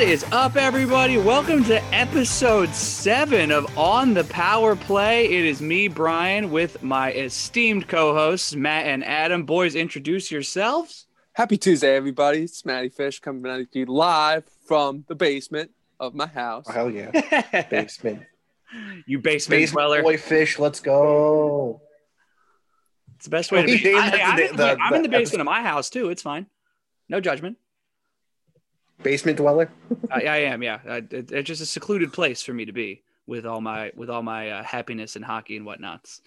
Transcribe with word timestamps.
What 0.00 0.08
is 0.08 0.24
up, 0.32 0.56
everybody? 0.56 1.18
Welcome 1.18 1.62
to 1.64 1.84
episode 1.94 2.70
seven 2.74 3.50
of 3.52 3.76
On 3.76 4.14
the 4.14 4.24
Power 4.24 4.74
Play. 4.74 5.26
It 5.26 5.44
is 5.44 5.60
me, 5.60 5.88
Brian, 5.88 6.50
with 6.50 6.82
my 6.82 7.12
esteemed 7.12 7.86
co 7.86 8.14
hosts, 8.14 8.54
Matt 8.56 8.86
and 8.86 9.04
Adam. 9.04 9.44
Boys, 9.44 9.74
introduce 9.74 10.30
yourselves. 10.30 11.04
Happy 11.34 11.58
Tuesday, 11.58 11.94
everybody. 11.96 12.44
It's 12.44 12.64
Matty 12.64 12.88
Fish 12.88 13.20
coming 13.20 13.44
at 13.52 13.66
you 13.76 13.84
live 13.84 14.44
from 14.66 15.04
the 15.06 15.14
basement 15.14 15.70
of 16.00 16.14
my 16.14 16.28
house. 16.28 16.64
Oh, 16.66 16.72
hell 16.72 16.90
yeah. 16.90 17.10
Basement. 17.70 18.22
you 19.06 19.18
basement, 19.18 19.60
Basement 19.60 19.86
dweller. 19.86 20.02
boy 20.02 20.16
fish, 20.16 20.58
let's 20.58 20.80
go. 20.80 21.82
It's 23.16 23.26
the 23.26 23.30
best 23.30 23.52
way 23.52 23.60
to 23.60 23.66
be. 23.82 23.84
named 23.84 23.98
I, 23.98 24.08
it 24.08 24.20
am 24.20 24.36
the- 24.36 24.48
in, 24.48 24.56
the- 24.56 24.78
I'm 24.80 24.94
in 24.94 25.02
the 25.02 25.08
the 25.08 25.12
basement 25.18 25.42
of 25.42 25.44
my 25.44 25.60
house, 25.60 25.90
too. 25.90 26.08
It's 26.08 26.22
fine. 26.22 26.46
No 27.10 27.20
judgment. 27.20 27.58
Basement 29.02 29.38
dweller. 29.38 29.70
I, 30.10 30.22
I 30.22 30.36
am, 30.38 30.62
yeah. 30.62 30.78
I, 30.88 30.96
it, 30.96 31.32
it's 31.32 31.46
just 31.46 31.62
a 31.62 31.66
secluded 31.66 32.12
place 32.12 32.42
for 32.42 32.52
me 32.52 32.66
to 32.66 32.72
be 32.72 33.02
with 33.26 33.46
all 33.46 33.60
my 33.60 33.92
with 33.96 34.10
all 34.10 34.22
my 34.22 34.50
uh, 34.50 34.62
happiness 34.62 35.16
and 35.16 35.24
hockey 35.24 35.56
and 35.56 35.64
whatnots. 35.66 36.20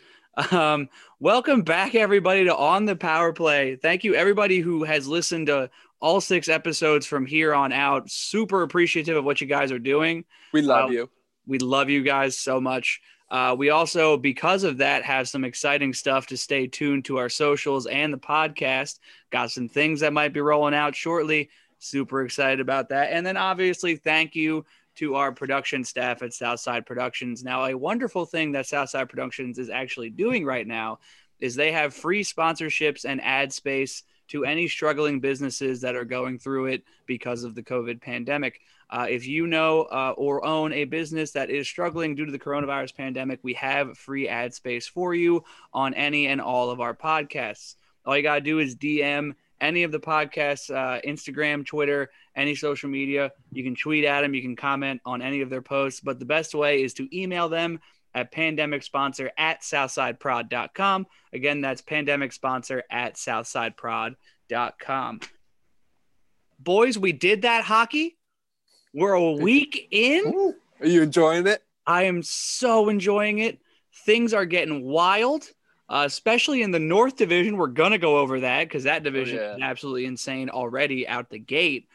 Um, 0.52 0.90
welcome 1.20 1.62
back, 1.62 1.94
everybody, 1.94 2.46
to 2.46 2.56
On 2.56 2.86
the 2.86 2.96
Power 2.96 3.34
Play. 3.34 3.76
Thank 3.76 4.04
you, 4.04 4.16
everybody 4.16 4.60
who 4.60 4.84
has 4.84 5.08
listened 5.08 5.48
to 5.48 5.70
all 6.00 6.20
six 6.20 6.50
episodes 6.50 7.06
from 7.06 7.26
here 7.28 7.54
on 7.54 7.72
out. 7.72 8.10
Super 8.10 8.64
appreciative 8.64 9.16
of 9.16 9.24
what 9.24 9.40
you 9.42 9.48
guys 9.48 9.72
are 9.72 9.80
doing. 9.80 10.26
We 10.52 10.64
love 10.64 10.86
Well, 10.86 10.94
you. 10.94 11.10
We 11.46 11.60
love 11.60 11.90
you 11.90 12.02
guys 12.02 12.38
so 12.38 12.60
much. 12.60 13.02
Uh, 13.30 13.56
we 13.58 13.70
also, 13.70 14.18
because 14.18 14.64
of 14.64 14.78
that, 14.78 15.04
have 15.04 15.28
some 15.28 15.44
exciting 15.44 15.94
stuff 15.94 16.28
to 16.28 16.38
stay 16.38 16.68
tuned 16.68 17.06
to 17.06 17.18
our 17.18 17.30
socials 17.30 17.86
and 17.88 18.14
the 18.14 18.18
podcast. 18.18 19.00
Got 19.32 19.52
some 19.52 19.70
things 19.70 20.02
that 20.02 20.14
might 20.14 20.34
be 20.34 20.42
rolling 20.42 20.76
out 20.76 20.96
shortly. 20.96 21.50
Super 21.84 22.24
excited 22.24 22.62
about 22.62 22.90
that. 22.90 23.12
And 23.12 23.26
then, 23.26 23.36
obviously, 23.36 23.98
thank 23.98 24.36
you 24.36 24.66
to 24.96 25.16
our 25.16 25.32
production 25.32 25.84
staff 25.84 26.22
at 26.22 26.34
Southside 26.34 26.86
Productions. 26.86 27.44
Now, 27.44 27.66
a 27.66 27.76
wonderful 27.76 28.26
thing 28.26 28.54
that 28.54 28.68
Southside 28.68 29.10
Productions 29.10 29.60
is 29.60 29.70
actually 29.70 30.10
doing 30.10 30.46
right 30.46 30.66
now 30.66 31.00
is 31.40 31.56
they 31.56 31.74
have 31.74 31.94
free 31.94 32.24
sponsorships 32.24 33.04
and 33.04 33.22
ad 33.22 33.52
space 33.52 34.04
to 34.30 34.46
any 34.46 34.68
struggling 34.68 35.20
businesses 35.20 35.82
that 35.82 35.96
are 35.96 36.06
going 36.06 36.40
through 36.40 36.68
it 36.68 36.84
because 37.06 37.44
of 37.44 37.54
the 37.54 37.64
COVID 37.64 38.00
pandemic. 38.00 38.62
Uh, 38.90 39.08
if 39.10 39.28
you 39.28 39.46
know 39.46 39.82
uh, 39.84 40.14
or 40.16 40.46
own 40.46 40.72
a 40.72 40.86
business 40.86 41.32
that 41.32 41.50
is 41.50 41.68
struggling 41.68 42.16
due 42.16 42.26
to 42.26 42.32
the 42.32 42.40
coronavirus 42.40 42.96
pandemic, 42.96 43.40
we 43.44 43.54
have 43.56 43.98
free 43.98 44.30
ad 44.30 44.54
space 44.54 44.88
for 44.88 45.14
you 45.14 45.44
on 45.74 45.94
any 45.96 46.28
and 46.28 46.40
all 46.40 46.70
of 46.70 46.80
our 46.80 46.96
podcasts. 46.96 47.76
All 48.06 48.16
you 48.16 48.24
got 48.24 48.36
to 48.36 48.42
do 48.42 48.60
is 48.60 48.76
DM 48.76 49.34
any 49.64 49.84
of 49.84 49.92
the 49.92 50.00
podcasts, 50.00 50.70
uh, 50.70 51.02
Instagram, 51.02 51.66
Twitter, 51.66 52.12
any 52.36 52.54
social 52.54 52.90
media. 52.90 53.32
You 53.52 53.64
can 53.64 53.76
tweet 53.76 54.06
at 54.06 54.22
them, 54.22 54.34
you 54.34 54.42
can 54.42 54.56
comment 54.56 55.02
on 55.06 55.22
any 55.22 55.42
of 55.42 55.50
their 55.50 55.62
posts, 55.62 56.02
but 56.02 56.20
the 56.20 56.26
best 56.26 56.54
way 56.54 56.84
is 56.84 56.94
to 56.96 57.18
email 57.18 57.50
them 57.50 57.80
at 58.14 58.32
pandemic 58.32 58.84
sponsor 58.84 59.32
at 59.38 59.62
southsideprod.com. 59.62 61.08
Again, 61.32 61.62
that's 61.62 61.82
pandemic 61.82 62.34
sponsor 62.34 62.84
at 62.92 63.16
southsideprod.com. 63.16 65.20
Boys, 66.60 66.98
we 66.98 67.12
did 67.12 67.42
that 67.44 67.64
hockey. 67.64 68.18
We're 68.94 69.14
a 69.14 69.32
week 69.32 69.88
in. 69.92 70.28
Ooh. 70.28 70.54
Are 70.80 70.88
you 70.88 71.02
enjoying 71.02 71.48
it? 71.48 71.64
I 71.88 72.04
am 72.04 72.22
so 72.22 72.90
enjoying 72.90 73.40
it. 73.40 73.60
Things 74.06 74.34
are 74.34 74.46
getting 74.46 74.84
wild, 74.84 75.46
uh, 75.90 76.04
especially 76.06 76.62
in 76.62 76.72
the 76.72 76.80
North 76.80 77.18
Division. 77.18 77.58
We're 77.58 77.68
going 77.68 77.92
to 77.92 77.98
go 77.98 78.18
over 78.18 78.42
that 78.42 78.66
because 78.66 78.84
that 78.84 79.04
division 79.04 79.38
yeah. 79.38 79.56
is 79.56 79.62
absolutely 79.62 80.06
insane 80.06 80.50
already 80.50 81.08
out 81.08 81.30
the 81.30 81.40
gate. 81.40 81.88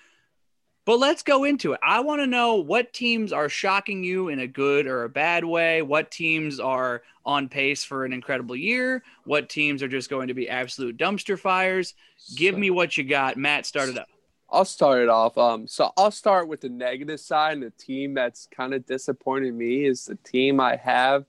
But 0.84 1.00
let's 1.00 1.22
go 1.22 1.44
into 1.44 1.74
it. 1.74 1.80
I 1.82 2.00
want 2.00 2.22
to 2.22 2.26
know 2.26 2.54
what 2.54 2.94
teams 2.94 3.30
are 3.30 3.50
shocking 3.50 4.02
you 4.02 4.28
in 4.28 4.38
a 4.38 4.46
good 4.46 4.86
or 4.86 5.04
a 5.04 5.08
bad 5.08 5.44
way. 5.44 5.82
What 5.82 6.10
teams 6.10 6.60
are 6.60 7.02
on 7.26 7.50
pace 7.50 7.84
for 7.84 8.06
an 8.06 8.14
incredible 8.14 8.56
year? 8.56 9.02
What 9.24 9.50
teams 9.50 9.82
are 9.82 9.88
just 9.88 10.08
going 10.08 10.28
to 10.28 10.34
be 10.34 10.48
absolute 10.48 10.96
dumpster 10.96 11.38
fires? 11.38 11.92
Give 12.36 12.56
me 12.56 12.70
what 12.70 12.96
you 12.96 13.04
got. 13.04 13.36
Matt, 13.36 13.66
start 13.66 13.90
it 13.90 13.98
up. 13.98 14.08
I'll 14.48 14.64
start 14.64 15.02
it 15.02 15.10
off. 15.10 15.36
Um, 15.36 15.68
so 15.68 15.92
I'll 15.98 16.10
start 16.10 16.48
with 16.48 16.62
the 16.62 16.70
negative 16.70 17.20
side, 17.20 17.52
and 17.52 17.62
the 17.62 17.70
team 17.72 18.14
that's 18.14 18.48
kind 18.50 18.72
of 18.72 18.86
disappointing 18.86 19.58
me 19.58 19.84
is 19.84 20.06
the 20.06 20.16
team 20.16 20.58
I 20.58 20.76
have 20.76 21.26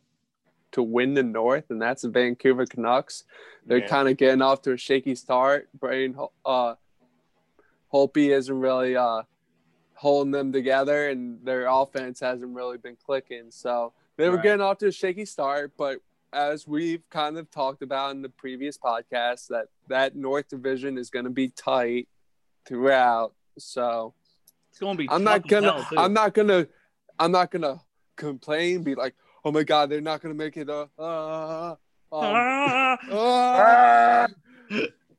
to 0.72 0.84
win 0.84 1.13
the 1.13 1.24
North, 1.24 1.66
and 1.69 1.81
that's 1.81 2.03
the 2.03 2.09
Vancouver 2.09 2.66
Canucks. 2.66 3.24
They're 3.66 3.80
Yeah. 3.80 3.88
kind 3.88 4.07
of 4.09 4.18
getting 4.18 4.41
off 4.41 4.62
to 4.63 4.74
a 4.74 4.78
shaky 4.78 5.16
start. 5.16 5.69
Braden, 5.74 6.16
uh, 6.46 6.75
Holtby 7.94 8.30
isn't 8.30 8.59
really 8.59 8.96
uh 8.96 9.24
holding 9.96 10.31
them 10.31 10.52
together, 10.53 11.09
and 11.09 11.44
their 11.46 11.68
offense 11.68 12.19
hasn't 12.22 12.56
really 12.56 12.78
been 12.78 12.96
clicking. 12.96 13.52
So 13.52 13.94
they 14.16 14.29
were 14.29 14.35
Right. 14.35 14.44
getting 14.44 14.62
off 14.62 14.78
to 14.79 14.88
a 14.88 14.91
shaky 14.91 15.25
start, 15.25 15.74
but 15.75 16.00
as 16.31 16.68
we've 16.68 17.03
kind 17.09 17.38
of 17.38 17.50
talked 17.52 17.81
about 17.81 18.12
in 18.12 18.22
the 18.22 18.29
previous 18.29 18.78
podcast, 18.78 19.47
that 19.47 19.68
that 19.88 20.16
North 20.16 20.47
Division 20.47 20.97
is 20.97 21.09
going 21.09 21.25
to 21.25 21.31
be 21.31 21.50
tight 21.50 22.08
throughout. 22.66 23.34
So 23.58 24.13
It's 24.69 24.79
going 24.79 24.96
to 24.96 25.03
be 25.03 25.09
I'm 25.09 25.24
not 25.24 25.47
gonna. 25.47 25.84
I'm 25.97 26.13
not 26.13 26.34
gonna 26.34 26.68
I'm 27.18 27.31
not 27.31 27.50
gonna 27.52 27.81
complain. 28.16 28.84
Be 28.84 28.96
like, 28.96 29.16
oh 29.44 29.52
my 29.52 29.64
god, 29.64 29.90
they're 29.90 30.02
not 30.02 30.22
gonna 30.22 30.34
make 30.34 30.58
it. 30.58 30.70
Uh, 30.70 30.88
uh, 30.98 31.76
um, 32.12 32.20
Ah! 32.22 32.98
uh, 33.12 34.28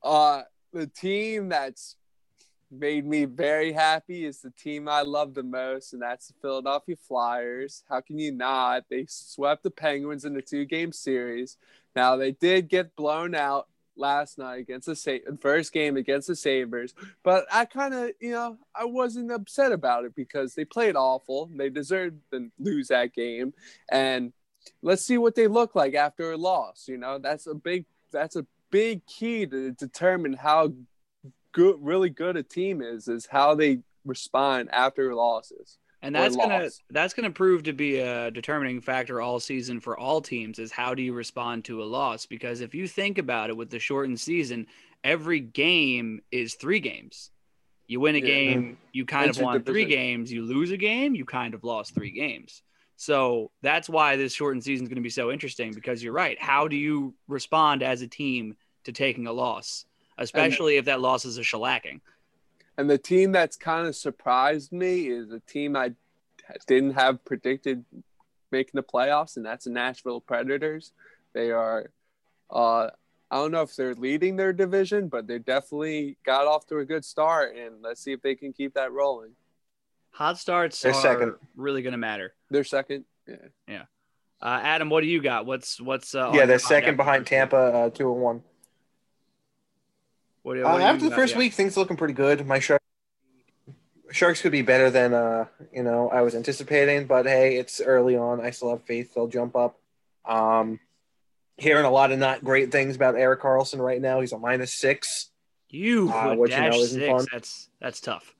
uh, 0.03 0.43
the 0.73 0.87
team 0.87 1.49
that's 1.49 1.97
made 2.71 3.05
me 3.05 3.25
very 3.25 3.73
happy 3.73 4.25
is 4.25 4.41
the 4.41 4.51
team 4.51 4.89
I 4.89 5.03
love 5.03 5.35
the 5.35 5.43
most, 5.43 5.93
and 5.93 6.01
that's 6.01 6.29
the 6.29 6.35
Philadelphia 6.41 6.97
Flyers. 6.97 7.83
How 7.89 8.01
can 8.01 8.19
you 8.19 8.33
not? 8.33 8.85
They 8.89 9.07
swept 9.09 9.63
the 9.63 9.71
Penguins 9.71 10.25
in 10.25 10.35
the 10.35 10.43
two 10.43 10.65
game 10.65 10.93
series. 10.93 11.57
Now 11.97 12.17
they 12.17 12.33
did 12.33 12.69
get 12.69 12.95
blown 12.95 13.35
out 13.35 13.67
last 14.01 14.39
night 14.39 14.61
against 14.61 14.87
the 14.87 14.97
Sa- 14.97 15.35
first 15.41 15.73
game 15.73 15.97
against 15.97 16.29
the 16.29 16.35
Sabres, 16.35 16.95
but 17.23 17.47
I 17.53 17.65
kind 17.67 17.95
of, 17.95 18.11
you 18.21 18.33
know, 18.33 18.59
I 18.75 18.87
wasn't 18.87 19.31
upset 19.31 19.73
about 19.73 20.05
it 20.05 20.15
because 20.17 20.55
they 20.55 20.65
played 20.65 20.97
awful. 20.97 21.51
They 21.55 21.69
deserved 21.69 22.17
to 22.33 22.51
lose 22.59 22.89
that 22.89 23.15
game, 23.15 23.55
and 23.91 24.33
let's 24.83 25.05
see 25.05 25.19
what 25.19 25.35
they 25.35 25.47
look 25.47 25.75
like 25.75 25.95
after 25.95 26.33
a 26.33 26.37
loss. 26.37 26.87
You 26.89 26.97
know, 26.97 27.19
that's 27.19 27.47
a 27.47 27.55
big 27.55 27.85
that's 28.11 28.37
a 28.37 28.47
big 28.71 29.07
key 29.07 29.47
to 29.47 29.73
determine 29.73 30.33
how 30.33 30.73
good, 31.53 31.77
really 31.81 32.11
good 32.11 32.37
a 32.37 32.43
team 32.43 32.83
is, 32.83 33.09
is 33.09 33.27
how 33.27 33.55
they 33.55 33.81
respond 34.05 34.69
after 34.73 35.15
losses. 35.15 35.79
And 36.03 36.15
that's 36.15 36.35
gonna 36.35 36.61
loss. 36.61 36.81
that's 36.91 37.13
gonna 37.15 37.31
prove 37.31 37.65
to 37.65 37.73
be 37.73 37.99
a 37.99 38.31
determining 38.31 38.81
factor 38.81 39.21
all 39.21 39.39
season 39.39 39.81
for 39.81 39.99
all 39.99 40.21
teams 40.21 40.59
is 40.59 40.73
how 40.73 40.95
do 40.95 41.03
you 41.03 41.13
respond 41.13 41.65
to 41.67 41.83
a 41.83 41.85
loss? 41.85 42.27
Because 42.27 42.61
if 42.63 42.75
you 42.75 42.89
think 42.89 43.19
about 43.19 43.51
it, 43.51 43.57
with 43.57 43.71
the 43.71 43.79
shortened 43.79 44.19
season, 44.21 44.67
every 45.05 45.41
game 45.41 46.21
is 46.31 46.55
three 46.55 46.81
games. 46.81 47.31
You 47.87 48.01
win 48.01 48.15
a 48.15 48.19
Yeah. 48.19 48.25
game, 48.27 48.79
you 48.93 49.05
kind 49.05 49.29
of 49.31 49.39
won 49.39 49.63
three 49.65 49.85
games. 49.85 50.33
You 50.33 50.43
lose 50.43 50.71
a 50.71 50.77
game, 50.77 51.15
you 51.15 51.25
kind 51.25 51.55
of 51.55 51.65
lost 51.65 51.95
three 51.95 52.13
games. 52.13 52.63
So 52.97 53.51
that's 53.63 53.89
why 53.89 54.17
this 54.17 54.33
shortened 54.33 54.63
season 54.63 54.85
is 54.85 54.89
going 54.89 54.97
to 54.97 55.03
be 55.03 55.11
so 55.11 55.31
interesting 55.31 55.73
because 55.73 56.03
you're 56.03 56.13
right. 56.13 56.39
How 56.41 56.69
do 56.69 56.77
you 56.77 57.15
respond 57.29 57.83
as 57.83 58.03
a 58.03 58.07
team 58.09 58.57
to 58.85 58.93
taking 58.93 59.27
a 59.27 59.33
loss, 59.33 59.87
especially 60.19 60.77
if 60.77 60.85
that 60.85 61.01
loss 61.01 61.25
is 61.25 61.39
a 61.39 61.43
shellacking? 61.43 62.01
And 62.81 62.89
the 62.89 62.97
team 62.97 63.31
that's 63.31 63.59
kind 63.59 63.87
of 63.87 63.95
surprised 63.95 64.73
me 64.73 65.09
is 65.09 65.31
a 65.33 65.41
team 65.41 65.77
I 65.77 65.93
didn't 66.67 66.95
have 66.95 67.23
predicted 67.27 67.85
making 68.51 68.73
the 68.73 68.83
playoffs, 68.83 69.37
and 69.37 69.45
that's 69.45 69.67
the 69.67 69.71
Nashville 69.71 70.19
Predators. 70.23 70.93
They 71.35 71.51
are, 71.51 71.91
uh, 72.51 72.89
I 73.31 73.37
don't 73.37 73.53
know 73.53 73.61
if 73.61 73.77
they're 73.77 73.95
leading 73.95 74.37
their 74.37 74.55
division, 74.55 75.09
but 75.09 75.27
they 75.27 75.39
definitely 75.39 76.17
got 76.25 76.47
off 76.47 76.67
to 76.69 76.79
a 76.79 76.87
good 76.87 77.05
start, 77.05 77.55
and 77.55 77.83
let's 77.83 78.01
see 78.01 78.13
if 78.13 78.23
they 78.23 78.35
can 78.35 78.55
keep 78.55 78.73
that 78.73 78.93
rolling. 78.93 79.33
Hot 80.13 80.39
starts 80.39 80.81
They're 80.81 80.93
are 80.93 81.03
second. 81.03 81.35
really 81.57 81.83
going 81.83 81.93
to 81.93 81.99
matter. 81.99 82.33
They're 82.49 82.65
second. 82.65 83.05
Yeah. 83.69 83.83
Uh, 84.41 84.59
Adam, 84.63 84.89
what 84.89 85.03
do 85.03 85.07
you 85.07 85.21
got? 85.21 85.45
What's 85.45 85.79
what's 85.79 86.15
uh, 86.15 86.31
on 86.31 86.35
yeah, 86.35 86.47
they're 86.47 86.59
second 86.59 86.97
behind 86.97 87.27
the 87.27 87.31
first 87.31 87.43
week? 87.43 87.51
Tampa, 87.51 87.57
uh, 87.57 87.91
two 87.91 88.11
and 88.11 88.23
one. 88.23 88.43
What 90.43 90.57
Uh, 90.57 90.61
you 90.61 90.67
after 90.67 91.09
the 91.09 91.15
first 91.15 91.35
Yeah. 91.35 91.39
week, 91.39 91.53
things 91.55 91.77
looking 91.77 91.97
pretty 91.97 92.15
good. 92.15 92.47
My 92.47 92.59
shark 92.59 92.81
Sharks 94.13 94.43
could 94.43 94.51
be 94.51 94.63
better 94.63 94.91
than 94.91 95.15
uh, 95.15 95.47
you 95.73 95.85
know 95.85 96.09
I 96.11 96.23
was 96.23 96.35
anticipating, 96.35 97.07
but 97.07 97.27
hey, 97.27 97.57
it's 97.59 97.81
early 97.81 98.17
on. 98.17 98.41
I 98.41 98.51
still 98.51 98.71
have 98.71 98.83
faith 98.83 99.15
they'll 99.15 99.29
jump 99.29 99.55
up. 99.55 99.79
Um, 100.25 100.81
hearing 101.57 101.85
a 101.85 101.91
lot 101.91 102.11
of 102.11 102.19
not 102.19 102.43
great 102.43 102.73
things 102.73 102.97
about 102.97 103.15
Erik 103.15 103.41
Karlsson 103.41 103.79
right 103.79 104.01
now. 104.01 104.21
He's 104.21 104.33
a 104.33 104.39
minus 104.39 104.73
six. 104.73 105.31
you 105.69 106.09
Uh, 106.11 106.35
what 106.35 106.51
you 106.51 106.61
know 106.61 106.71
isn't 106.81 106.99
six. 107.01 107.09
fun. 107.09 107.27
That's 107.31 107.69
that's 107.81 108.01
tough. 108.01 108.35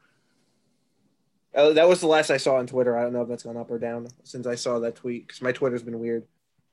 Uh, 1.55 1.71
that 1.75 1.89
was 1.89 2.01
the 2.01 2.07
last 2.09 2.31
I 2.31 2.37
saw 2.37 2.57
on 2.57 2.67
Twitter. 2.67 2.97
I 2.97 3.03
don't 3.03 3.13
know 3.13 3.23
if 3.23 3.29
that's 3.29 3.45
gone 3.45 3.57
up 3.57 3.71
or 3.71 3.79
down 3.79 4.09
since 4.25 4.47
I 4.49 4.57
saw 4.57 4.81
that 4.81 4.97
tweet 4.97 5.27
because 5.29 5.41
my 5.43 5.53
Twitter's 5.53 5.83
been 5.85 6.01
weird. 6.01 6.27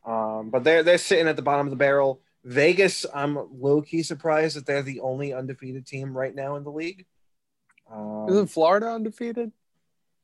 Um, 0.05 0.49
but 0.49 0.63
they're 0.63 0.81
they're 0.81 0.97
sitting 0.97 1.27
at 1.27 1.35
the 1.35 1.41
bottom 1.43 1.67
of 1.67 1.71
the 1.71 1.77
barrel. 1.77 2.19
Vegas, 2.47 3.05
I'm 3.13 3.37
low 3.59 3.81
key 3.81 4.03
surprised 4.03 4.55
that 4.55 4.65
they're 4.65 4.81
the 4.81 5.01
only 5.01 5.33
undefeated 5.33 5.85
team 5.85 6.17
right 6.17 6.33
now 6.33 6.55
in 6.55 6.63
the 6.63 6.71
league. 6.71 7.05
Um, 7.91 8.27
Isn't 8.29 8.47
Florida 8.47 8.87
undefeated? 8.87 9.51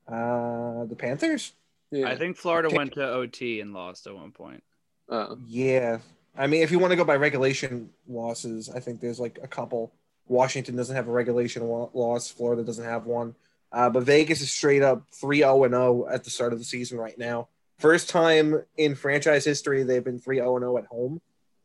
Uh, 0.07 0.85
the 0.85 0.95
Panthers. 0.97 1.51
Yeah. 1.91 2.07
I 2.07 2.15
think 2.15 2.37
Florida 2.37 2.69
went 2.73 2.93
to 2.93 3.05
OT 3.05 3.59
and 3.59 3.73
lost 3.73 4.07
at 4.07 4.15
one 4.15 4.31
point. 4.31 4.63
Oh. 5.09 5.37
Yeah, 5.45 5.99
I 6.35 6.47
mean, 6.47 6.63
if 6.63 6.71
you 6.71 6.79
want 6.79 6.91
to 6.91 6.97
go 6.97 7.03
by 7.03 7.17
regulation 7.17 7.89
losses, 8.07 8.69
I 8.69 8.79
think 8.79 9.01
there's 9.01 9.19
like 9.19 9.39
a 9.43 9.47
couple. 9.47 9.93
Washington 10.27 10.75
doesn't 10.75 10.95
have 10.95 11.07
a 11.07 11.11
regulation 11.11 11.67
lo- 11.67 11.91
loss. 11.93 12.31
Florida 12.31 12.63
doesn't 12.63 12.85
have 12.85 13.05
one. 13.05 13.35
Uh, 13.71 13.89
but 13.89 14.03
Vegas 14.03 14.41
is 14.41 14.51
straight 14.51 14.81
up 14.81 15.03
3 15.11 15.39
0 15.39 15.63
and 15.65 15.73
0 15.73 16.07
at 16.09 16.23
the 16.23 16.29
start 16.29 16.53
of 16.53 16.59
the 16.59 16.65
season 16.65 16.97
right 16.97 17.17
now. 17.17 17.49
First 17.79 18.09
time 18.09 18.63
in 18.77 18.95
franchise 18.95 19.43
history 19.43 19.83
they've 19.83 20.03
been 20.03 20.19
3 20.19 20.37
0 20.37 20.55
and 20.55 20.63
0 20.63 20.77
at 20.77 20.85
home, 20.85 21.21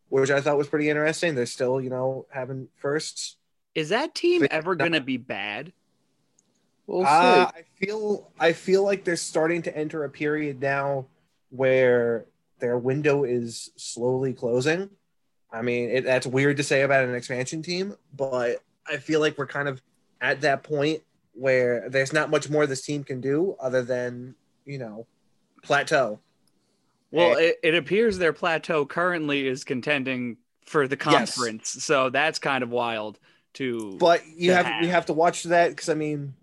which 0.09 0.31
I 0.31 0.41
thought 0.41 0.59
was 0.59 0.69
pretty 0.69 0.89
interesting. 0.89 1.35
They're 1.35 1.47
still, 1.47 1.81
you 1.81 1.91
know, 1.91 2.27
having 2.31 2.69
firsts. 2.77 3.37
Is 3.75 3.91
that 3.91 4.15
team 4.15 4.41
Think- 4.41 4.53
ever 4.53 4.75
going 4.75 4.93
to 4.93 5.01
be 5.01 5.17
bad? 5.17 5.73
We'll 6.87 7.05
Uh. 7.05 7.51
I 7.55 7.65
feel 7.79 8.33
I 8.41 8.53
feel 8.55 8.83
like 8.83 9.05
they're 9.05 9.17
starting 9.17 9.63
to 9.63 9.77
enter 9.77 10.05
a 10.05 10.11
period 10.11 10.61
now 10.61 11.07
where 11.51 12.25
their 12.61 12.79
window 12.79 13.25
is 13.25 13.71
slowly 13.77 14.33
closing. 14.33 14.91
I 15.53 15.63
mean, 15.63 15.91
it, 15.91 16.05
that's 16.05 16.27
weird 16.27 16.57
to 16.59 16.63
say 16.63 16.83
about 16.83 17.05
an 17.05 17.15
expansion 17.15 17.63
team, 17.63 17.95
but 18.15 18.63
I 18.87 18.97
feel 18.97 19.21
like 19.21 19.39
we're 19.39 19.47
kind 19.47 19.69
of 19.69 19.81
at 20.21 20.41
that 20.41 20.63
point 20.63 21.03
where 21.35 21.89
there's 21.89 22.13
not 22.13 22.31
much 22.31 22.51
more 22.51 22.67
this 22.67 22.83
team 22.83 23.05
can 23.05 23.21
do 23.21 23.55
other 23.61 23.83
than 23.83 24.35
you 24.65 24.79
know 24.79 25.07
plateau. 25.63 26.19
Well, 27.11 27.37
Eh. 27.37 27.41
it, 27.41 27.57
it 27.63 27.75
appears 27.75 28.19
their 28.19 28.33
plateau 28.33 28.85
currently 28.87 29.47
is 29.47 29.65
contending 29.65 30.37
for 30.67 30.87
the 30.87 30.97
Yes. 30.97 31.35
conference. 31.35 31.85
So 31.85 32.11
that's 32.11 32.39
kind 32.39 32.63
of 32.63 32.71
wild 32.71 33.19
to 33.55 33.97
But 33.99 34.27
you 34.27 34.51
to 34.51 34.57
have 34.57 34.67
have. 34.67 34.83
we 34.83 34.89
have 34.89 35.07
to 35.07 35.13
watch 35.13 35.45
that 35.45 35.71
because 35.71 35.89
I 35.89 35.95
mean, 35.95 36.35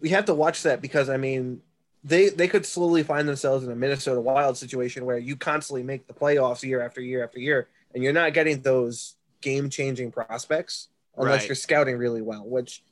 we 0.00 0.08
have 0.10 0.24
to 0.26 0.34
watch 0.34 0.62
that 0.64 0.80
because 0.82 1.08
I 1.08 1.16
mean, 1.16 1.62
they 2.02 2.30
they 2.30 2.48
could 2.48 2.66
slowly 2.66 3.02
find 3.02 3.28
themselves 3.28 3.64
in 3.64 3.70
a 3.70 3.76
Minnesota 3.76 4.20
Wild 4.20 4.56
situation 4.56 5.04
where 5.04 5.18
you 5.18 5.36
constantly 5.36 5.82
make 5.82 6.06
the 6.06 6.14
playoffs 6.14 6.62
year 6.62 6.82
after 6.82 7.00
year 7.00 7.22
after 7.22 7.38
year, 7.38 7.68
and 7.94 8.02
you're 8.02 8.12
not 8.12 8.32
getting 8.34 8.62
those 8.62 9.16
game 9.40 9.70
changing 9.70 10.10
prospects 10.10 10.88
unless 11.16 11.42
Right. 11.42 11.48
you're 11.48 11.54
scouting 11.56 11.96
really 11.96 12.22
well, 12.22 12.44
which 12.46 12.82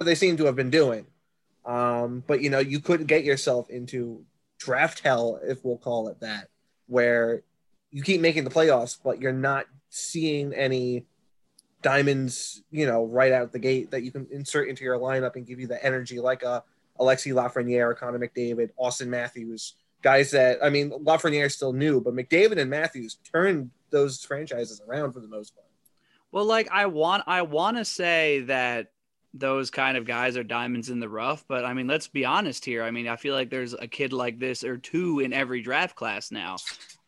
they 0.00 0.14
seem 0.14 0.36
to 0.36 0.44
have 0.44 0.56
been 0.56 0.70
doing. 0.70 1.06
Um, 1.64 2.22
but 2.26 2.42
you 2.42 2.50
know, 2.50 2.58
you 2.58 2.80
could 2.80 3.06
get 3.06 3.24
yourself 3.24 3.70
into 3.70 4.24
draft 4.64 5.00
hell, 5.00 5.40
if 5.42 5.64
we'll 5.64 5.78
call 5.78 6.08
it 6.08 6.20
that, 6.20 6.48
where 6.86 7.42
you 7.90 8.02
keep 8.02 8.20
making 8.20 8.44
the 8.44 8.50
playoffs, 8.50 8.98
but 9.02 9.20
you're 9.20 9.32
not 9.32 9.66
seeing 9.90 10.52
any 10.52 11.06
diamonds, 11.82 12.62
you 12.70 12.86
know, 12.86 13.04
right 13.04 13.32
out 13.32 13.52
the 13.52 13.58
gate 13.58 13.90
that 13.90 14.02
you 14.02 14.10
can 14.10 14.26
insert 14.30 14.68
into 14.68 14.82
your 14.84 14.98
lineup 14.98 15.36
and 15.36 15.46
give 15.46 15.60
you 15.60 15.66
the 15.66 15.84
energy 15.84 16.18
like 16.18 16.42
a 16.42 16.64
Alexi 16.98 17.32
Lafreniere, 17.32 17.96
Connor 17.96 18.18
McDavid, 18.18 18.70
Auston 18.80 19.08
Matthews, 19.08 19.74
guys 20.02 20.30
that 20.30 20.58
I 20.62 20.70
mean 20.70 20.90
Lafreniere 20.90 21.46
is 21.46 21.54
still 21.54 21.72
new, 21.72 22.00
but 22.00 22.14
McDavid 22.14 22.58
and 22.58 22.70
Matthews 22.70 23.18
turned 23.30 23.70
those 23.90 24.24
franchises 24.24 24.80
around 24.88 25.12
for 25.12 25.20
the 25.20 25.28
most 25.28 25.54
part. 25.54 25.66
Well, 26.32 26.44
like 26.46 26.68
I 26.70 26.86
want 26.86 27.24
I 27.26 27.42
want 27.42 27.76
to 27.76 27.84
say 27.84 28.40
that 28.46 28.88
those 29.36 29.68
kind 29.68 29.96
of 29.96 30.06
guys 30.06 30.36
are 30.36 30.44
diamonds 30.44 30.90
in 30.90 31.00
the 31.00 31.08
rough, 31.08 31.44
but 31.48 31.64
I 31.64 31.74
mean, 31.74 31.88
let's 31.88 32.06
be 32.06 32.24
honest 32.24 32.64
here. 32.64 32.84
I 32.84 32.92
mean, 32.92 33.08
I 33.08 33.16
feel 33.16 33.34
like 33.34 33.50
there's 33.50 33.74
a 33.74 33.88
kid 33.88 34.12
like 34.12 34.38
this 34.38 34.62
or 34.62 34.76
two 34.76 35.18
in 35.18 35.32
every 35.32 35.60
draft 35.60 35.96
class 35.96 36.30
now. 36.30 36.56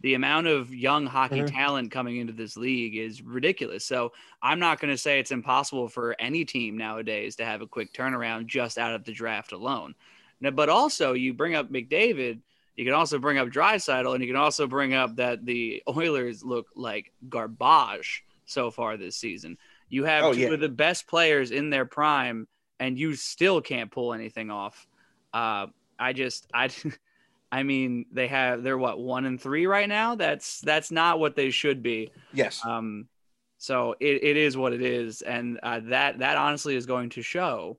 The 0.00 0.14
amount 0.14 0.48
of 0.48 0.74
young 0.74 1.06
hockey 1.06 1.42
Mhm. 1.42 1.52
talent 1.52 1.90
coming 1.92 2.16
into 2.16 2.32
this 2.32 2.56
league 2.56 2.96
is 2.96 3.22
ridiculous. 3.22 3.84
So 3.84 4.12
I'm 4.42 4.58
not 4.58 4.80
going 4.80 4.92
to 4.92 4.98
say 4.98 5.20
it's 5.20 5.30
impossible 5.30 5.88
for 5.88 6.16
any 6.18 6.44
team 6.44 6.76
nowadays 6.76 7.36
to 7.36 7.44
have 7.44 7.62
a 7.62 7.66
quick 7.66 7.92
turnaround 7.92 8.46
just 8.46 8.76
out 8.76 8.94
of 8.94 9.04
the 9.04 9.12
draft 9.12 9.52
alone. 9.52 9.94
Now, 10.40 10.50
but 10.50 10.68
also, 10.68 11.12
you 11.12 11.32
bring 11.32 11.54
up 11.54 11.70
McDavid, 11.70 12.40
you 12.74 12.84
can 12.84 12.92
also 12.92 13.18
bring 13.18 13.38
up 13.38 13.48
Draisaitl, 13.48 14.14
and 14.14 14.22
you 14.22 14.28
can 14.28 14.36
also 14.36 14.66
bring 14.66 14.94
up 14.94 15.16
that 15.16 15.46
the 15.46 15.82
Oilers 15.88 16.42
look 16.44 16.66
like 16.74 17.12
garbage 17.28 18.24
so 18.46 18.70
far 18.70 18.96
this 18.96 19.16
season. 19.16 19.56
You 19.88 20.04
have 20.04 20.24
Oh, 20.24 20.32
two 20.32 20.40
yeah. 20.40 20.48
of 20.50 20.60
the 20.60 20.68
best 20.68 21.06
players 21.06 21.50
in 21.50 21.70
their 21.70 21.84
prime, 21.84 22.48
and 22.80 22.98
you 22.98 23.14
still 23.14 23.60
can't 23.60 23.90
pull 23.90 24.12
anything 24.12 24.50
off. 24.50 24.86
Uh, 25.32 25.66
I 25.98 26.12
just, 26.12 26.46
I, 26.52 26.70
I 27.52 27.62
mean, 27.62 28.06
they 28.12 28.26
have 28.26 28.62
they're 28.62 28.76
what 28.78 28.98
one 28.98 29.24
and 29.24 29.40
three 29.40 29.66
right 29.66 29.88
now. 29.88 30.14
That's 30.16 30.60
that's 30.60 30.90
not 30.90 31.20
what 31.20 31.36
they 31.36 31.50
should 31.50 31.82
be. 31.82 32.10
Yes. 32.32 32.60
Um, 32.64 33.06
so 33.58 33.94
it, 34.00 34.22
it 34.22 34.36
is 34.36 34.56
what 34.56 34.72
it 34.72 34.82
is, 34.82 35.22
and 35.22 35.58
uh, 35.62 35.80
that 35.84 36.18
that 36.18 36.36
honestly 36.36 36.76
is 36.76 36.84
going 36.86 37.10
to 37.10 37.22
show 37.22 37.78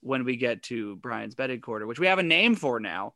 when 0.00 0.24
we 0.24 0.36
get 0.36 0.62
to 0.64 0.96
Brian's 0.96 1.34
betting 1.34 1.60
corner, 1.60 1.86
which 1.86 2.00
we 2.00 2.06
have 2.06 2.18
a 2.18 2.22
name 2.22 2.54
for 2.54 2.80
now. 2.80 3.14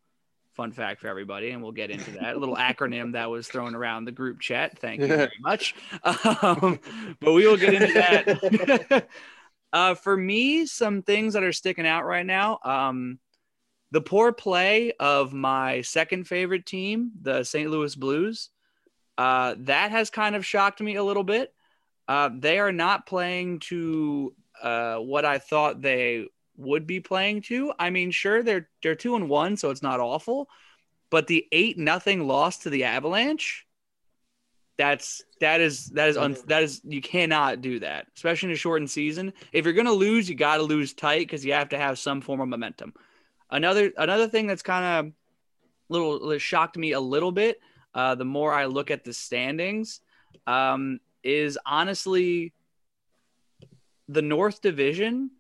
Fun 0.54 0.70
fact 0.72 1.00
for 1.00 1.08
everybody, 1.08 1.50
and 1.50 1.62
we'll 1.62 1.72
get 1.72 1.90
into 1.90 2.10
that 2.12 2.36
a 2.36 2.38
little 2.38 2.56
acronym 2.70 3.12
that 3.12 3.30
was 3.30 3.48
thrown 3.48 3.74
around 3.74 4.04
the 4.04 4.12
group 4.12 4.40
chat. 4.40 4.78
Thank 4.78 5.00
you 5.00 5.06
very 5.08 5.30
much. 5.40 5.74
Um, 6.04 6.78
but 7.20 7.32
we 7.32 7.46
will 7.46 7.56
get 7.56 7.74
into 7.74 7.92
that. 7.94 9.08
uh, 9.72 9.94
for 9.94 10.16
me, 10.16 10.66
some 10.66 11.02
things 11.02 11.34
that 11.34 11.42
are 11.42 11.52
sticking 11.52 11.86
out 11.86 12.04
right 12.04 12.26
now. 12.26 12.58
Um, 12.64 13.18
the 13.92 14.00
poor 14.00 14.32
play 14.32 14.92
of 14.98 15.32
my 15.32 15.82
second 15.82 16.26
favorite 16.26 16.66
team, 16.66 17.12
the 17.20 17.44
St. 17.44 17.70
Louis 17.70 17.94
Blues, 17.94 18.50
uh, 19.18 19.54
that 19.58 19.90
has 19.90 20.10
kind 20.10 20.34
of 20.34 20.46
shocked 20.46 20.80
me 20.80 20.96
a 20.96 21.04
little 21.04 21.24
bit. 21.24 21.52
Uh, 22.08 22.30
they 22.36 22.58
are 22.58 22.72
not 22.72 23.06
playing 23.06 23.60
to 23.60 24.34
uh, 24.62 24.96
what 24.96 25.24
I 25.24 25.38
thought 25.38 25.80
they 25.80 26.26
would 26.62 26.86
be 26.86 27.00
playing 27.00 27.42
to. 27.42 27.72
I 27.78 27.90
mean, 27.90 28.10
sure 28.10 28.42
they're 28.42 28.68
they're 28.82 28.94
two 28.94 29.16
and 29.16 29.28
one, 29.28 29.56
so 29.56 29.70
it's 29.70 29.82
not 29.82 30.00
awful, 30.00 30.48
but 31.10 31.26
the 31.26 31.46
eight 31.52 31.78
nothing 31.78 32.26
loss 32.26 32.58
to 32.58 32.70
the 32.70 32.84
Avalanche, 32.84 33.66
that's 34.78 35.22
that 35.40 35.60
is 35.60 35.86
that 35.88 36.08
is 36.08 36.16
un, 36.16 36.36
that 36.46 36.62
is 36.62 36.80
you 36.84 37.00
cannot 37.00 37.60
do 37.60 37.78
that, 37.80 38.06
especially 38.16 38.48
in 38.48 38.54
a 38.54 38.56
shortened 38.56 38.90
season. 38.90 39.32
If 39.52 39.64
you're 39.64 39.74
gonna 39.74 39.92
lose, 39.92 40.28
you 40.28 40.34
got 40.34 40.56
to 40.56 40.62
lose 40.62 40.94
tight 40.94 41.20
because 41.20 41.44
you 41.44 41.52
have 41.52 41.68
to 41.70 41.78
have 41.78 41.98
some 41.98 42.20
form 42.20 42.40
of 42.40 42.48
momentum. 42.48 42.94
Another 43.50 43.92
another 43.98 44.28
thing 44.28 44.46
that's 44.46 44.62
kind 44.62 45.06
of 45.06 45.12
little 45.88 46.26
that 46.28 46.38
shocked 46.40 46.76
me 46.76 46.92
a 46.92 47.00
little 47.00 47.32
bit. 47.32 47.60
Uh, 47.94 48.14
the 48.14 48.24
more 48.24 48.52
I 48.54 48.64
look 48.64 48.90
at 48.90 49.04
the 49.04 49.12
standings, 49.12 50.00
um, 50.46 50.98
is 51.22 51.58
honestly 51.66 52.54
the 54.08 54.22
North 54.22 54.62
Division 54.62 55.30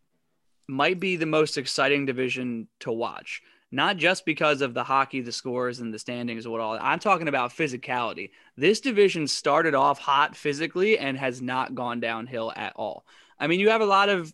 might 0.68 1.00
be 1.00 1.16
the 1.16 1.26
most 1.26 1.58
exciting 1.58 2.06
division 2.06 2.68
to 2.80 2.92
watch. 2.92 3.42
Not 3.70 3.96
just 3.96 4.26
because 4.26 4.60
of 4.60 4.74
the 4.74 4.84
hockey, 4.84 5.22
the 5.22 5.32
scores, 5.32 5.80
and 5.80 5.94
the 5.94 5.98
standings, 5.98 6.46
what 6.46 6.60
all. 6.60 6.78
I'm 6.80 6.98
talking 6.98 7.28
about 7.28 7.52
physicality. 7.52 8.30
This 8.56 8.80
division 8.80 9.26
started 9.26 9.74
off 9.74 9.98
hot 9.98 10.36
physically 10.36 10.98
and 10.98 11.16
has 11.16 11.40
not 11.40 11.74
gone 11.74 11.98
downhill 11.98 12.52
at 12.54 12.74
all. 12.76 13.06
I 13.38 13.46
mean, 13.46 13.60
you 13.60 13.70
have 13.70 13.80
a 13.80 13.86
lot 13.86 14.10
of 14.10 14.32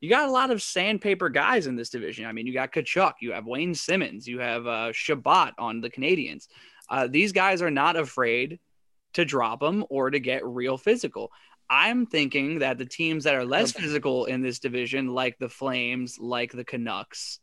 you 0.00 0.10
got 0.10 0.28
a 0.28 0.32
lot 0.32 0.50
of 0.50 0.60
sandpaper 0.60 1.28
guys 1.28 1.68
in 1.68 1.76
this 1.76 1.90
division. 1.90 2.26
I 2.26 2.32
mean, 2.32 2.48
you 2.48 2.52
got 2.52 2.72
Tkachuk, 2.72 3.12
you 3.20 3.32
have 3.32 3.46
Wayne 3.46 3.72
Simmonds, 3.72 4.26
you 4.26 4.40
have 4.40 4.66
uh, 4.66 4.90
Shabbat 4.90 5.52
on 5.58 5.80
the 5.80 5.88
Canadiens. 5.88 6.48
Uh, 6.90 7.06
these 7.06 7.30
guys 7.30 7.62
are 7.62 7.70
not 7.70 7.94
afraid 7.94 8.58
to 9.14 9.24
drop 9.24 9.60
them 9.60 9.84
or 9.90 10.10
to 10.10 10.18
get 10.18 10.44
real 10.44 10.76
physical. 10.76 11.30
I'm 11.72 12.04
thinking 12.04 12.58
that 12.58 12.76
the 12.76 12.84
teams 12.84 13.24
that 13.24 13.34
are 13.34 13.46
less 13.46 13.72
physical 13.72 14.26
in 14.26 14.42
this 14.42 14.58
division, 14.58 15.08
like 15.08 15.38
the 15.38 15.48
Flames, 15.48 16.18
like 16.18 16.52
the 16.52 16.64
Canucks, 16.64 17.40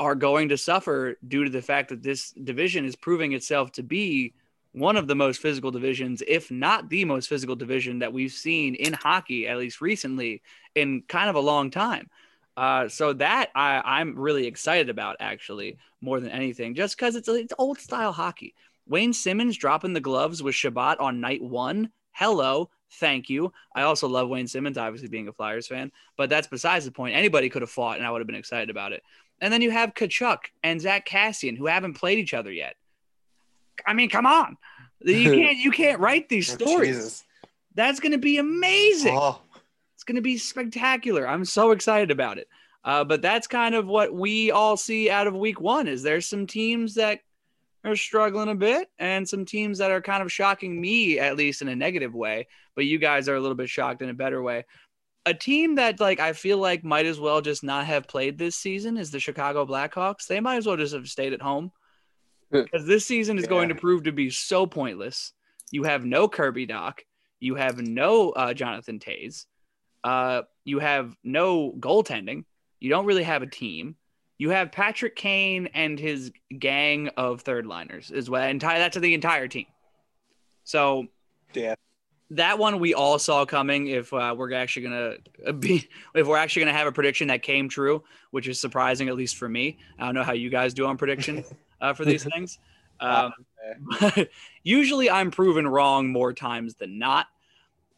are 0.00 0.14
going 0.14 0.48
to 0.48 0.56
suffer 0.56 1.18
due 1.28 1.44
to 1.44 1.50
the 1.50 1.60
fact 1.60 1.90
that 1.90 2.02
this 2.02 2.30
division 2.30 2.86
is 2.86 2.96
proving 2.96 3.34
itself 3.34 3.70
to 3.72 3.82
be 3.82 4.32
one 4.72 4.96
of 4.96 5.08
the 5.08 5.14
most 5.14 5.42
physical 5.42 5.70
divisions, 5.70 6.22
if 6.26 6.50
not 6.50 6.88
the 6.88 7.04
most 7.04 7.28
physical 7.28 7.54
division 7.54 7.98
that 7.98 8.14
we've 8.14 8.32
seen 8.32 8.74
in 8.76 8.94
hockey, 8.94 9.46
at 9.46 9.58
least 9.58 9.82
recently, 9.82 10.40
in 10.74 11.02
kind 11.06 11.28
of 11.28 11.36
a 11.36 11.40
long 11.40 11.70
time. 11.70 12.08
Uh, 12.56 12.88
so 12.88 13.12
that 13.12 13.50
I, 13.54 13.82
I'm 13.84 14.18
really 14.18 14.46
excited 14.46 14.88
about, 14.88 15.16
actually, 15.20 15.76
more 16.00 16.18
than 16.18 16.30
anything, 16.30 16.74
just 16.74 16.96
because 16.96 17.14
it's, 17.14 17.28
it's 17.28 17.52
old 17.58 17.78
style 17.78 18.12
hockey. 18.12 18.54
Wayne 18.88 19.12
Simmonds 19.12 19.58
dropping 19.58 19.92
the 19.92 20.00
gloves 20.00 20.42
with 20.42 20.54
Shabbat 20.54 20.98
on 20.98 21.20
night 21.20 21.42
one. 21.42 21.90
Hello, 22.12 22.70
thank 22.92 23.28
you. 23.28 23.52
I 23.74 23.82
also 23.82 24.08
love 24.08 24.28
Wayne 24.28 24.46
Simmonds, 24.46 24.78
obviously 24.78 25.08
being 25.08 25.28
a 25.28 25.32
Flyers 25.32 25.66
fan, 25.66 25.92
but 26.16 26.30
that's 26.30 26.46
besides 26.46 26.84
the 26.84 26.90
point. 26.90 27.16
Anybody 27.16 27.48
could 27.48 27.62
have 27.62 27.70
fought, 27.70 27.98
and 27.98 28.06
I 28.06 28.10
would 28.10 28.20
have 28.20 28.26
been 28.26 28.36
excited 28.36 28.70
about 28.70 28.92
it. 28.92 29.02
And 29.40 29.52
then 29.52 29.62
you 29.62 29.70
have 29.70 29.94
Tkachuk 29.94 30.38
and 30.62 30.80
Zack 30.80 31.06
Kassian, 31.08 31.56
who 31.56 31.66
haven't 31.66 31.94
played 31.94 32.18
each 32.18 32.34
other 32.34 32.52
yet. 32.52 32.76
I 33.86 33.92
mean, 33.94 34.08
come 34.08 34.26
on, 34.26 34.56
you 35.00 35.30
can't 35.34 35.58
you 35.58 35.70
can't 35.70 36.00
write 36.00 36.28
these 36.28 36.52
stories. 36.52 36.96
Jesus. 36.96 37.24
That's 37.74 38.00
going 38.00 38.12
to 38.12 38.18
be 38.18 38.38
amazing. 38.38 39.16
Oh, 39.16 39.40
It's 39.94 40.04
going 40.04 40.16
to 40.16 40.22
be 40.22 40.36
spectacular. 40.36 41.26
I'm 41.26 41.44
so 41.44 41.70
excited 41.70 42.10
about 42.10 42.38
it. 42.38 42.48
Uh, 42.84 43.04
but 43.04 43.22
that's 43.22 43.46
kind 43.46 43.74
of 43.74 43.86
what 43.86 44.12
we 44.12 44.50
all 44.50 44.76
see 44.76 45.08
out 45.08 45.26
of 45.26 45.34
week 45.34 45.60
one 45.60 45.88
is 45.88 46.02
there's 46.02 46.26
some 46.26 46.46
teams 46.46 46.94
that 46.96 47.20
are 47.84 47.96
struggling 47.96 48.48
a 48.48 48.54
bit 48.54 48.88
and 48.98 49.28
some 49.28 49.44
teams 49.44 49.78
that 49.78 49.90
are 49.90 50.00
kind 50.00 50.22
of 50.22 50.30
shocking 50.30 50.80
me, 50.80 51.18
at 51.18 51.36
least 51.36 51.62
in 51.62 51.68
a 51.68 51.76
negative 51.76 52.14
way. 52.14 52.46
But 52.76 52.84
you 52.86 52.98
guys 52.98 53.28
are 53.28 53.34
a 53.34 53.40
little 53.40 53.56
bit 53.56 53.68
shocked 53.68 54.02
in 54.02 54.08
a 54.08 54.14
better 54.14 54.42
way. 54.42 54.64
a 55.26 55.34
team 55.34 55.76
that 55.76 56.00
like 56.00 56.20
I 56.20 56.32
feel 56.32 56.58
like 56.58 56.82
might 56.84 57.06
as 57.06 57.20
well 57.20 57.40
just 57.40 57.62
not 57.62 57.86
have 57.86 58.08
played 58.08 58.38
this 58.38 58.56
season 58.56 58.96
is 58.96 59.10
the 59.10 59.20
Chicago 59.20 59.64
Blackhawks. 59.66 60.26
They 60.26 60.40
might 60.40 60.56
as 60.56 60.66
well 60.66 60.76
just 60.76 60.94
have 60.94 61.08
stayed 61.08 61.32
at 61.32 61.42
home 61.42 61.70
because 62.50 62.86
this 62.86 63.06
season 63.06 63.38
is 63.38 63.46
going 63.46 63.68
to 63.68 63.74
prove 63.74 64.04
to 64.04 64.12
be 64.12 64.30
so 64.30 64.66
pointless. 64.66 65.32
You 65.70 65.84
have 65.84 66.04
no 66.04 66.28
Kirby 66.28 66.66
Dach, 66.66 66.98
you 67.40 67.54
have 67.54 67.78
no 67.78 68.30
uh, 68.30 68.52
Jonathan 68.52 68.98
Toews, 68.98 69.46
uh, 70.04 70.42
you 70.64 70.78
have 70.80 71.14
no 71.24 71.72
goaltending. 71.78 72.44
You 72.80 72.90
don't 72.90 73.06
really 73.06 73.22
have 73.22 73.42
a 73.42 73.46
team. 73.46 73.96
You 74.42 74.50
have 74.50 74.72
Patrick 74.72 75.14
Kane 75.14 75.68
and 75.72 75.96
his 76.00 76.32
gang 76.58 77.10
of 77.16 77.42
third 77.42 77.64
liners 77.64 78.10
as 78.10 78.28
well, 78.28 78.42
and 78.42 78.60
tie 78.60 78.80
that 78.80 78.94
to 78.94 78.98
the 78.98 79.14
entire 79.14 79.46
team. 79.46 79.66
So 80.64 81.06
Yeah. 81.54 81.76
that 82.30 82.58
one 82.58 82.80
we 82.80 82.92
all 82.92 83.20
saw 83.20 83.44
coming. 83.44 83.86
If 83.86 84.12
uh, 84.12 84.34
we're 84.36 84.52
actually 84.52 84.82
gonna 84.82 85.52
be, 85.60 85.88
if 86.16 86.26
we're 86.26 86.38
actually 86.38 86.62
gonna 86.62 86.76
have 86.76 86.88
a 86.88 86.92
prediction 86.92 87.28
that 87.28 87.42
came 87.42 87.68
true, 87.68 88.02
which 88.32 88.48
is 88.48 88.60
surprising 88.60 89.08
at 89.08 89.14
least 89.14 89.36
for 89.36 89.48
me. 89.48 89.78
I 89.96 90.06
don't 90.06 90.16
know 90.16 90.24
how 90.24 90.32
you 90.32 90.50
guys 90.50 90.74
do 90.74 90.86
on 90.86 90.96
prediction 90.96 91.44
uh, 91.80 91.92
for 91.92 92.04
these 92.04 92.24
things. 92.34 92.58
Um, 92.98 93.32
usually 94.64 95.08
I'm 95.08 95.30
proven 95.30 95.68
wrong 95.68 96.10
more 96.10 96.32
times 96.32 96.74
than 96.74 96.98
not. 96.98 97.28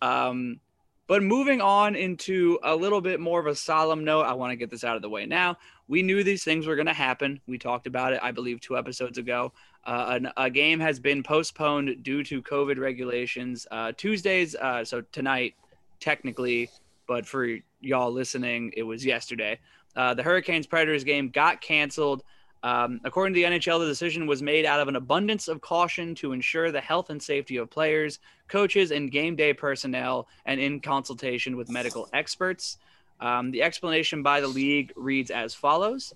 Um, 0.02 0.60
but 1.06 1.22
moving 1.22 1.60
on 1.60 1.96
into 1.96 2.58
a 2.62 2.74
little 2.74 3.00
bit 3.00 3.20
more 3.20 3.40
of 3.40 3.46
a 3.46 3.54
solemn 3.54 4.04
note, 4.04 4.22
I 4.22 4.32
want 4.34 4.52
to 4.52 4.56
get 4.56 4.70
this 4.70 4.84
out 4.84 4.96
of 4.96 5.02
the 5.02 5.08
way 5.10 5.26
now. 5.26 5.58
We 5.86 6.02
knew 6.02 6.24
these 6.24 6.44
things 6.44 6.66
were 6.66 6.76
going 6.76 6.86
to 6.86 6.94
happen. 6.94 7.40
We 7.46 7.58
talked 7.58 7.86
about 7.86 8.12
it, 8.12 8.20
I 8.22 8.32
believe, 8.32 8.60
two 8.60 8.76
episodes 8.76 9.18
ago. 9.18 9.52
Uh, 9.84 10.18
an, 10.20 10.32
a 10.36 10.48
game 10.48 10.80
has 10.80 10.98
been 10.98 11.22
postponed 11.22 12.02
due 12.02 12.24
to 12.24 12.42
COVID 12.42 12.78
regulations. 12.78 13.66
Uh, 13.70 13.92
Tuesdays, 13.96 14.54
uh, 14.54 14.84
so 14.84 15.02
tonight, 15.12 15.54
technically, 16.00 16.70
but 17.06 17.26
for 17.26 17.58
y'all 17.80 18.10
listening, 18.10 18.72
it 18.76 18.82
was 18.82 19.04
yesterday. 19.04 19.58
Uh, 19.94 20.14
the 20.14 20.22
Hurricanes 20.22 20.66
Predators 20.66 21.04
game 21.04 21.28
got 21.28 21.60
canceled. 21.60 22.22
Um, 22.62 22.98
according 23.04 23.34
to 23.34 23.40
the 23.40 23.46
NHL, 23.46 23.78
the 23.78 23.86
decision 23.86 24.26
was 24.26 24.42
made 24.42 24.64
out 24.64 24.80
of 24.80 24.88
an 24.88 24.96
abundance 24.96 25.48
of 25.48 25.60
caution 25.60 26.14
to 26.16 26.32
ensure 26.32 26.72
the 26.72 26.80
health 26.80 27.10
and 27.10 27.22
safety 27.22 27.58
of 27.58 27.68
players, 27.68 28.20
coaches, 28.48 28.90
and 28.90 29.10
game 29.10 29.36
day 29.36 29.52
personnel, 29.52 30.28
and 30.46 30.58
in 30.58 30.80
consultation 30.80 31.58
with 31.58 31.68
medical 31.68 32.08
experts. 32.14 32.78
Um, 33.20 33.50
the 33.50 33.62
explanation 33.62 34.22
by 34.22 34.40
the 34.40 34.48
league 34.48 34.92
reads 34.96 35.30
as 35.30 35.54
follows. 35.54 36.12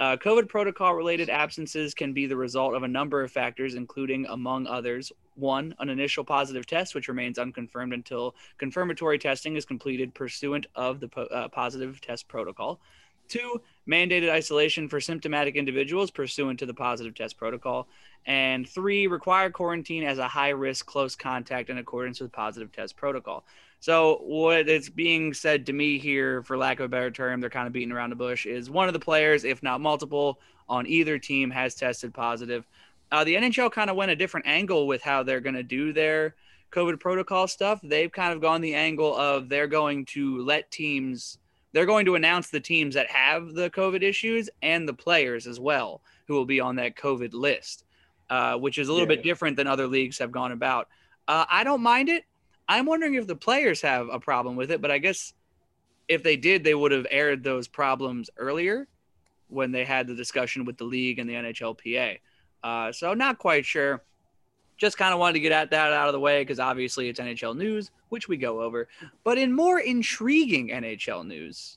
Uh, 0.00 0.16
COVID 0.16 0.48
protocol 0.48 0.94
related 0.94 1.30
absences 1.30 1.94
can 1.94 2.12
be 2.12 2.26
the 2.26 2.36
result 2.36 2.74
of 2.74 2.82
a 2.82 2.88
number 2.88 3.22
of 3.22 3.30
factors, 3.30 3.74
including, 3.74 4.26
among 4.26 4.66
others, 4.66 5.12
one, 5.36 5.74
an 5.78 5.88
initial 5.88 6.24
positive 6.24 6.66
test, 6.66 6.94
which 6.94 7.08
remains 7.08 7.38
unconfirmed 7.38 7.92
until 7.92 8.34
confirmatory 8.58 9.18
testing 9.18 9.54
is 9.54 9.64
completed 9.64 10.12
pursuant 10.12 10.66
of 10.74 10.98
the 10.98 11.08
po- 11.08 11.26
uh, 11.26 11.48
positive 11.48 12.00
test 12.00 12.26
protocol. 12.26 12.80
Two, 13.28 13.62
mandated 13.88 14.28
isolation 14.28 14.88
for 14.88 15.00
symptomatic 15.00 15.54
individuals 15.54 16.10
pursuant 16.10 16.58
to 16.58 16.66
the 16.66 16.74
positive 16.74 17.14
test 17.14 17.38
protocol. 17.38 17.86
And 18.26 18.68
three, 18.68 19.06
required 19.06 19.52
quarantine 19.52 20.04
as 20.04 20.18
a 20.18 20.28
high 20.28 20.50
risk 20.50 20.84
close 20.86 21.16
contact 21.16 21.70
in 21.70 21.78
accordance 21.78 22.20
with 22.20 22.32
positive 22.32 22.72
test 22.72 22.96
protocol. 22.96 23.44
So, 23.82 24.20
what 24.22 24.68
is 24.68 24.88
being 24.88 25.34
said 25.34 25.66
to 25.66 25.72
me 25.72 25.98
here, 25.98 26.44
for 26.44 26.56
lack 26.56 26.78
of 26.78 26.84
a 26.84 26.88
better 26.88 27.10
term, 27.10 27.40
they're 27.40 27.50
kind 27.50 27.66
of 27.66 27.72
beating 27.72 27.90
around 27.90 28.10
the 28.10 28.16
bush, 28.16 28.46
is 28.46 28.70
one 28.70 28.86
of 28.86 28.92
the 28.94 29.00
players, 29.00 29.42
if 29.42 29.60
not 29.60 29.80
multiple, 29.80 30.38
on 30.68 30.86
either 30.86 31.18
team 31.18 31.50
has 31.50 31.74
tested 31.74 32.14
positive. 32.14 32.64
Uh, 33.10 33.24
the 33.24 33.34
NHL 33.34 33.72
kind 33.72 33.90
of 33.90 33.96
went 33.96 34.12
a 34.12 34.14
different 34.14 34.46
angle 34.46 34.86
with 34.86 35.02
how 35.02 35.24
they're 35.24 35.40
going 35.40 35.56
to 35.56 35.64
do 35.64 35.92
their 35.92 36.36
COVID 36.70 37.00
protocol 37.00 37.48
stuff. 37.48 37.80
They've 37.82 38.10
kind 38.12 38.32
of 38.32 38.40
gone 38.40 38.60
the 38.60 38.72
angle 38.72 39.16
of 39.16 39.48
they're 39.48 39.66
going 39.66 40.04
to 40.06 40.38
let 40.44 40.70
teams, 40.70 41.38
they're 41.72 41.84
going 41.84 42.04
to 42.06 42.14
announce 42.14 42.50
the 42.50 42.60
teams 42.60 42.94
that 42.94 43.10
have 43.10 43.52
the 43.52 43.68
COVID 43.70 44.04
issues 44.04 44.48
and 44.62 44.88
the 44.88 44.94
players 44.94 45.48
as 45.48 45.58
well 45.58 46.02
who 46.28 46.34
will 46.34 46.46
be 46.46 46.60
on 46.60 46.76
that 46.76 46.94
COVID 46.94 47.32
list, 47.32 47.82
uh, 48.30 48.56
which 48.58 48.78
is 48.78 48.86
a 48.86 48.92
little 48.92 49.08
Yeah. 49.08 49.16
bit 49.16 49.24
different 49.24 49.56
than 49.56 49.66
other 49.66 49.88
leagues 49.88 50.20
have 50.20 50.30
gone 50.30 50.52
about. 50.52 50.86
Uh, 51.26 51.46
I 51.50 51.64
don't 51.64 51.82
mind 51.82 52.08
it. 52.08 52.24
I'm 52.72 52.86
wondering 52.86 53.14
if 53.14 53.26
the 53.26 53.36
players 53.36 53.82
have 53.82 54.08
a 54.08 54.18
problem 54.18 54.56
with 54.56 54.70
it, 54.70 54.80
but 54.80 54.90
I 54.90 54.96
guess 54.96 55.34
if 56.08 56.22
they 56.22 56.36
did, 56.36 56.64
they 56.64 56.74
would 56.74 56.90
have 56.90 57.06
aired 57.10 57.44
those 57.44 57.68
problems 57.68 58.30
earlier 58.38 58.88
when 59.48 59.72
they 59.72 59.84
had 59.84 60.06
the 60.06 60.14
discussion 60.14 60.64
with 60.64 60.78
the 60.78 60.84
league 60.84 61.18
and 61.18 61.28
the 61.28 61.34
NHLPA. 61.34 62.18
Uh, 62.64 62.90
so 62.90 63.12
not 63.12 63.36
quite 63.36 63.66
sure. 63.66 64.02
Just 64.78 64.96
kind 64.96 65.12
of 65.12 65.20
wanted 65.20 65.34
to 65.34 65.40
get 65.40 65.52
at 65.52 65.70
that 65.70 65.92
out 65.92 66.08
of 66.08 66.14
the 66.14 66.20
way 66.20 66.40
because 66.40 66.58
obviously 66.58 67.10
it's 67.10 67.20
NHL 67.20 67.54
news, 67.54 67.90
which 68.08 68.26
we 68.26 68.38
go 68.38 68.62
over. 68.62 68.88
But 69.22 69.36
in 69.36 69.52
more 69.52 69.78
intriguing 69.78 70.68
NHL 70.68 71.26
news, 71.26 71.76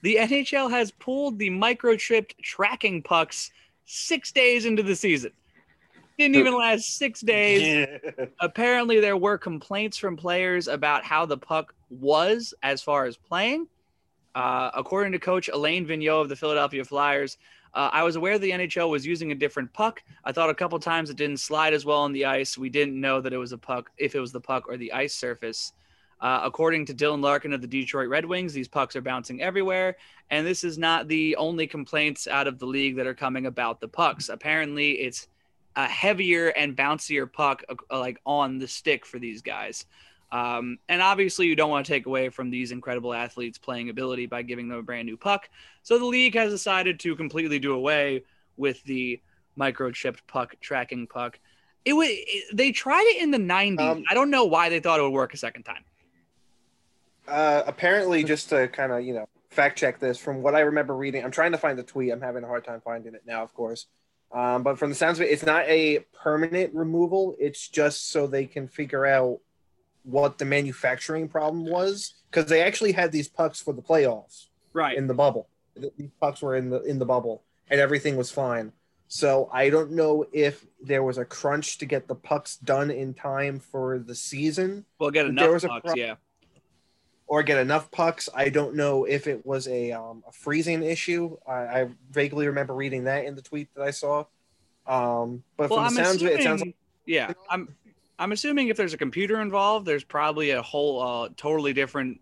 the 0.00 0.16
NHL 0.16 0.70
has 0.70 0.92
pulled 0.92 1.38
the 1.38 1.50
microchipped 1.50 2.38
tracking 2.42 3.02
pucks 3.02 3.50
six 3.84 4.32
days 4.32 4.64
into 4.64 4.82
the 4.82 4.96
season. 4.96 5.32
Didn't 6.18 6.36
even 6.36 6.54
last 6.56 6.96
six 6.96 7.20
days 7.20 7.62
Yeah. 7.62 8.24
apparently 8.40 9.00
there 9.00 9.16
were 9.16 9.38
complaints 9.38 9.96
from 9.96 10.16
players 10.16 10.66
about 10.68 11.04
how 11.04 11.24
the 11.26 11.38
puck 11.38 11.74
was 11.90 12.52
as 12.62 12.82
far 12.82 13.04
as 13.06 13.16
playing. 13.16 13.68
Uh, 14.34 14.70
according 14.74 15.12
to 15.12 15.18
coach 15.18 15.48
Alain 15.48 15.86
Vigneault 15.86 16.22
of 16.22 16.28
the 16.28 16.36
Philadelphia 16.36 16.84
Flyers, 16.84 17.38
uh, 17.74 17.90
I 17.92 18.02
was 18.02 18.16
aware 18.16 18.38
the 18.38 18.50
NHL 18.50 18.90
was 18.90 19.06
using 19.06 19.30
a 19.32 19.34
different 19.34 19.72
puck. 19.72 20.02
I 20.24 20.32
thought 20.32 20.50
a 20.50 20.54
couple 20.54 20.78
times 20.78 21.10
it 21.10 21.16
didn't 21.16 21.38
slide 21.38 21.72
as 21.74 21.84
well 21.84 21.98
on 22.00 22.12
the 22.12 22.24
ice. 22.24 22.58
We 22.58 22.68
didn't 22.68 23.00
know 23.00 23.20
that 23.20 23.32
it 23.32 23.38
was 23.38 23.52
a 23.52 23.58
puck, 23.58 23.90
if 23.98 24.14
it 24.14 24.20
was 24.20 24.32
the 24.32 24.40
puck 24.40 24.64
or 24.68 24.76
the 24.76 24.92
ice 24.92 25.14
surface. 25.14 25.72
Uh, 26.20 26.40
according 26.42 26.84
to 26.86 26.94
Dylan 26.94 27.22
Larkin 27.22 27.52
of 27.52 27.60
the 27.60 27.66
Detroit 27.68 28.08
Red 28.08 28.24
Wings, 28.24 28.52
these 28.52 28.66
pucks 28.68 28.96
are 28.96 29.00
bouncing 29.00 29.40
everywhere. 29.40 29.96
And 30.30 30.46
this 30.46 30.64
is 30.64 30.76
not 30.78 31.06
the 31.06 31.36
only 31.36 31.66
complaints 31.66 32.26
out 32.26 32.48
of 32.48 32.58
the 32.58 32.66
league 32.66 32.96
that 32.96 33.06
are 33.06 33.14
coming 33.14 33.46
about 33.46 33.80
the 33.80 33.88
pucks. 33.88 34.28
Apparently, 34.28 34.92
it's 34.92 35.28
a 35.78 35.86
heavier 35.86 36.48
and 36.48 36.76
bouncier 36.76 37.32
puck 37.32 37.62
uh, 37.70 37.98
like 37.98 38.20
on 38.26 38.58
the 38.58 38.66
stick 38.66 39.06
for 39.06 39.20
these 39.20 39.40
guys. 39.42 39.86
Um, 40.32 40.78
and 40.88 41.00
obviously, 41.00 41.46
you 41.46 41.54
don't 41.54 41.70
want 41.70 41.86
to 41.86 41.92
take 41.92 42.04
away 42.04 42.30
from 42.30 42.50
these 42.50 42.72
incredible 42.72 43.14
athletes' 43.14 43.58
playing 43.58 43.88
ability 43.88 44.26
by 44.26 44.42
giving 44.42 44.68
them 44.68 44.78
a 44.78 44.82
brand 44.82 45.06
new 45.06 45.16
puck. 45.16 45.48
So 45.84 45.98
the 45.98 46.04
league 46.04 46.34
has 46.34 46.50
decided 46.50 46.98
to 47.00 47.14
completely 47.14 47.60
do 47.60 47.74
away 47.74 48.24
with 48.56 48.82
the 48.82 49.22
microchipped 49.56 50.18
puck 50.26 50.56
tracking 50.60 51.06
puck. 51.06 51.38
It 51.84 51.92
was 51.92 52.08
they 52.52 52.72
tried 52.72 53.06
it 53.14 53.22
in 53.22 53.30
the 53.30 53.38
90s. 53.38 53.80
Um, 53.80 54.04
I 54.10 54.14
don't 54.14 54.30
know 54.30 54.44
why 54.44 54.68
they 54.68 54.80
thought 54.80 54.98
it 54.98 55.04
would 55.04 55.12
work 55.12 55.32
a 55.32 55.38
second 55.38 55.62
time. 55.62 55.84
Uh, 57.28 57.62
apparently, 57.66 58.24
just 58.24 58.48
to 58.48 58.66
kind 58.66 58.90
of 58.90 59.04
you 59.04 59.14
know 59.14 59.28
fact 59.48 59.78
check 59.78 60.00
this, 60.00 60.18
from 60.18 60.42
what 60.42 60.56
I 60.56 60.60
remember 60.60 60.96
reading, 60.96 61.24
I'm 61.24 61.30
trying 61.30 61.52
to 61.52 61.58
find 61.58 61.78
the 61.78 61.84
tweet. 61.84 62.10
I'm 62.10 62.20
having 62.20 62.42
a 62.42 62.48
hard 62.48 62.64
time 62.64 62.80
finding 62.80 63.14
it 63.14 63.22
now, 63.24 63.44
of 63.44 63.54
course. 63.54 63.86
Um, 64.32 64.62
but 64.62 64.78
from 64.78 64.90
the 64.90 64.94
sounds 64.94 65.18
of 65.18 65.26
it, 65.26 65.30
it's 65.30 65.46
not 65.46 65.64
a 65.68 66.00
permanent 66.22 66.74
removal. 66.74 67.34
It's 67.38 67.68
just 67.68 68.10
so 68.10 68.26
they 68.26 68.44
can 68.46 68.68
figure 68.68 69.06
out 69.06 69.40
what 70.04 70.38
the 70.38 70.44
manufacturing 70.44 71.28
problem 71.28 71.64
was 71.66 72.14
because 72.30 72.46
they 72.46 72.62
actually 72.62 72.92
had 72.92 73.10
these 73.12 73.28
pucks 73.28 73.60
for 73.60 73.72
the 73.72 73.82
playoffs 73.82 74.46
Right. 74.72 74.96
in 74.96 75.06
the 75.06 75.14
bubble. 75.14 75.48
These 75.76 76.10
pucks 76.20 76.42
were 76.42 76.56
in 76.56 76.70
the 76.70 76.82
in 76.82 76.98
the 76.98 77.04
bubble, 77.06 77.42
and 77.70 77.80
everything 77.80 78.16
was 78.16 78.30
fine. 78.30 78.72
So 79.06 79.48
I 79.52 79.70
don't 79.70 79.92
know 79.92 80.26
if 80.32 80.66
there 80.82 81.02
was 81.02 81.16
a 81.18 81.24
crunch 81.24 81.78
to 81.78 81.86
get 81.86 82.06
the 82.08 82.14
pucks 82.14 82.56
done 82.58 82.90
in 82.90 83.14
time 83.14 83.58
for 83.60 83.98
the 83.98 84.14
season 84.14 84.84
We'll 84.98 85.10
get 85.10 85.24
enough 85.26 85.62
pucks. 85.62 85.82
pro- 85.84 85.94
yeah. 85.94 86.16
Or 87.28 87.42
get 87.44 87.58
enough 87.58 87.90
pucks. 87.92 88.28
I 88.34 88.48
don't 88.48 88.74
know 88.74 89.04
if 89.04 89.26
it 89.28 89.46
was 89.46 89.68
a, 89.68 89.92
um, 89.92 90.24
a 90.26 90.32
freezing 90.32 90.82
issue. 90.82 91.36
I, 91.46 91.52
I 91.82 91.88
vaguely 92.10 92.46
remember 92.48 92.74
reading 92.74 93.04
that 93.04 93.26
in 93.26 93.36
the 93.36 93.42
tweet 93.42 93.68
that 93.74 93.82
I 93.82 93.90
saw. 93.92 94.24
Um, 94.86 95.44
but 95.56 95.70
Well, 95.70 95.78
from 95.78 95.86
I'm 95.86 95.94
the 95.94 96.04
sounds 96.04 96.16
assuming, 96.16 96.34
of 96.34 96.40
it, 96.40 96.40
it 96.40 96.44
sounds 96.44 96.60
like 96.62 96.74
yeah, 97.06 97.32
I'm 97.50 97.76
I'm 98.18 98.32
assuming 98.32 98.68
if 98.68 98.76
there's 98.76 98.94
a 98.94 98.98
computer 98.98 99.40
involved, 99.40 99.86
there's 99.86 100.04
probably 100.04 100.50
a 100.50 100.62
whole 100.62 101.00
uh, 101.02 101.28
totally 101.36 101.72
different 101.72 102.20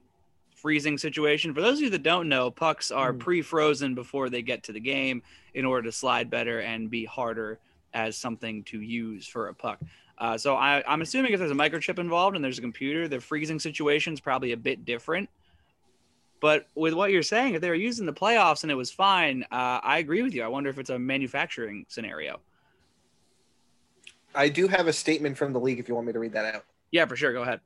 freezing 0.54 0.98
situation. 0.98 1.54
For 1.54 1.60
those 1.60 1.78
of 1.78 1.84
you 1.84 1.90
that 1.90 2.02
don't 2.02 2.28
know, 2.28 2.50
pucks 2.50 2.90
are 2.90 3.12
Hmm. 3.12 3.18
pre-frozen 3.18 3.94
before 3.94 4.28
they 4.28 4.42
get 4.42 4.64
to 4.64 4.72
the 4.72 4.80
game 4.80 5.22
in 5.54 5.64
order 5.64 5.84
to 5.84 5.92
slide 5.92 6.28
better 6.30 6.60
and 6.60 6.90
be 6.90 7.04
harder 7.04 7.58
as 7.96 8.16
something 8.16 8.62
to 8.64 8.80
use 8.80 9.26
for 9.26 9.48
a 9.48 9.54
puck. 9.54 9.80
Uh, 10.18 10.36
so 10.36 10.54
I, 10.54 10.84
I'm 10.86 11.00
assuming 11.00 11.32
if 11.32 11.38
there's 11.38 11.50
a 11.50 11.54
microchip 11.54 11.98
involved 11.98 12.36
and 12.36 12.44
there's 12.44 12.58
a 12.58 12.62
computer, 12.62 13.08
the 13.08 13.20
freezing 13.20 13.58
situation 13.58 14.12
is 14.12 14.20
probably 14.20 14.52
a 14.52 14.56
bit 14.56 14.84
different. 14.84 15.30
But 16.40 16.68
with 16.74 16.92
what 16.92 17.10
you're 17.10 17.22
saying, 17.22 17.54
if 17.54 17.62
they 17.62 17.70
were 17.70 17.74
using 17.74 18.04
the 18.04 18.12
playoffs 18.12 18.62
and 18.62 18.70
it 18.70 18.74
was 18.74 18.90
fine, 18.90 19.44
uh, 19.50 19.80
I 19.82 19.98
agree 19.98 20.22
with 20.22 20.34
you. 20.34 20.42
I 20.42 20.48
wonder 20.48 20.68
if 20.68 20.78
it's 20.78 20.90
a 20.90 20.98
manufacturing 20.98 21.86
scenario. 21.88 22.38
I 24.34 24.50
do 24.50 24.68
have 24.68 24.86
a 24.86 24.92
statement 24.92 25.38
from 25.38 25.54
the 25.54 25.60
league 25.60 25.78
if 25.78 25.88
you 25.88 25.94
want 25.94 26.06
me 26.06 26.12
to 26.12 26.18
read 26.18 26.34
that 26.34 26.54
out. 26.54 26.64
Yeah, 26.90 27.06
for 27.06 27.16
sure. 27.16 27.32
Go 27.32 27.42
ahead. 27.42 27.60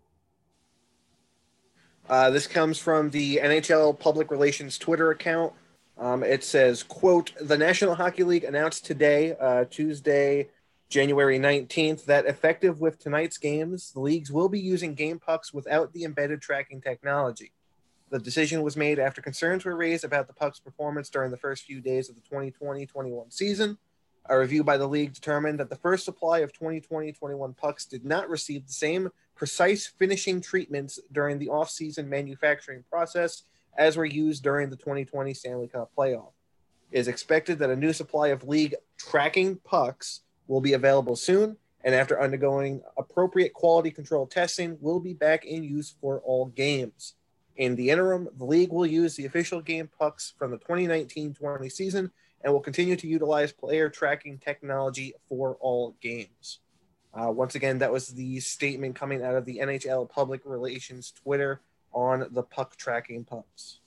Uh, 2.09 2.31
this 2.31 2.47
comes 2.47 2.79
from 2.79 3.11
the 3.11 3.39
NHL 3.39 3.99
Public 3.99 4.31
Relations 4.31 4.79
Twitter 4.79 5.11
account. 5.11 5.53
Um, 6.01 6.23
it 6.23 6.43
says, 6.43 6.83
"quote 6.83 7.33
The 7.39 7.59
National 7.59 7.95
Hockey 7.95 8.25
League 8.25 8.45
announced 8.45 8.87
today, 8.87 9.37
uh, 9.39 9.67
Tuesday, 9.67 10.49
January 10.89 11.39
19th, 11.39 12.07
that 12.07 12.25
effective 12.25 12.81
with 12.81 12.99
tonight's 12.99 13.37
games, 13.37 13.93
the 13.93 14.01
leagues 14.01 14.33
will 14.33 14.49
be 14.49 14.59
using 14.59 14.95
game 14.95 15.19
pucks 15.19 15.53
without 15.53 15.93
the 15.93 16.05
embedded 16.05 16.41
tracking 16.41 16.81
technology. 16.81 17.53
The 18.09 18.19
decision 18.19 18.63
was 18.63 18.79
made 18.79 18.99
after 18.99 19.21
concerns 19.21 19.67
were 19.67 19.77
raised 19.77 20.03
about 20.03 20.27
the 20.27 20.33
puck's 20.33 20.59
performance 20.59 21.11
during 21.11 21.31
the 21.31 21.37
first 21.37 21.65
few 21.65 21.83
days 21.83 22.09
of 22.09 22.17
the 22.17 22.23
2020 22.23 22.87
21 22.87 23.31
season. 23.31 23.77
A 24.31 24.39
review 24.39 24.65
by 24.65 24.79
the 24.79 24.89
league 24.89 25.13
determined 25.13 25.61
that 25.61 25.69
the 25.69 25.77
first 25.77 26.07
supply 26.07 26.39
of 26.39 26.53
2020 26.55 27.13
21 27.13 27.53
pucks 27.53 27.85
did 27.85 28.07
not 28.07 28.31
receive 28.31 28.67
the 28.67 28.73
same 28.73 29.11
precise 29.35 29.87
finishing 29.87 30.41
treatments 30.41 30.99
during 31.13 31.39
the 31.39 31.51
off-season 31.51 32.09
manufacturing 32.09 32.85
process 32.91 33.45
as 33.77 33.97
were 33.97 34.05
used 34.05 34.43
during 34.43 34.71
the 34.71 34.77
2020 34.77 35.35
Stanley 35.35 35.69
Cup 35.69 35.91
playoff. 35.97 36.33
It 36.91 36.99
is 36.99 37.09
expected 37.09 37.59
that 37.59 37.71
a 37.71 37.77
new 37.77 37.93
supply 37.93 38.29
of 38.29 38.47
league 38.47 38.75
tracking 38.99 39.57
pucks 39.57 40.21
will 40.49 40.61
be 40.61 40.73
available 40.73 41.17
soon, 41.17 41.57
and 41.85 41.95
after 41.95 42.21
undergoing 42.21 42.83
appropriate 42.99 43.55
quality 43.55 43.91
control 43.91 44.27
testing, 44.27 44.77
will 44.81 45.01
be 45.01 45.15
back 45.15 45.45
in 45.45 45.63
use 45.63 45.95
for 46.01 46.21
all 46.21 46.47
games. 46.47 47.15
In 47.57 47.77
the 47.77 47.91
interim, 47.91 48.29
the 48.37 48.45
league 48.45 48.73
will 48.73 48.87
use 48.87 49.17
the 49.17 49.27
official 49.27 49.61
game 49.61 49.89
pucks 49.99 50.33
from 50.39 50.51
the 50.51 50.59
2019 50.59 51.35
20 51.35 51.69
season 51.69 52.11
and 52.43 52.53
will 52.53 52.61
continue 52.61 52.97
to 52.97 53.07
utilize 53.07 53.53
player 53.53 53.89
tracking 53.89 54.39
technology 54.39 55.13
for 55.29 55.57
all 55.61 55.95
games. 56.01 56.61
Uh, 57.13 57.31
once 57.31 57.55
again, 57.55 57.79
that 57.79 57.93
was 57.93 58.09
the 58.09 58.41
statement 58.41 58.95
coming 58.95 59.23
out 59.23 59.35
of 59.35 59.45
the 59.45 59.59
NHL 59.59 60.09
Public 60.09 60.43
Relations 60.45 61.13
Twitter 61.13 61.61
on 61.93 62.27
the 62.31 62.43
puck 62.43 62.77
tracking 62.77 63.25
pucks. 63.25 63.81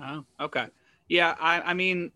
Oh, 0.00 0.24
okay. 0.40 0.66
Yeah, 1.08 1.34
I, 1.40 1.60
I 1.60 1.74
mean, 1.74 2.12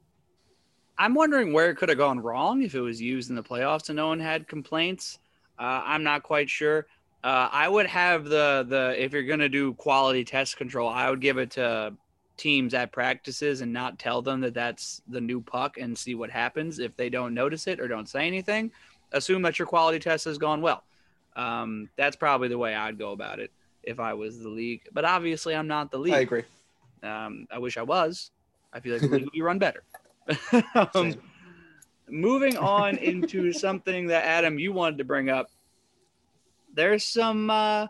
I'm 0.98 1.14
wondering 1.14 1.52
where 1.52 1.70
it 1.70 1.76
could 1.76 1.88
have 1.88 1.98
gone 1.98 2.20
wrong 2.20 2.62
if 2.62 2.74
it 2.74 2.80
was 2.80 3.00
used 3.00 3.30
in 3.30 3.36
the 3.36 3.42
playoffs 3.42 3.88
and 3.88 3.96
no 3.96 4.08
one 4.08 4.20
had 4.20 4.46
complaints. 4.46 5.18
Uh, 5.58 5.82
I'm 5.84 6.02
not 6.02 6.22
quite 6.22 6.48
sure. 6.50 6.86
Uh, 7.24 7.48
I 7.50 7.68
would 7.68 7.86
have 7.86 8.24
the 8.24 8.66
the 8.68 8.94
if 9.02 9.12
you're 9.12 9.22
gonna 9.22 9.48
do 9.48 9.74
quality 9.74 10.24
test 10.24 10.56
control, 10.56 10.88
I 10.88 11.08
would 11.08 11.20
give 11.20 11.38
it 11.38 11.52
to 11.52 11.94
teams 12.36 12.74
at 12.74 12.92
practices 12.92 13.60
and 13.60 13.72
not 13.72 13.98
tell 13.98 14.22
them 14.22 14.40
that 14.40 14.54
that's 14.54 15.02
the 15.08 15.20
new 15.20 15.40
puck 15.40 15.78
and 15.78 15.96
see 15.96 16.14
what 16.14 16.30
happens 16.30 16.78
if 16.78 16.96
they 16.96 17.08
don't 17.08 17.34
notice 17.34 17.66
it 17.68 17.78
or 17.78 17.86
don't 17.86 18.08
say 18.08 18.26
anything. 18.26 18.72
Assume 19.12 19.42
that 19.42 19.58
your 19.58 19.66
quality 19.66 19.98
test 19.98 20.24
has 20.24 20.38
gone 20.38 20.60
well. 20.62 20.82
Um, 21.36 21.88
that's 21.96 22.16
probably 22.16 22.48
the 22.48 22.58
way 22.58 22.74
I'd 22.74 22.98
go 22.98 23.12
about 23.12 23.38
it 23.38 23.52
if 23.82 24.00
I 24.00 24.14
was 24.14 24.38
the 24.38 24.48
league. 24.48 24.82
But 24.92 25.04
obviously, 25.04 25.54
I'm 25.54 25.68
not 25.68 25.90
the 25.90 25.98
league. 25.98 26.14
I 26.14 26.20
agree. 26.20 26.44
Um, 27.02 27.46
I 27.50 27.58
wish 27.58 27.76
I 27.76 27.82
was. 27.82 28.30
I 28.72 28.80
feel 28.80 28.94
like 28.94 29.02
the 29.02 29.08
league 29.08 29.22
would 29.24 29.32
be 29.32 29.42
run 29.42 29.58
better. 29.58 29.82
um, 30.94 31.14
moving 32.08 32.56
on 32.56 32.96
into 32.98 33.52
something 33.52 34.06
that 34.08 34.24
Adam 34.24 34.58
you 34.58 34.72
wanted 34.72 34.98
to 34.98 35.04
bring 35.04 35.30
up. 35.30 35.48
There's 36.74 37.04
some 37.04 37.50
uh, 37.50 37.88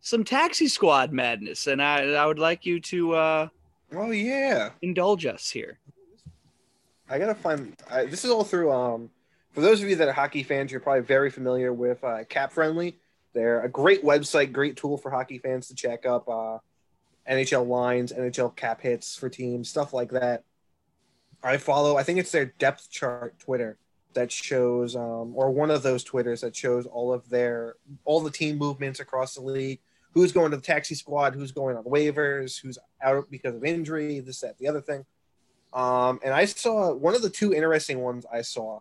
some 0.00 0.24
taxi 0.24 0.68
squad 0.68 1.12
madness, 1.12 1.66
and 1.66 1.82
I 1.82 2.12
I 2.12 2.26
would 2.26 2.38
like 2.38 2.66
you 2.66 2.80
to 2.80 3.12
uh, 3.14 3.48
Oh 3.92 4.10
yeah, 4.10 4.70
indulge 4.82 5.26
us 5.26 5.50
here. 5.50 5.78
I 7.08 7.18
gotta 7.18 7.34
find. 7.34 7.76
I, 7.90 8.06
this 8.06 8.24
is 8.24 8.30
all 8.30 8.44
through. 8.44 8.72
Um, 8.72 9.10
for 9.52 9.60
those 9.60 9.82
of 9.82 9.88
you 9.88 9.96
that 9.96 10.08
are 10.08 10.12
hockey 10.12 10.42
fans, 10.42 10.72
you're 10.72 10.80
probably 10.80 11.02
very 11.02 11.30
familiar 11.30 11.72
with 11.72 12.02
uh, 12.02 12.24
Cap 12.24 12.52
Friendly. 12.52 12.98
They're 13.34 13.62
a 13.62 13.68
great 13.68 14.04
website, 14.04 14.52
great 14.52 14.76
tool 14.76 14.96
for 14.96 15.10
hockey 15.10 15.38
fans 15.38 15.68
to 15.68 15.74
check 15.74 16.06
up 16.06 16.28
uh, 16.28 16.58
NHL 17.28 17.66
lines, 17.66 18.12
NHL 18.12 18.54
cap 18.56 18.80
hits 18.80 19.16
for 19.16 19.28
teams, 19.28 19.68
stuff 19.68 19.92
like 19.92 20.10
that. 20.12 20.44
I 21.42 21.58
follow. 21.58 21.96
I 21.96 22.04
think 22.04 22.18
it's 22.18 22.32
their 22.32 22.46
depth 22.46 22.90
chart 22.90 23.38
Twitter 23.38 23.76
that 24.14 24.32
shows, 24.32 24.96
um, 24.96 25.32
or 25.34 25.50
one 25.50 25.70
of 25.70 25.82
those 25.82 26.04
Twitters 26.04 26.40
that 26.40 26.56
shows 26.56 26.86
all 26.86 27.12
of 27.12 27.28
their 27.28 27.74
all 28.04 28.20
the 28.20 28.30
team 28.30 28.56
movements 28.56 29.00
across 29.00 29.34
the 29.34 29.42
league. 29.42 29.80
Who's 30.12 30.32
going 30.32 30.52
to 30.52 30.56
the 30.56 30.62
taxi 30.62 30.94
squad? 30.94 31.34
Who's 31.34 31.50
going 31.50 31.76
on 31.76 31.84
waivers? 31.84 32.60
Who's 32.60 32.78
out 33.02 33.30
because 33.30 33.56
of 33.56 33.64
injury? 33.64 34.20
This, 34.20 34.40
that, 34.40 34.56
the 34.58 34.68
other 34.68 34.80
thing. 34.80 35.04
Um, 35.72 36.20
and 36.24 36.32
I 36.32 36.44
saw 36.44 36.94
one 36.94 37.16
of 37.16 37.22
the 37.22 37.30
two 37.30 37.52
interesting 37.52 37.98
ones 37.98 38.24
I 38.32 38.42
saw. 38.42 38.80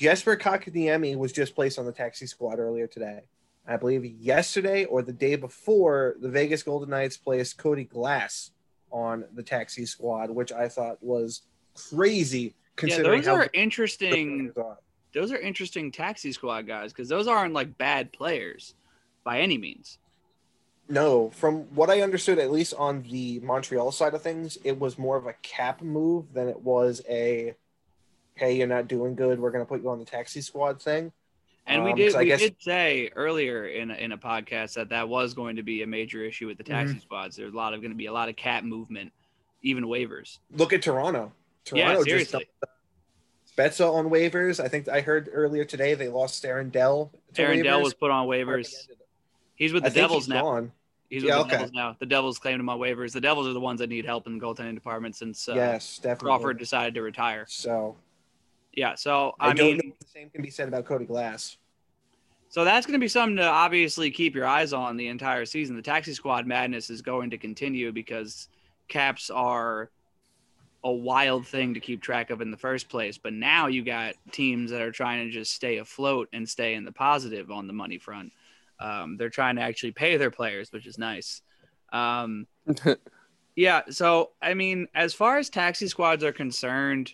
Jesper 0.00 0.34
Kotkaniemi 0.34 1.14
was 1.14 1.30
just 1.30 1.54
placed 1.54 1.78
on 1.78 1.84
the 1.84 1.92
taxi 1.92 2.26
squad 2.26 2.58
earlier 2.58 2.86
today. 2.86 3.20
I 3.68 3.76
believe 3.76 4.02
yesterday 4.02 4.86
or 4.86 5.02
the 5.02 5.12
day 5.12 5.36
before, 5.36 6.16
the 6.22 6.30
Vegas 6.30 6.62
Golden 6.62 6.88
Knights 6.88 7.18
placed 7.18 7.58
Cody 7.58 7.84
Glass 7.84 8.52
on 8.90 9.26
the 9.34 9.42
taxi 9.42 9.84
squad, 9.84 10.30
which 10.30 10.52
I 10.52 10.68
thought 10.68 10.96
was 11.02 11.42
crazy. 11.74 12.54
Considering 12.76 13.22
yeah, 13.22 13.26
those 13.26 13.28
are 13.28 13.50
interesting. 13.52 14.54
Those 15.12 15.32
are 15.32 15.38
interesting 15.38 15.92
taxi 15.92 16.32
squad 16.32 16.66
guys 16.66 16.94
because 16.94 17.10
those 17.10 17.28
aren't 17.28 17.52
like 17.52 17.76
bad 17.76 18.10
players 18.10 18.74
by 19.22 19.40
any 19.40 19.58
means. 19.58 19.98
No, 20.88 21.28
from 21.28 21.64
what 21.74 21.90
I 21.90 22.00
understood, 22.00 22.38
at 22.38 22.50
least 22.50 22.72
on 22.78 23.02
the 23.02 23.38
Montreal 23.40 23.92
side 23.92 24.14
of 24.14 24.22
things, 24.22 24.56
it 24.64 24.80
was 24.80 24.96
more 24.96 25.18
of 25.18 25.26
a 25.26 25.34
cap 25.42 25.82
move 25.82 26.32
than 26.32 26.48
it 26.48 26.62
was 26.62 27.02
a, 27.06 27.54
hey, 28.40 28.56
you're 28.56 28.66
not 28.66 28.88
doing 28.88 29.14
good. 29.14 29.38
We're 29.38 29.50
going 29.50 29.64
to 29.64 29.68
put 29.68 29.82
you 29.82 29.90
on 29.90 29.98
the 29.98 30.04
taxi 30.04 30.40
squad 30.40 30.80
thing. 30.80 31.12
And 31.66 31.84
we 31.84 31.92
did 31.92 32.16
we 32.16 32.24
guess... 32.24 32.40
did 32.40 32.56
say 32.58 33.10
earlier 33.14 33.66
in 33.66 33.90
a, 33.90 33.94
in 33.94 34.12
a 34.12 34.18
podcast 34.18 34.74
that 34.74 34.88
that 34.88 35.08
was 35.08 35.34
going 35.34 35.56
to 35.56 35.62
be 35.62 35.82
a 35.82 35.86
major 35.86 36.24
issue 36.24 36.46
with 36.46 36.56
the 36.56 36.64
taxi 36.64 36.94
mm-hmm. 36.94 37.02
squads. 37.02 37.36
There's 37.36 37.52
a 37.52 37.56
lot 37.56 37.74
of 37.74 37.80
going 37.80 37.92
to 37.92 37.96
be 37.96 38.06
a 38.06 38.12
lot 38.12 38.28
of 38.28 38.36
cap 38.36 38.64
movement, 38.64 39.12
even 39.62 39.84
waivers. 39.84 40.38
Look 40.52 40.72
at 40.72 40.82
Toronto. 40.82 41.32
Toronto 41.64 41.98
yeah, 41.98 42.02
seriously. 42.02 42.48
just 42.60 43.56
Spezza 43.56 43.92
on 43.92 44.08
waivers. 44.08 44.58
I 44.58 44.68
think 44.68 44.88
I 44.88 45.00
heard 45.00 45.28
earlier 45.32 45.64
today 45.64 45.94
they 45.94 46.08
lost 46.08 46.44
Aaron 46.44 46.70
Dell. 46.70 47.12
Aaron 47.36 47.62
Dell 47.62 47.82
was 47.82 47.94
put 47.94 48.10
on 48.10 48.26
waivers. 48.26 48.72
He's 49.54 49.72
with 49.72 49.84
the 49.84 49.90
Devils 49.90 50.28
now. 50.28 50.42
Gone. 50.42 50.72
He's 51.10 51.22
with 51.22 51.30
yeah, 51.30 51.36
the 51.36 51.42
okay. 51.42 51.50
Devils 51.50 51.72
now. 51.72 51.96
The 51.98 52.06
Devils 52.06 52.38
claimed 52.38 52.60
him 52.60 52.68
on 52.68 52.78
waivers. 52.78 53.12
The 53.12 53.20
Devils 53.20 53.48
are 53.48 53.52
the 53.52 53.60
ones 53.60 53.80
that 53.80 53.88
need 53.88 54.06
help 54.06 54.26
in 54.26 54.38
the 54.38 54.44
goaltending 54.44 54.74
department 54.74 55.16
since 55.16 55.48
uh, 55.48 55.54
yes, 55.54 55.98
definitely. 55.98 56.26
Crawford 56.26 56.58
decided 56.58 56.94
to 56.94 57.02
retire. 57.02 57.44
So, 57.48 57.96
yeah. 58.72 58.94
So 58.94 59.34
I, 59.40 59.50
I 59.50 59.54
mean, 59.54 59.94
the 59.98 60.06
same 60.06 60.30
can 60.30 60.42
be 60.42 60.50
said 60.50 60.68
about 60.68 60.84
Cody 60.84 61.04
Glass. 61.04 61.56
So 62.50 62.64
that's 62.64 62.84
going 62.84 62.98
to 62.98 63.02
be 63.02 63.08
something 63.08 63.36
to 63.36 63.46
obviously 63.46 64.10
keep 64.10 64.34
your 64.34 64.46
eyes 64.46 64.72
on 64.72 64.96
the 64.96 65.06
entire 65.06 65.44
season. 65.44 65.76
The 65.76 65.82
taxi 65.82 66.12
squad 66.14 66.46
madness 66.48 66.90
is 66.90 67.00
going 67.00 67.30
to 67.30 67.38
continue 67.38 67.92
because 67.92 68.48
caps 68.88 69.30
are 69.30 69.88
a 70.82 70.90
wild 70.90 71.46
thing 71.46 71.74
to 71.74 71.80
keep 71.80 72.02
track 72.02 72.30
of 72.30 72.40
in 72.40 72.50
the 72.50 72.56
first 72.56 72.88
place. 72.88 73.18
But 73.18 73.34
now 73.34 73.68
you 73.68 73.84
got 73.84 74.14
teams 74.32 74.70
that 74.72 74.80
are 74.80 74.90
trying 74.90 75.26
to 75.26 75.32
just 75.32 75.52
stay 75.52 75.78
afloat 75.78 76.28
and 76.32 76.48
stay 76.48 76.74
in 76.74 76.84
the 76.84 76.92
positive 76.92 77.52
on 77.52 77.68
the 77.68 77.72
money 77.72 77.98
front. 77.98 78.32
Um, 78.80 79.16
they're 79.16 79.30
trying 79.30 79.56
to 79.56 79.62
actually 79.62 79.92
pay 79.92 80.16
their 80.16 80.30
players, 80.30 80.72
which 80.72 80.86
is 80.86 80.98
nice. 80.98 81.42
Um, 81.92 82.46
yeah. 83.54 83.82
So, 83.90 84.30
I 84.42 84.54
mean, 84.54 84.88
as 84.94 85.14
far 85.14 85.38
as 85.38 85.50
taxi 85.50 85.86
squads 85.86 86.24
are 86.24 86.32
concerned, 86.32 87.12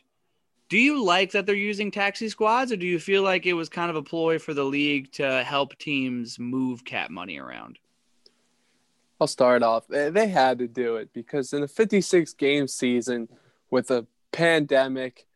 do 0.69 0.79
you 0.79 1.05
like 1.05 1.33
that 1.33 1.47
they're 1.47 1.55
using 1.55 1.91
taxi 1.91 2.29
squads, 2.29 2.73
or 2.73 2.77
do 2.77 2.87
you 2.87 2.99
feel 2.99 3.23
like 3.23 3.47
it 3.47 3.53
was 3.53 3.69
kind 3.69 3.91
of 3.91 3.97
a 3.97 4.03
ploy 4.03 4.39
for 4.39 4.55
the 4.55 4.65
league 4.65 5.13
to 5.13 5.43
help 5.45 5.77
teams 5.79 6.39
move 6.39 6.85
cap 6.85 7.11
money 7.11 7.39
around? 7.39 7.79
I'll 9.21 9.27
start 9.27 9.63
off. 9.63 9.87
They 9.89 10.29
had 10.29 10.59
to 10.59 10.69
do 10.69 10.97
it 10.97 11.11
because 11.13 11.53
in 11.53 11.63
a 11.63 11.69
56 11.69 12.35
game 12.35 12.69
season 12.69 13.29
with 13.71 13.91
a 13.91 14.07
pandemic 14.33 15.27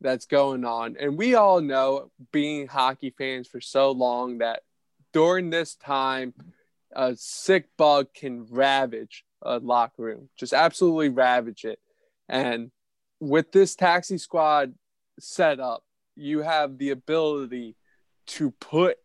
that's 0.00 0.26
going 0.26 0.64
on, 0.64 0.96
and 0.98 1.18
we 1.18 1.34
all 1.34 1.60
know, 1.60 2.10
being 2.30 2.68
hockey 2.68 3.14
fans 3.16 3.48
for 3.48 3.60
so 3.60 3.90
long, 3.90 4.38
that 4.38 4.62
during 5.12 5.50
this 5.50 5.74
time, 5.74 6.32
a 6.92 7.14
sick 7.16 7.68
bug 7.76 8.12
can 8.14 8.46
ravage 8.46 9.24
a 9.42 9.58
locker 9.58 10.02
room, 10.02 10.28
just 10.36 10.52
absolutely 10.52 11.08
ravage 11.08 11.64
it. 11.64 11.80
And 12.28 12.70
with 13.20 13.52
this 13.52 13.74
taxi 13.74 14.18
squad 14.18 14.74
set 15.18 15.60
up, 15.60 15.84
you 16.16 16.40
have 16.40 16.78
the 16.78 16.90
ability 16.90 17.76
to 18.26 18.50
put 18.52 18.96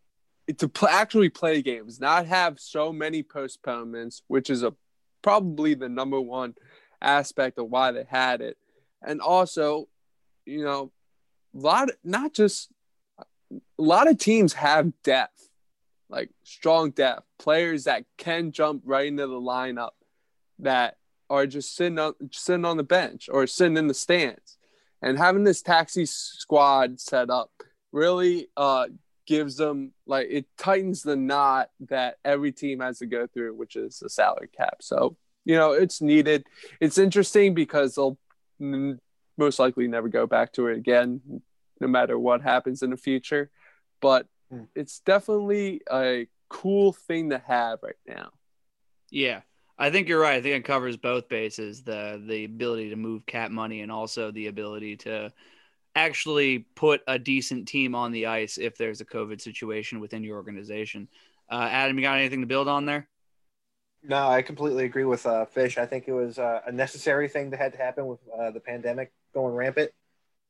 to 0.58 0.70
pl- 0.70 0.88
actually 0.90 1.30
play 1.30 1.62
games, 1.62 2.00
not 2.00 2.28
have 2.28 2.60
so 2.60 2.94
many 2.94 3.24
postponements, 3.24 4.22
which 4.28 4.50
is 4.50 4.64
a 4.64 4.74
probably 5.22 5.74
the 5.74 5.90
number 5.90 6.22
one 6.22 6.54
aspect 7.02 7.58
of 7.58 7.70
why 7.70 7.92
they 7.92 8.06
had 8.08 8.42
it, 8.42 8.58
and 9.02 9.22
also, 9.22 9.88
you 10.46 10.64
know, 10.64 10.92
a 11.56 11.60
lot 11.60 11.90
not 12.04 12.34
just 12.34 12.70
a 13.52 13.56
lot 13.78 14.08
of 14.08 14.18
teams 14.18 14.54
have 14.54 14.92
depth 15.04 15.46
like 16.10 16.30
strong 16.44 16.92
depth, 16.92 17.24
players 17.40 17.86
that 17.86 18.06
can 18.18 18.52
jump 18.52 18.84
right 18.86 19.08
into 19.08 19.28
the 19.28 19.34
lineup 19.34 19.92
that 20.60 20.98
are 21.30 21.48
just 21.48 21.76
sitting 21.76 22.00
on 22.00 22.14
sitting 22.32 22.66
on 22.66 22.78
the 22.78 22.84
bench 22.84 23.30
or 23.32 23.48
sitting 23.48 23.78
in 23.78 23.88
the 23.88 23.94
stands. 23.94 24.58
And 25.02 25.18
having 25.18 25.44
this 25.44 25.62
taxi 25.62 26.06
squad 26.06 27.00
set 27.00 27.30
up 27.30 27.52
really 27.92 28.48
uh, 28.58 28.88
gives 29.28 29.56
them 29.56 29.92
like 30.08 30.28
it 30.30 30.46
tightens 30.58 31.04
the 31.04 31.16
knot 31.16 31.70
that 31.90 32.18
every 32.24 32.52
team 32.52 32.80
has 32.80 33.00
to 33.00 33.06
go 33.06 33.28
through, 33.28 33.56
which 33.56 33.76
is 33.76 34.00
the 34.00 34.10
salary 34.10 34.50
cap. 34.56 34.78
So 34.82 35.18
you 35.44 35.56
know 35.56 35.74
it's 35.74 36.02
needed. 36.02 36.46
It's 36.80 36.98
interesting 36.98 37.54
because 37.54 37.96
they'll 37.96 38.18
most 38.60 39.60
likely 39.60 39.88
never 39.88 40.08
go 40.08 40.26
back 40.26 40.54
to 40.54 40.68
it 40.68 40.78
again, 40.78 41.42
no 41.80 41.88
matter 41.88 42.18
what 42.18 42.42
happens 42.42 42.82
in 42.82 42.90
the 42.90 42.98
future. 42.98 43.50
But 44.02 44.28
it's 44.76 45.00
definitely 45.00 45.82
a 45.92 46.28
cool 46.50 46.94
thing 46.94 47.32
to 47.32 47.38
have 47.40 47.80
right 47.84 47.96
now. 48.08 48.32
Yeah. 49.10 49.42
I 49.78 49.90
think 49.90 50.08
you're 50.08 50.20
right. 50.20 50.36
I 50.36 50.42
think 50.42 50.56
it 50.56 50.66
covers 50.66 50.98
both 50.98 51.28
bases 51.28 51.84
the 51.84 52.22
the 52.26 52.46
ability 52.46 52.90
to 52.90 52.96
move 52.96 53.26
cap 53.26 53.52
money 53.52 53.82
and 53.82 53.92
also 53.92 54.32
the 54.32 54.48
ability 54.48 54.98
to 54.98 55.34
actually 55.96 56.60
put 56.76 57.02
a 57.08 57.18
decent 57.18 57.68
team 57.68 57.96
on 57.96 58.12
the 58.12 58.26
ice 58.26 58.58
if 58.58 58.78
there's 58.78 59.02
a 59.02 59.06
COVID 59.06 59.42
situation 59.42 60.00
within 60.00 60.24
your 60.24 60.38
organization. 60.38 61.08
Uh, 61.50 61.68
Adam, 61.72 61.98
you 61.98 62.04
got 62.04 62.18
anything 62.18 62.42
to 62.42 62.48
build 62.48 62.68
on 62.68 62.86
there? 62.86 63.08
No, 64.04 64.28
I 64.28 64.42
completely 64.42 64.86
agree 64.86 65.06
with 65.06 65.26
uh, 65.26 65.46
Fish. 65.46 65.78
I 65.78 65.86
think 65.86 66.08
it 66.08 66.14
was 66.14 66.38
uh, 66.38 66.62
a 66.66 66.72
necessary 66.72 67.28
thing 67.28 67.50
that 67.50 67.60
had 67.60 67.72
to 67.74 67.78
happen 67.78 68.08
with 68.08 68.20
uh, 68.38 68.52
the 68.52 68.60
pandemic 68.60 69.12
going 69.34 69.56
rampant. 69.56 69.92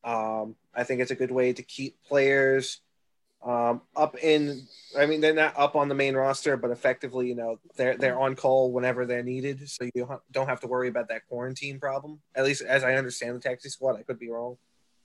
Um, 0.04 0.56
I 0.74 0.84
think 0.84 1.02
it's 1.02 1.12
a 1.12 1.16
good 1.16 1.32
way 1.32 1.54
to 1.54 1.64
keep 1.64 2.02
players 2.04 2.82
um, 3.46 3.82
up 3.96 4.18
in. 4.22 4.68
I 4.98 5.06
mean, 5.06 5.22
they're 5.22 5.34
not 5.34 5.54
up 5.58 5.76
on 5.76 5.88
the 5.88 5.96
main 5.96 6.16
roster, 6.16 6.58
but 6.58 6.72
effectively, 6.72 7.28
you 7.28 7.36
know, 7.36 7.60
they're 7.76 7.96
they're 7.96 8.20
on 8.20 8.36
call 8.36 8.72
whenever 8.72 9.06
they're 9.06 9.24
needed, 9.24 9.70
so 9.70 9.88
you 9.94 10.10
don't 10.32 10.48
have 10.48 10.62
to 10.62 10.68
worry 10.68 10.88
about 10.88 11.10
that 11.10 11.28
quarantine 11.30 11.80
problem. 11.80 12.20
At 12.36 12.44
least, 12.44 12.64
as 12.64 12.84
I 12.84 12.96
understand 12.96 13.36
the 13.36 13.40
taxi 13.40 13.70
squad, 13.70 13.98
I 13.98 14.04
could 14.04 14.20
be 14.20 14.30
wrong. 14.30 14.58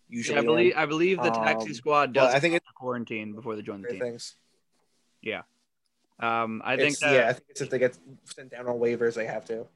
Usually, 0.09 0.35
yeah, 0.35 0.43
I 0.43 0.45
believe 0.45 0.73
I 0.77 0.87
believe 0.87 1.23
the 1.23 1.31
taxi 1.31 1.69
um, 1.69 1.75
squad 1.75 2.13
does. 2.15 2.35
I 2.35 2.41
think 2.41 2.55
it's 2.55 2.67
quarantine 2.75 3.35
before 3.35 3.55
they 3.55 3.63
join 3.63 3.83
the 3.83 3.89
team. 3.89 4.01
Things. 4.01 4.35
Yeah. 5.23 5.43
Um, 6.19 6.61
I 6.65 6.77
think 6.77 6.99
that, 6.99 7.15
yeah, 7.15 7.29
I 7.29 7.33
think 7.33 7.47
it's 7.49 7.61
if 7.63 7.71
they 7.71 7.79
get 7.79 7.97
sent 8.25 8.51
down 8.51 8.67
on 8.67 8.79
waivers, 8.79 9.15
they 9.15 9.27
have 9.27 9.45
to. 9.47 9.67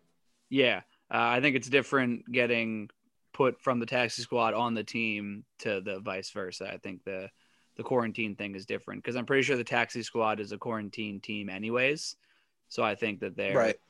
Yeah, 0.51 0.83
uh, 1.11 1.17
I 1.17 1.41
think 1.41 1.57
it's 1.57 1.69
different 1.69 2.31
getting 2.31 2.91
put 3.33 3.61
from 3.61 3.81
the 3.81 3.87
taxi 3.87 4.23
squad 4.23 4.53
on 4.53 4.75
the 4.75 4.85
team 4.85 5.45
to 5.61 5.81
the 5.81 6.01
vice 6.01 6.31
versa. 6.31 6.71
I 6.71 6.77
think 6.77 7.03
the 7.05 7.31
the 7.77 7.83
quarantine 7.83 8.37
thing 8.37 8.55
is 8.55 8.67
different 8.67 9.03
because 9.03 9.17
I'm 9.17 9.27
pretty 9.27 9.43
sure 9.43 9.57
the 9.57 9.65
taxi 9.65 10.03
squad 10.03 10.41
is 10.41 10.53
a 10.53 10.59
quarantine 10.59 11.21
team 11.21 11.49
anyways. 11.49 12.17
So 12.69 12.83
I 12.83 12.95
think 12.95 13.21
that 13.21 13.37
they're 13.37 13.57
right. 13.57 13.81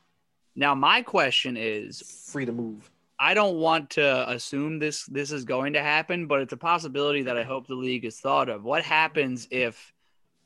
Now 0.57 0.75
my 0.75 1.03
question 1.03 1.57
is 1.57 2.03
free 2.31 2.47
to 2.47 2.53
move. 2.53 2.91
I 3.19 3.35
don't 3.35 3.57
want 3.57 3.91
to 3.91 4.31
assume 4.31 4.79
this 4.79 5.07
this 5.07 5.33
is 5.33 5.45
going 5.45 5.75
to 5.75 5.83
happen, 5.83 6.27
but 6.27 6.41
it's 6.41 6.53
a 6.53 6.57
possibility 6.57 7.23
that 7.23 7.37
I 7.37 7.45
hope 7.45 7.67
the 7.67 7.75
league 7.75 8.05
has 8.05 8.19
thought 8.19 8.49
of. 8.49 8.65
What 8.65 8.83
happens 8.83 9.47
if 9.51 9.93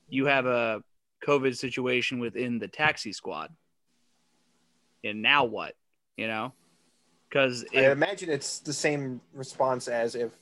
you 0.08 0.26
have 0.26 0.46
a 0.46 0.82
COVID 1.26 1.56
situation 1.56 2.18
within 2.18 2.58
the 2.58 2.68
taxi 2.68 3.12
squad. 3.12 3.52
And 5.04 5.22
now 5.22 5.44
what? 5.44 5.74
You 6.16 6.26
know? 6.26 6.52
Because 7.28 7.64
I 7.74 7.90
imagine 7.90 8.30
it's 8.30 8.58
the 8.60 8.72
same 8.72 9.20
response 9.34 9.86
as 9.86 10.14
if 10.14 10.32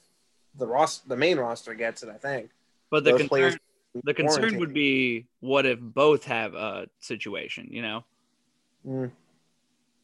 the 0.56 0.66
roster, 0.66 1.08
the 1.08 1.16
main 1.16 1.38
roster 1.38 1.74
gets 1.74 2.02
it. 2.02 2.08
I 2.08 2.16
think. 2.16 2.50
But 2.90 3.04
the 3.04 3.12
concern, 3.12 3.28
players 3.28 3.56
the 4.04 4.14
concern 4.14 4.58
would 4.58 4.72
be 4.72 5.26
what 5.40 5.66
if 5.66 5.80
both 5.80 6.24
have 6.24 6.54
a 6.54 6.86
situation? 7.00 7.68
You 7.70 7.82
know. 7.82 8.04
Mm. 8.86 9.10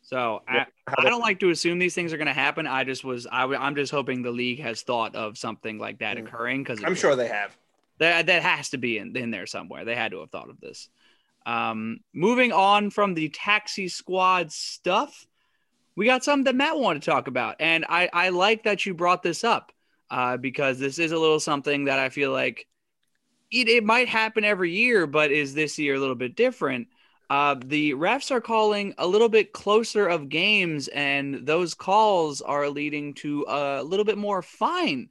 So 0.03 0.43
I, 0.49 0.67
I 0.99 1.05
don't 1.05 1.21
like 1.21 1.39
to 1.41 1.51
assume 1.51 1.79
these 1.79 1.95
things 1.95 2.13
are 2.13 2.17
going 2.17 2.27
to 2.27 2.33
happen. 2.33 2.67
I 2.67 2.85
just 2.85 3.05
was 3.05 3.27
I, 3.27 3.45
I'm 3.45 3.77
just 3.77 3.93
hoping 3.93 4.23
the 4.23 4.33
league 4.33 4.61
has 4.61 4.83
thought 4.83 5.15
of 5.15 5.39
something 5.39 5.79
like 5.79 6.01
that 6.01 6.17
mm. 6.17 6.27
occurring 6.27 6.63
because 6.63 6.83
I'm 6.83 6.95
sure 6.95 7.17
they 7.17 7.29
have. 7.29 7.57
That 7.99 8.27
that 8.27 8.43
has 8.43 8.71
to 8.71 8.79
be 8.79 8.99
in, 8.99 9.17
in 9.17 9.31
there 9.31 9.47
somewhere. 9.47 9.85
They 9.85 9.95
had 9.95 10.11
to 10.13 10.21
have 10.21 10.31
thought 10.31 10.51
of 10.51 10.61
this. 10.61 10.89
Um, 11.47 12.01
moving 12.13 12.53
on 12.53 12.91
from 12.91 13.15
the 13.15 13.29
taxi 13.29 13.89
squad 13.89 14.53
stuff, 14.53 15.27
we 15.97 16.07
got 16.07 16.25
something 16.25 16.45
that 16.45 16.55
Matt 16.57 16.79
wanted 16.79 17.03
to 17.03 17.11
talk 17.11 17.29
about, 17.29 17.57
and 17.61 17.85
I 17.89 18.09
I 18.13 18.29
like 18.31 18.65
that 18.65 18.85
you 18.85 18.95
brought 18.95 19.23
this 19.23 19.45
up 19.45 19.73
uh, 20.11 20.37
because 20.37 20.79
this 20.79 20.99
is 20.99 21.13
a 21.13 21.19
little 21.19 21.41
something 21.41 21.85
that 21.85 21.99
I 21.99 22.09
feel 22.09 22.33
like 22.33 22.67
it, 23.53 23.69
it 23.69 23.85
might 23.85 24.09
happen 24.09 24.45
every 24.45 24.73
year, 24.73 25.07
but 25.07 25.31
is 25.31 25.55
this 25.55 25.79
year 25.79 25.95
a 25.95 26.01
little 26.01 26.15
bit 26.15 26.35
different? 26.35 26.89
Uh, 27.31 27.57
the 27.65 27.93
refs 27.93 28.31
are 28.31 28.41
calling 28.41 28.95
a 28.99 29.07
little 29.07 29.29
bit 29.29 29.53
closer 29.53 30.07
of 30.07 30.29
games, 30.29 30.89
and 30.89 31.47
those 31.47 31.73
calls 31.75 32.43
are 32.43 32.69
leading 32.69 33.15
to 33.15 33.45
a 33.49 33.83
little 33.83 34.05
bit 34.05 34.19
more 34.19 34.43
fine 34.43 35.09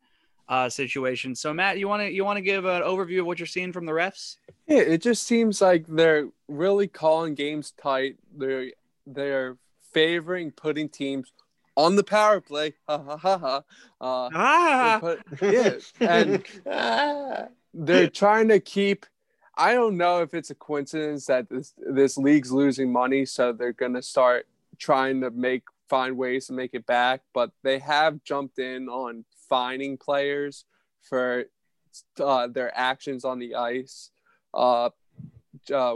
uh, 0.47 0.69
situation. 0.69 1.34
So 1.34 1.54
Matt, 1.54 1.80
you 1.80 1.88
want 1.88 2.01
to 2.04 2.12
you 2.12 2.25
want 2.25 2.38
to 2.38 2.41
give 2.41 2.65
an 2.65 2.84
overview 2.84 3.21
of 3.21 3.25
what 3.25 3.39
you're 3.39 3.47
seeing 3.47 3.71
from 3.71 3.86
the 3.86 3.93
refs? 3.93 4.36
Yeah, 4.67 4.82
it 4.82 5.01
just 5.01 5.23
seems 5.23 5.62
like 5.62 5.88
they're 5.88 6.27
really 6.47 6.88
calling 6.88 7.36
games 7.36 7.71
tight. 7.82 8.17
They're 8.38 8.71
they're 9.08 9.58
favoring 9.93 10.51
putting 10.51 10.89
teams 10.89 11.32
on 11.75 11.95
the 11.95 12.04
power 12.04 12.41
play. 12.41 12.73
Ha 12.88 12.97
ha 12.97 13.17
ha 13.17 13.38
ha. 13.38 13.58
Uh, 13.99 14.30
ah. 14.34 14.97
Put, 14.99 15.21
yeah, 15.41 15.73
and 15.99 16.43
they're 17.73 18.10
trying 18.10 18.49
to 18.49 18.60
keep. 18.60 19.05
I 19.57 19.73
don't 19.73 19.97
know 19.97 20.21
if 20.21 20.34
it's 20.34 20.49
a 20.49 20.55
coincidence 20.55 21.25
that 21.27 21.49
this 21.49 21.73
this 21.77 22.17
league's 22.17 22.51
losing 22.51 22.91
money, 22.91 23.25
so 23.25 23.53
they're 23.53 23.73
gonna 23.73 24.01
start 24.01 24.47
trying 24.77 25.21
to 25.21 25.31
make 25.31 25.63
find 25.89 26.17
ways 26.17 26.47
to 26.47 26.53
make 26.53 26.73
it 26.73 26.86
back. 26.86 27.21
But 27.34 27.51
they 27.63 27.79
have 27.79 28.23
jumped 28.23 28.60
in 28.60 28.88
on 28.88 29.25
fining 29.49 29.97
players 29.97 30.65
for 31.01 31.45
uh, 32.19 32.47
their 32.47 32.75
actions 32.77 33.25
on 33.25 33.39
the 33.39 33.55
ice. 33.55 34.12
Uh, 34.53 34.89
uh, 35.73 35.95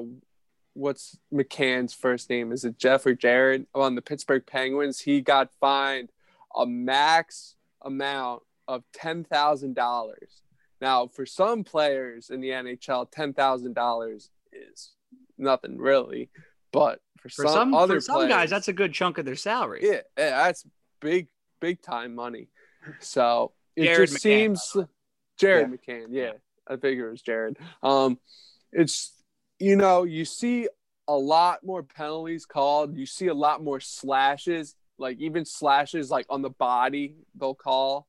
what's 0.73 1.17
McCann's 1.33 1.93
first 1.93 2.29
name? 2.29 2.51
Is 2.51 2.65
it 2.65 2.77
Jeff 2.77 3.05
or 3.05 3.13
Jared 3.13 3.65
on 3.73 3.95
the 3.95 4.01
Pittsburgh 4.01 4.45
Penguins? 4.45 4.99
He 4.99 5.21
got 5.21 5.49
fined 5.59 6.11
a 6.55 6.65
max 6.65 7.55
amount 7.81 8.43
of 8.67 8.83
ten 8.93 9.23
thousand 9.23 9.75
dollars. 9.75 10.41
Now, 10.85 11.07
for 11.07 11.25
some 11.25 11.63
players 11.63 12.29
in 12.29 12.41
the 12.41 12.49
NHL, 12.49 13.09
ten 13.09 13.33
thousand 13.33 13.73
dollars 13.73 14.29
is 14.53 14.91
nothing 15.35 15.79
really, 15.79 16.29
but 16.71 16.99
for, 17.19 17.29
for 17.29 17.47
some, 17.47 17.53
some, 17.53 17.73
other 17.73 17.95
for 17.95 18.01
some 18.01 18.15
players, 18.17 18.29
guys, 18.29 18.49
that's 18.51 18.67
a 18.67 18.73
good 18.73 18.93
chunk 18.93 19.17
of 19.17 19.25
their 19.25 19.35
salary. 19.35 19.79
Yeah, 19.81 20.01
that's 20.15 20.63
big, 21.01 21.25
big 21.59 21.81
time 21.81 22.13
money. 22.13 22.49
So 22.99 23.53
it 23.75 23.85
Jared 23.85 24.09
just 24.09 24.13
McCann, 24.13 24.21
seems 24.21 24.77
Jared 25.39 25.71
yeah. 25.71 25.95
McCann. 25.95 26.07
Yeah, 26.11 26.31
I 26.67 26.77
figure 26.77 27.07
it 27.07 27.13
was 27.13 27.23
Jared. 27.23 27.57
Um, 27.81 28.19
it's 28.71 29.11
you 29.57 29.77
know 29.77 30.03
you 30.03 30.23
see 30.23 30.67
a 31.07 31.17
lot 31.17 31.65
more 31.65 31.81
penalties 31.81 32.45
called. 32.45 32.95
You 32.95 33.07
see 33.07 33.25
a 33.25 33.33
lot 33.33 33.63
more 33.63 33.79
slashes, 33.79 34.75
like 34.99 35.17
even 35.17 35.45
slashes 35.45 36.11
like 36.11 36.27
on 36.29 36.43
the 36.43 36.51
body 36.51 37.15
they'll 37.33 37.55
call, 37.55 38.05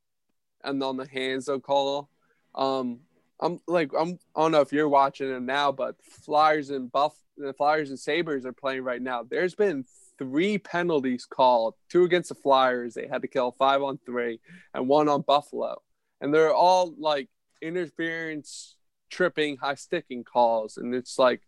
and 0.62 0.82
on 0.82 0.98
the 0.98 1.08
hands 1.08 1.46
they'll 1.46 1.58
call. 1.58 2.10
Um, 2.56 3.00
I'm 3.40 3.60
like 3.66 3.90
I'm 3.98 4.18
I 4.34 4.42
don't 4.42 4.52
know 4.52 4.60
if 4.60 4.72
you're 4.72 4.88
watching 4.88 5.30
them 5.30 5.46
now, 5.46 5.72
but 5.72 5.96
Flyers 6.02 6.70
and 6.70 6.90
Buff 6.90 7.14
the 7.36 7.52
Flyers 7.52 7.90
and 7.90 7.98
Sabres 7.98 8.46
are 8.46 8.52
playing 8.52 8.82
right 8.82 9.02
now. 9.02 9.22
There's 9.22 9.54
been 9.54 9.84
three 10.18 10.58
penalties 10.58 11.26
called 11.26 11.74
two 11.88 12.04
against 12.04 12.30
the 12.30 12.34
Flyers. 12.34 12.94
They 12.94 13.06
had 13.06 13.22
to 13.22 13.28
kill 13.28 13.54
five 13.58 13.82
on 13.82 13.98
three 14.06 14.40
and 14.74 14.88
one 14.88 15.08
on 15.08 15.22
Buffalo. 15.22 15.82
And 16.20 16.32
they're 16.32 16.54
all 16.54 16.94
like 16.98 17.28
interference, 17.60 18.76
tripping, 19.10 19.58
high 19.58 19.74
sticking 19.74 20.24
calls. 20.24 20.76
And 20.78 20.94
it's 20.94 21.18
like, 21.18 21.42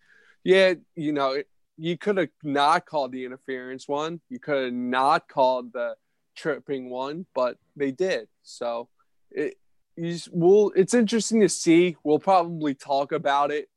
yeah, 0.44 0.74
you 0.94 1.12
know, 1.12 1.32
it, 1.32 1.48
you 1.76 1.96
could 1.96 2.16
have 2.18 2.28
not 2.42 2.86
called 2.86 3.12
the 3.12 3.24
interference 3.24 3.88
one. 3.88 4.20
You 4.28 4.38
could 4.38 4.64
have 4.64 4.72
not 4.72 5.28
called 5.28 5.72
the 5.72 5.94
tripping 6.34 6.90
one, 6.90 7.26
but 7.34 7.56
they 7.76 7.92
did. 7.92 8.28
So 8.42 8.88
it, 9.30 9.54
just, 10.00 10.28
we'll, 10.32 10.72
it's 10.76 10.94
interesting 10.94 11.40
to 11.40 11.48
see. 11.48 11.96
We'll 12.02 12.18
probably 12.18 12.74
talk 12.74 13.12
about 13.12 13.50
it 13.50 13.68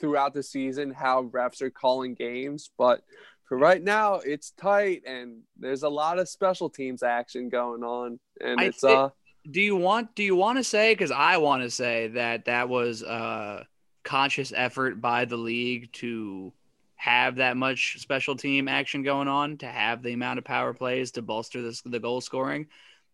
throughout 0.00 0.34
the 0.34 0.42
season 0.42 0.92
how 0.92 1.24
refs 1.24 1.62
are 1.62 1.70
calling 1.70 2.14
games, 2.14 2.70
but 2.76 3.02
for 3.44 3.56
right 3.56 3.82
now, 3.82 4.16
it's 4.16 4.50
tight 4.50 5.02
and 5.06 5.42
there's 5.58 5.84
a 5.84 5.88
lot 5.88 6.18
of 6.18 6.28
special 6.28 6.68
teams 6.68 7.02
action 7.02 7.48
going 7.48 7.84
on, 7.84 8.18
and 8.40 8.60
it's 8.60 8.82
uh. 8.82 9.10
Do 9.48 9.60
you 9.60 9.76
want? 9.76 10.16
Do 10.16 10.24
you 10.24 10.34
want 10.34 10.58
to 10.58 10.64
say? 10.64 10.92
Because 10.92 11.12
I 11.12 11.36
want 11.36 11.62
to 11.62 11.70
say 11.70 12.08
that 12.08 12.46
that 12.46 12.68
was 12.68 13.02
a 13.02 13.64
conscious 14.02 14.52
effort 14.54 15.00
by 15.00 15.24
the 15.24 15.36
league 15.36 15.92
to 15.92 16.52
have 16.96 17.36
that 17.36 17.56
much 17.56 17.98
special 18.00 18.34
team 18.34 18.66
action 18.66 19.04
going 19.04 19.28
on, 19.28 19.58
to 19.58 19.66
have 19.66 20.02
the 20.02 20.12
amount 20.12 20.38
of 20.38 20.44
power 20.44 20.74
plays 20.74 21.12
to 21.12 21.22
bolster 21.22 21.62
this, 21.62 21.82
the 21.82 22.00
goal 22.00 22.20
scoring. 22.20 22.66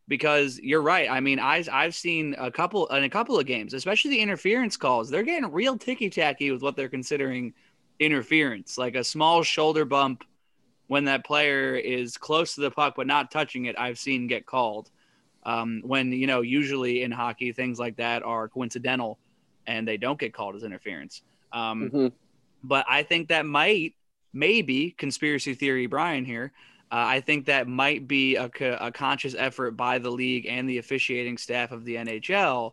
Because 0.08 0.58
you're 0.58 0.82
right. 0.82 1.08
I 1.10 1.20
mean, 1.20 1.38
I, 1.38 1.64
I've 1.72 1.94
seen 1.94 2.34
a 2.38 2.50
couple 2.50 2.86
in 2.88 3.04
a 3.04 3.08
couple 3.08 3.38
of 3.38 3.46
games, 3.46 3.72
especially 3.72 4.10
the 4.10 4.20
interference 4.20 4.76
calls. 4.76 5.08
They're 5.08 5.22
getting 5.22 5.50
real 5.50 5.78
ticky 5.78 6.10
tacky 6.10 6.50
with 6.50 6.60
what 6.62 6.76
they're 6.76 6.88
considering 6.88 7.54
interference, 8.00 8.76
like 8.76 8.96
a 8.96 9.04
small 9.04 9.42
shoulder 9.42 9.84
bump 9.84 10.24
when 10.88 11.04
that 11.04 11.24
player 11.24 11.76
is 11.76 12.18
close 12.18 12.54
to 12.56 12.60
the 12.60 12.70
puck 12.70 12.94
but 12.96 13.06
not 13.06 13.30
touching 13.30 13.66
it. 13.66 13.76
I've 13.78 13.98
seen 13.98 14.26
get 14.26 14.44
called. 14.44 14.90
Um, 15.44 15.82
when 15.84 16.12
you 16.12 16.26
know, 16.26 16.40
usually 16.40 17.02
in 17.02 17.10
hockey, 17.10 17.52
things 17.52 17.78
like 17.78 17.96
that 17.96 18.22
are 18.22 18.48
coincidental 18.48 19.18
and 19.66 19.86
they 19.86 19.96
don't 19.96 20.18
get 20.18 20.34
called 20.34 20.56
as 20.56 20.64
interference. 20.64 21.22
Um, 21.52 21.90
mm-hmm. 21.90 22.06
But 22.64 22.86
I 22.88 23.02
think 23.02 23.28
that 23.28 23.46
might, 23.46 23.94
maybe, 24.32 24.92
conspiracy 24.92 25.54
theory, 25.54 25.86
Brian 25.86 26.24
here. 26.24 26.52
Uh, 26.92 27.06
I 27.08 27.20
think 27.20 27.46
that 27.46 27.66
might 27.66 28.06
be 28.06 28.36
a, 28.36 28.50
a 28.78 28.92
conscious 28.92 29.34
effort 29.36 29.72
by 29.72 29.98
the 29.98 30.10
league 30.10 30.46
and 30.46 30.68
the 30.68 30.76
officiating 30.76 31.38
staff 31.38 31.72
of 31.72 31.86
the 31.86 31.94
NHL 31.96 32.72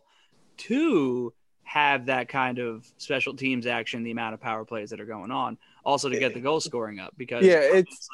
to 0.58 1.32
have 1.62 2.06
that 2.06 2.28
kind 2.28 2.58
of 2.58 2.86
special 2.98 3.34
teams 3.34 3.64
action, 3.64 4.02
the 4.02 4.10
amount 4.10 4.34
of 4.34 4.40
power 4.40 4.66
plays 4.66 4.90
that 4.90 5.00
are 5.00 5.06
going 5.06 5.30
on, 5.30 5.56
also 5.84 6.10
to 6.10 6.18
get 6.18 6.34
the 6.34 6.40
goal 6.40 6.60
scoring 6.60 6.98
up 6.98 7.14
because 7.16 7.46
yeah, 7.46 7.60
it's 7.62 8.08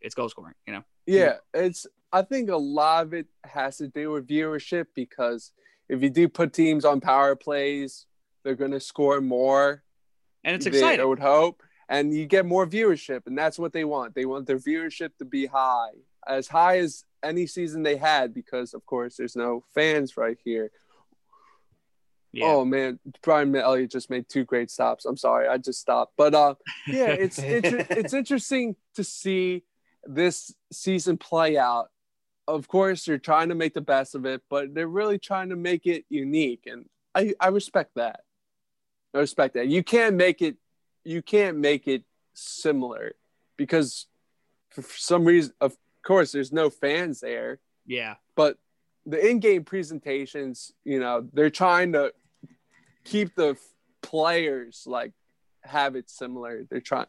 It's 0.00 0.14
goal 0.14 0.30
scoring. 0.30 0.54
You 0.66 0.72
know. 0.72 0.84
Yeah, 1.06 1.34
it's. 1.52 1.86
I 2.12 2.22
think 2.22 2.48
a 2.48 2.56
lot 2.56 3.04
of 3.04 3.12
it 3.12 3.26
has 3.44 3.76
to 3.78 3.88
do 3.88 4.12
with 4.12 4.26
viewership 4.26 4.86
because 4.94 5.52
if 5.88 6.02
you 6.02 6.08
do 6.08 6.28
put 6.28 6.54
teams 6.54 6.84
on 6.86 7.00
power 7.00 7.36
plays, 7.36 8.06
they're 8.44 8.54
going 8.54 8.70
to 8.70 8.80
score 8.80 9.20
more. 9.20 9.82
And 10.42 10.56
it's 10.56 10.66
exciting. 10.66 11.00
I 11.00 11.04
would 11.04 11.18
hope, 11.18 11.62
and 11.90 12.14
you 12.14 12.24
get 12.24 12.46
more 12.46 12.66
viewership, 12.66 13.26
and 13.26 13.36
that's 13.36 13.58
what 13.58 13.72
they 13.72 13.84
want. 13.84 14.14
They 14.14 14.24
want 14.24 14.46
their 14.46 14.60
viewership 14.60 15.10
to 15.18 15.24
be 15.24 15.46
high, 15.46 15.90
as 16.26 16.46
high 16.46 16.78
as 16.78 17.04
any 17.22 17.48
season 17.48 17.82
they 17.82 17.96
had, 17.96 18.32
because 18.32 18.72
of 18.72 18.86
course 18.86 19.16
there's 19.16 19.34
no 19.34 19.64
fans 19.74 20.16
right 20.16 20.38
here. 20.44 20.70
yeah. 22.32 22.46
Oh 22.46 22.64
man, 22.64 23.00
Brian 23.22 23.54
Elliott 23.56 23.90
just 23.90 24.08
made 24.08 24.28
two 24.28 24.44
great 24.44 24.70
stops. 24.70 25.04
I'm 25.04 25.16
sorry, 25.16 25.48
I 25.48 25.58
just 25.58 25.80
stopped. 25.80 26.14
But 26.16 26.32
uh, 26.32 26.54
yeah, 26.86 27.08
it's 27.08 27.40
it's 27.40 27.90
it's 27.90 28.14
interesting 28.14 28.76
to 28.94 29.02
see 29.02 29.64
this 30.04 30.54
season 30.72 31.18
play 31.18 31.58
out. 31.58 31.88
Of 32.46 32.68
course, 32.68 33.04
they're 33.04 33.18
trying 33.18 33.48
to 33.48 33.54
make 33.56 33.74
the 33.74 33.80
best 33.80 34.14
of 34.14 34.24
it, 34.26 34.42
but 34.48 34.74
they're 34.74 34.86
really 34.86 35.18
trying 35.18 35.48
to 35.48 35.56
make 35.56 35.86
it 35.86 36.04
unique, 36.08 36.66
and 36.66 36.86
I 37.16 37.34
I 37.40 37.48
respect 37.48 37.96
that. 37.96 38.20
I 39.12 39.18
respect 39.18 39.54
that. 39.54 39.66
You 39.66 39.82
can't 39.82 40.14
make 40.14 40.40
it 40.40 40.56
you 41.04 41.22
can't 41.22 41.58
make 41.58 41.88
it 41.88 42.04
similar 42.34 43.12
because 43.56 44.06
for 44.70 44.82
some 44.82 45.24
reason, 45.24 45.52
of 45.60 45.76
course, 46.04 46.32
there's 46.32 46.52
no 46.52 46.70
fans 46.70 47.20
there 47.20 47.58
yeah. 47.86 48.14
but 48.36 48.56
the 49.06 49.28
in-game 49.28 49.64
presentations 49.64 50.72
you 50.84 51.00
know 51.00 51.26
they're 51.32 51.50
trying 51.50 51.92
to 51.92 52.12
keep 53.04 53.34
the 53.34 53.56
players 54.02 54.84
like 54.86 55.12
have 55.62 55.96
it 55.96 56.08
similar 56.10 56.64
they're 56.70 56.80
trying 56.80 57.06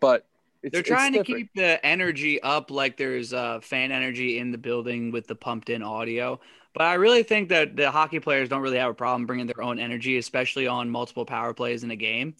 but 0.00 0.26
it's, 0.62 0.72
They're 0.72 0.82
trying 0.82 1.12
to 1.12 1.18
different. 1.18 1.52
keep 1.54 1.54
the 1.54 1.86
energy 1.86 2.42
up, 2.42 2.72
like 2.72 2.96
there's 2.96 3.32
uh, 3.32 3.60
fan 3.60 3.92
energy 3.92 4.38
in 4.38 4.50
the 4.50 4.58
building 4.58 5.12
with 5.12 5.28
the 5.28 5.36
pumped 5.36 5.70
in 5.70 5.80
audio. 5.82 6.40
But 6.74 6.84
I 6.84 6.94
really 6.94 7.22
think 7.22 7.50
that 7.50 7.76
the 7.76 7.90
hockey 7.90 8.18
players 8.18 8.48
don't 8.48 8.62
really 8.62 8.78
have 8.78 8.90
a 8.90 8.94
problem 8.94 9.26
bringing 9.26 9.46
their 9.46 9.62
own 9.62 9.78
energy, 9.78 10.18
especially 10.18 10.66
on 10.66 10.90
multiple 10.90 11.24
power 11.24 11.54
plays 11.54 11.84
in 11.84 11.92
a 11.92 11.96
game. 11.96 12.34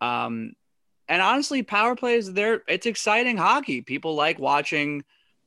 Um, 0.00 0.52
and 1.08 1.22
honestly, 1.22 1.62
power 1.62 1.94
plays, 1.94 2.32
they're 2.32 2.62
it's 2.68 2.86
exciting 2.86 3.36
hockey. 3.36 3.80
People 3.80 4.14
like 4.14 4.38
watching 4.38 5.04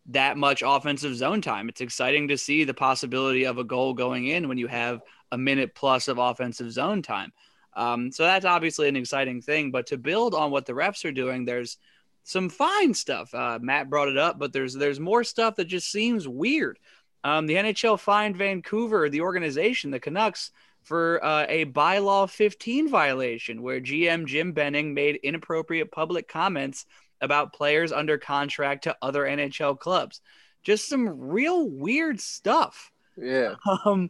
that 0.07 0.37
much 0.37 0.63
offensive 0.65 1.15
zone 1.15 1.41
time. 1.41 1.69
It's 1.69 1.81
exciting 1.81 2.29
to 2.29 2.37
see 2.37 2.63
the 2.63 2.73
possibility 2.73 3.45
of 3.45 3.57
a 3.57 3.63
goal 3.63 3.93
going 3.93 4.27
in 4.27 4.47
when 4.47 4.57
you 4.57 4.67
have 4.67 5.01
a 5.31 5.37
minute 5.37 5.75
plus 5.75 6.07
of 6.07 6.17
offensive 6.17 6.71
zone 6.71 7.01
time. 7.01 7.31
Um, 7.75 8.11
so 8.11 8.23
that's 8.23 8.45
obviously 8.45 8.87
an 8.87 8.95
exciting 8.95 9.41
thing. 9.41 9.71
But 9.71 9.87
to 9.87 9.97
build 9.97 10.33
on 10.33 10.51
what 10.51 10.65
the 10.65 10.73
refs 10.73 11.05
are 11.05 11.11
doing, 11.11 11.45
there's 11.45 11.77
some 12.23 12.49
fine 12.49 12.93
stuff. 12.93 13.33
Uh, 13.33 13.59
Matt 13.61 13.89
brought 13.89 14.09
it 14.09 14.17
up, 14.17 14.39
but 14.39 14.53
there's 14.53 14.73
there's 14.73 14.99
more 14.99 15.23
stuff 15.23 15.55
that 15.57 15.65
just 15.65 15.91
seems 15.91 16.27
weird. 16.27 16.79
Um, 17.23 17.47
the 17.47 17.55
NHL 17.55 17.99
fined 17.99 18.37
Vancouver, 18.37 19.09
the 19.09 19.21
organization, 19.21 19.91
the 19.91 19.99
Canucks, 19.99 20.51
for 20.83 21.23
uh, 21.23 21.45
a 21.47 21.65
bylaw 21.65 22.29
15 22.29 22.89
violation 22.89 23.61
where 23.61 23.79
GM 23.79 24.25
Jim 24.25 24.53
Benning 24.53 24.93
made 24.93 25.17
inappropriate 25.17 25.91
public 25.91 26.27
comments 26.27 26.85
about 27.21 27.53
players 27.53 27.91
under 27.91 28.17
contract 28.17 28.85
to 28.85 28.97
other 29.01 29.23
NHL 29.23 29.77
clubs. 29.77 30.21
Just 30.63 30.89
some 30.89 31.07
real 31.07 31.69
weird 31.69 32.19
stuff. 32.19 32.91
yeah 33.17 33.55
Um, 33.85 34.09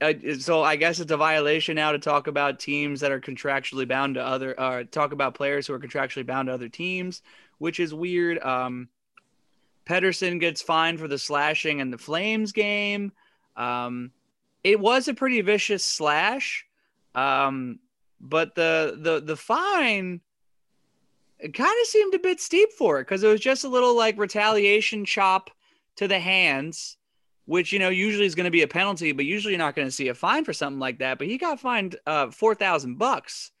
Uh, 0.00 0.12
so 0.38 0.62
I 0.62 0.76
guess 0.76 1.00
it's 1.00 1.10
a 1.10 1.16
violation 1.16 1.74
now 1.74 1.90
to 1.90 1.98
talk 1.98 2.28
about 2.28 2.60
teams 2.60 3.00
that 3.00 3.10
are 3.10 3.20
contractually 3.20 3.88
bound 3.88 4.14
to 4.14 4.24
other, 4.24 4.58
uh, 4.58 4.84
talk 4.90 5.12
about 5.12 5.34
players 5.34 5.66
who 5.66 5.74
are 5.74 5.80
contractually 5.80 6.24
bound 6.24 6.46
to 6.46 6.54
other 6.54 6.68
teams, 6.68 7.22
which 7.58 7.80
is 7.80 7.92
weird. 7.92 8.38
Um, 8.38 8.88
Pettersson 9.86 10.38
gets 10.38 10.62
fined 10.62 11.00
for 11.00 11.08
the 11.08 11.18
slashing 11.18 11.80
in 11.80 11.90
the 11.90 11.98
Flames 11.98 12.52
game. 12.52 13.10
Um, 13.56 14.12
it 14.64 14.80
was 14.80 15.08
a 15.08 15.14
pretty 15.14 15.40
vicious 15.40 15.84
slash, 15.84 16.66
um, 17.14 17.78
but 18.20 18.54
the 18.54 18.98
the 19.00 19.20
the 19.20 19.36
fine 19.36 20.20
it 21.38 21.54
kind 21.54 21.76
of 21.80 21.86
seemed 21.86 22.14
a 22.14 22.18
bit 22.18 22.40
steep 22.40 22.72
for 22.72 22.98
it 22.98 23.04
because 23.04 23.22
it 23.22 23.28
was 23.28 23.40
just 23.40 23.62
a 23.62 23.68
little 23.68 23.96
like 23.96 24.18
retaliation 24.18 25.04
chop 25.04 25.50
to 25.94 26.08
the 26.08 26.18
hands 26.18 26.98
which 27.48 27.72
you 27.72 27.78
know 27.78 27.88
usually 27.88 28.26
is 28.26 28.34
going 28.34 28.44
to 28.44 28.50
be 28.50 28.60
a 28.60 28.68
penalty, 28.68 29.10
but 29.12 29.24
usually 29.24 29.54
you're 29.54 29.58
not 29.58 29.74
going 29.74 29.88
to 29.88 29.92
see 29.92 30.08
a 30.08 30.14
fine 30.14 30.44
for 30.44 30.52
something 30.52 30.78
like 30.78 30.98
that. 30.98 31.16
But 31.16 31.28
he 31.28 31.38
got 31.38 31.58
fined 31.58 31.96
uh, 32.06 32.30
four 32.30 32.54
thousand 32.54 32.98
bucks, 32.98 33.52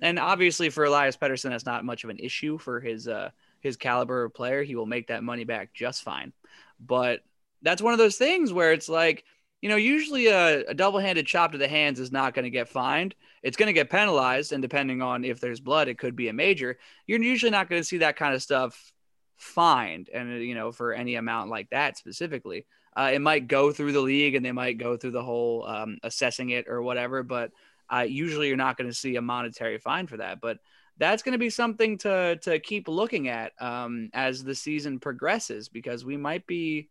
and 0.00 0.18
obviously 0.18 0.70
for 0.70 0.84
Elias 0.86 1.18
Pettersson, 1.18 1.50
that's 1.50 1.66
not 1.66 1.84
much 1.84 2.02
of 2.02 2.08
an 2.08 2.18
issue 2.18 2.56
for 2.56 2.80
his 2.80 3.06
uh, 3.08 3.28
his 3.60 3.76
caliber 3.76 4.24
of 4.24 4.32
player. 4.32 4.62
He 4.62 4.74
will 4.74 4.86
make 4.86 5.08
that 5.08 5.22
money 5.22 5.44
back 5.44 5.74
just 5.74 6.02
fine. 6.02 6.32
But 6.80 7.20
that's 7.60 7.82
one 7.82 7.92
of 7.92 7.98
those 7.98 8.16
things 8.16 8.54
where 8.54 8.72
it's 8.72 8.88
like 8.88 9.24
you 9.60 9.68
know 9.68 9.76
usually 9.76 10.26
a, 10.28 10.64
a 10.66 10.74
double-handed 10.74 11.26
chop 11.26 11.52
to 11.52 11.58
the 11.58 11.68
hands 11.68 12.00
is 12.00 12.12
not 12.12 12.34
going 12.34 12.44
to 12.44 12.50
get 12.50 12.68
fined. 12.68 13.14
It's 13.42 13.56
going 13.56 13.68
to 13.68 13.72
get 13.72 13.90
penalized, 13.90 14.52
and 14.52 14.62
depending 14.62 15.02
on 15.02 15.24
if 15.24 15.40
there's 15.40 15.60
blood, 15.60 15.88
it 15.88 15.98
could 15.98 16.16
be 16.16 16.28
a 16.28 16.32
major. 16.32 16.78
You're 17.06 17.22
usually 17.22 17.50
not 17.50 17.68
going 17.68 17.80
to 17.80 17.86
see 17.86 17.98
that 17.98 18.16
kind 18.16 18.34
of 18.34 18.42
stuff 18.42 18.92
fined, 19.36 20.08
and 20.12 20.32
uh, 20.32 20.36
you 20.36 20.54
know 20.54 20.72
for 20.72 20.92
any 20.92 21.14
amount 21.14 21.50
like 21.50 21.70
that 21.70 21.96
specifically 21.96 22.66
uh, 22.96 23.10
it 23.14 23.20
might 23.20 23.48
go 23.48 23.72
through 23.72 23.92
the 23.92 24.00
league 24.00 24.34
and 24.34 24.44
they 24.44 24.52
might 24.52 24.78
go 24.78 24.96
through 24.96 25.12
the 25.12 25.22
whole 25.22 25.64
um, 25.66 25.98
assessing 26.02 26.50
it 26.50 26.66
or 26.68 26.82
whatever. 26.82 27.22
But 27.22 27.52
uh, 27.88 28.06
usually 28.08 28.48
you're 28.48 28.56
not 28.56 28.76
going 28.76 28.90
to 28.90 28.96
see 28.96 29.16
a 29.16 29.22
monetary 29.22 29.78
fine 29.78 30.06
for 30.06 30.16
that. 30.16 30.40
But 30.40 30.58
that's 30.98 31.22
going 31.22 31.32
to 31.32 31.38
be 31.38 31.50
something 31.50 31.98
to 31.98 32.36
to 32.42 32.58
keep 32.58 32.88
looking 32.88 33.28
at 33.28 33.52
um, 33.60 34.10
as 34.12 34.44
the 34.44 34.54
season 34.54 34.98
progresses 34.98 35.68
because 35.68 36.04
we 36.04 36.16
might 36.16 36.46
be 36.46 36.88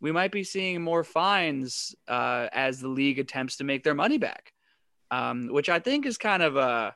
we 0.00 0.12
might 0.12 0.32
be 0.32 0.44
seeing 0.44 0.82
more 0.82 1.04
fines 1.04 1.94
uh, 2.08 2.48
as 2.52 2.80
the 2.80 2.88
league 2.88 3.18
attempts 3.18 3.56
to 3.56 3.64
make 3.64 3.82
their 3.82 3.94
money 3.94 4.18
back, 4.18 4.52
um, 5.10 5.48
which 5.48 5.68
I 5.68 5.78
think 5.78 6.06
is 6.06 6.18
kind 6.18 6.42
of 6.42 6.56
a 6.56 6.94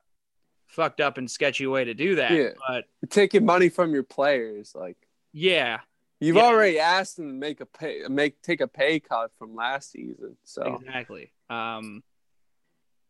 fucked 0.66 1.00
up 1.00 1.18
and 1.18 1.30
sketchy 1.30 1.66
way 1.66 1.84
to 1.84 1.94
do 1.94 2.16
that. 2.16 2.32
Yeah. 2.32 2.50
But 2.68 2.84
taking 3.10 3.44
money 3.44 3.68
from 3.68 3.92
your 3.92 4.02
players 4.04 4.72
like 4.74 4.96
yeah, 5.32 5.80
you've 6.20 6.36
Yeah. 6.36 6.42
already 6.42 6.78
asked 6.78 7.16
them 7.16 7.28
to 7.28 7.34
make 7.34 7.60
a 7.60 7.66
pay 7.66 8.02
make 8.08 8.40
take 8.42 8.60
a 8.60 8.68
pay 8.68 9.00
cut 9.00 9.30
from 9.38 9.54
last 9.54 9.92
season 9.92 10.36
so 10.44 10.78
Exactly. 10.80 11.32
Um, 11.48 12.02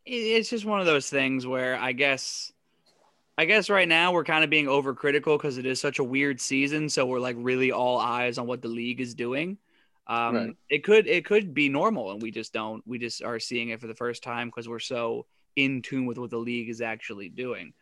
it, 0.07 0.12
it's 0.12 0.48
just 0.50 0.64
one 0.64 0.81
of 0.81 0.87
those 0.87 1.11
things 1.11 1.46
where 1.46 1.76
I 1.76 1.92
guess, 1.92 2.53
I 3.37 3.44
guess 3.44 3.68
right 3.70 3.88
now 3.88 4.12
we're 4.12 4.24
kind 4.24 4.44
of 4.44 4.50
being 4.50 4.66
overcritical 4.66 5.37
because 5.37 5.59
it 5.59 5.66
is 5.66 5.81
such 5.81 5.98
a 5.98 6.05
weird 6.05 6.40
season. 6.40 6.88
So 6.88 7.05
we're 7.07 7.20
like 7.20 7.37
really 7.38 7.72
all 7.72 7.98
eyes 7.98 8.38
on 8.38 8.46
what 8.46 8.62
the 8.62 8.68
league 8.68 9.00
is 9.00 9.14
doing. 9.14 9.59
Um, 10.11 10.35
Right. 10.35 10.57
it 10.68 10.83
could 10.83 11.07
it 11.07 11.25
could 11.25 11.55
be 11.55 11.68
normal, 11.68 12.11
and 12.11 12.20
we 12.20 12.33
just 12.33 12.53
don't. 12.53 12.83
We 12.85 12.99
just 12.99 13.23
are 13.23 13.38
seeing 13.38 13.68
it 13.68 13.81
for 13.81 13.87
the 13.87 13.94
first 13.94 14.25
time 14.25 14.49
because 14.49 14.68
we're 14.68 14.81
so 14.81 15.27
in 15.55 15.83
tune 15.83 16.05
with 16.05 16.18
what 16.18 16.31
the 16.31 16.37
league 16.37 16.68
is 16.68 16.81
actually 16.81 17.29
doing. 17.29 17.73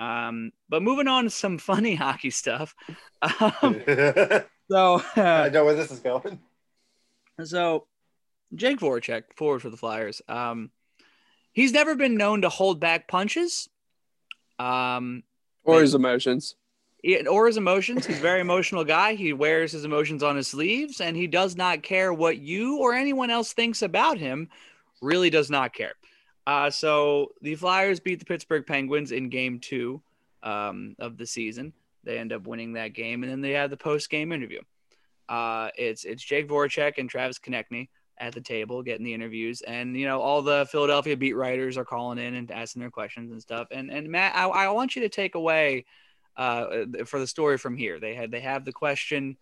Um, 0.00 0.50
but 0.68 0.82
moving 0.82 1.06
on 1.06 1.24
to 1.24 1.30
some 1.30 1.56
funny 1.70 1.94
hockey 1.94 2.30
stuff. 2.30 2.74
Um, 3.22 3.82
so 4.70 5.02
I 5.16 5.50
know 5.52 5.64
where 5.64 5.74
this 5.76 5.92
is 5.92 6.00
going. 6.00 6.40
So, 7.44 7.86
Jake 8.56 8.80
Voracek, 8.80 9.22
forward 9.36 9.62
for 9.62 9.70
the 9.70 9.76
Flyers. 9.76 10.20
Um, 10.28 10.72
he's 11.52 11.72
never 11.72 11.94
been 11.94 12.16
known 12.16 12.42
to 12.42 12.48
hold 12.48 12.80
back 12.80 13.06
punches, 13.06 13.68
um, 14.58 15.22
or 15.62 15.80
his 15.80 15.94
emotions 15.94 16.56
he- 16.56 16.67
or 17.30 17.46
his 17.46 17.56
emotions. 17.56 18.06
He's 18.06 18.18
a 18.18 18.22
very 18.22 18.40
emotional 18.40 18.84
guy. 18.84 19.14
He 19.14 19.32
wears 19.32 19.72
his 19.72 19.84
emotions 19.84 20.22
on 20.22 20.36
his 20.36 20.48
sleeves, 20.48 21.00
and 21.00 21.16
he 21.16 21.26
does 21.26 21.56
not 21.56 21.82
care 21.82 22.12
what 22.12 22.38
you 22.38 22.78
or 22.78 22.94
anyone 22.94 23.30
else 23.30 23.52
thinks 23.52 23.82
about 23.82 24.18
him. 24.18 24.48
Really 25.00 25.30
does 25.30 25.50
not 25.50 25.72
care. 25.72 25.94
Uh, 26.46 26.70
so 26.70 27.32
the 27.42 27.54
Flyers 27.54 28.00
beat 28.00 28.18
the 28.18 28.24
Pittsburgh 28.24 28.66
Penguins 28.66 29.12
in 29.12 29.28
Game 29.28 29.60
Two 29.60 30.02
um, 30.42 30.96
of 30.98 31.16
the 31.16 31.26
season. 31.26 31.72
They 32.04 32.18
end 32.18 32.32
up 32.32 32.46
winning 32.46 32.72
that 32.72 32.94
game, 32.94 33.22
and 33.22 33.30
then 33.30 33.40
they 33.40 33.52
have 33.52 33.70
the 33.70 33.76
post 33.76 34.10
game 34.10 34.32
interview. 34.32 34.60
Uh, 35.28 35.68
it's 35.76 36.04
it's 36.04 36.22
Jake 36.22 36.48
Voracek 36.48 36.98
and 36.98 37.08
Travis 37.08 37.38
Konecny 37.38 37.88
at 38.20 38.32
the 38.32 38.40
table 38.40 38.82
getting 38.82 39.04
the 39.04 39.14
interviews, 39.14 39.62
and 39.62 39.96
you 39.96 40.06
know 40.06 40.20
all 40.20 40.42
the 40.42 40.66
Philadelphia 40.72 41.16
beat 41.16 41.34
writers 41.36 41.76
are 41.76 41.84
calling 41.84 42.18
in 42.18 42.34
and 42.34 42.50
asking 42.50 42.80
their 42.80 42.90
questions 42.90 43.30
and 43.30 43.40
stuff. 43.40 43.68
And 43.70 43.90
and 43.90 44.08
Matt, 44.08 44.34
I, 44.34 44.48
I 44.48 44.68
want 44.70 44.96
you 44.96 45.02
to 45.02 45.08
take 45.08 45.34
away 45.34 45.84
uh, 46.38 46.84
for 47.04 47.18
the 47.18 47.26
story 47.26 47.58
from 47.58 47.76
here. 47.76 47.98
They 48.00 48.14
had 48.14 48.30
they 48.30 48.40
have 48.40 48.64
the 48.64 48.72
question. 48.72 49.36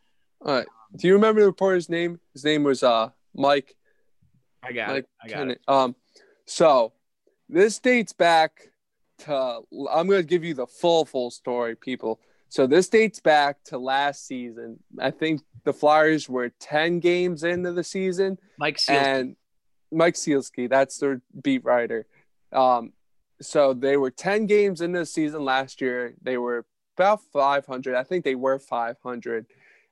all 0.44 0.54
right 0.54 0.66
do 0.96 1.06
you 1.08 1.14
remember 1.14 1.40
the 1.40 1.46
reporter's 1.46 1.88
name 1.88 2.18
his 2.34 2.44
name 2.44 2.62
was 2.62 2.82
uh 2.82 3.08
mike 3.34 3.74
I 4.62 4.72
got 4.72 4.88
Mike 4.88 4.98
it. 5.04 5.08
I 5.22 5.28
got 5.28 5.34
Kennedy. 5.34 5.60
it. 5.68 5.72
Um, 5.72 5.94
so 6.46 6.92
this 7.48 7.78
dates 7.78 8.12
back 8.12 8.70
to. 9.18 9.60
I'm 9.92 10.06
going 10.08 10.20
to 10.22 10.26
give 10.26 10.42
you 10.44 10.54
the 10.54 10.66
full 10.66 11.04
full 11.04 11.30
story, 11.30 11.76
people. 11.76 12.18
So 12.48 12.66
this 12.66 12.88
dates 12.88 13.20
back 13.20 13.62
to 13.66 13.78
last 13.78 14.26
season. 14.26 14.78
I 15.00 15.10
think 15.12 15.42
the 15.64 15.72
Flyers 15.72 16.28
were 16.28 16.50
ten 16.58 16.98
games 17.00 17.44
into 17.44 17.72
the 17.72 17.84
season, 17.84 18.38
Mike 18.58 18.78
Seals. 18.80 19.06
and 19.06 19.36
Mike 19.92 20.14
Sielski, 20.14 20.68
that's 20.68 20.98
their 20.98 21.20
beat 21.42 21.64
writer. 21.64 22.06
Um, 22.52 22.92
so 23.40 23.72
they 23.72 23.96
were 23.96 24.10
ten 24.10 24.46
games 24.46 24.80
into 24.80 24.98
the 25.00 25.06
season 25.06 25.44
last 25.44 25.80
year. 25.80 26.14
They 26.22 26.38
were 26.38 26.66
about 26.96 27.20
500. 27.32 27.94
I 27.94 28.02
think 28.02 28.24
they 28.24 28.34
were 28.34 28.58
500. 28.58 29.46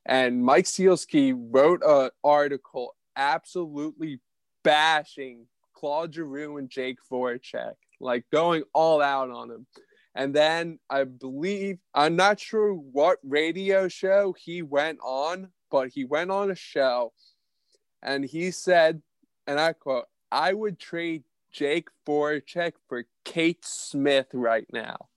And 0.06 0.44
Mike 0.44 0.64
Sielski 0.64 1.34
wrote 1.36 1.82
an 1.84 2.10
article 2.22 2.94
absolutely 3.16 4.20
bashing 4.62 5.46
Claude 5.72 6.14
Giroux 6.14 6.56
and 6.56 6.68
Jake 6.68 6.98
Voracek, 7.10 7.74
like 8.00 8.24
going 8.32 8.64
all 8.72 9.02
out 9.02 9.30
on 9.30 9.50
him. 9.50 9.66
And 10.14 10.34
then 10.34 10.78
I 10.88 11.04
believe, 11.04 11.78
I'm 11.94 12.16
not 12.16 12.38
sure 12.38 12.72
what 12.72 13.18
radio 13.22 13.88
show 13.88 14.34
he 14.38 14.62
went 14.62 14.98
on, 15.02 15.48
but 15.70 15.88
he 15.88 16.04
went 16.04 16.30
on 16.30 16.50
a 16.50 16.56
show 16.56 17.12
and 18.02 18.24
he 18.24 18.50
said, 18.50 19.02
and 19.46 19.58
I 19.58 19.72
quote, 19.72 20.06
I 20.30 20.52
would 20.52 20.78
trade 20.78 21.24
Jake 21.52 21.88
Voracek 22.06 22.72
for 22.88 23.04
Kate 23.24 23.64
Smith 23.64 24.28
right 24.32 24.66
now. 24.72 25.08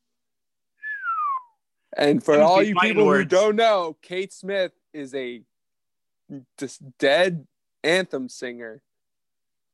And 1.98 2.24
for 2.24 2.40
all 2.40 2.62
you 2.62 2.76
people 2.76 3.06
words. 3.06 3.32
who 3.32 3.40
don't 3.40 3.56
know, 3.56 3.98
Kate 4.02 4.32
Smith 4.32 4.72
is 4.94 5.14
a 5.16 5.42
just 6.58 6.82
dead 7.00 7.48
anthem 7.84 8.30
singer. 8.30 8.82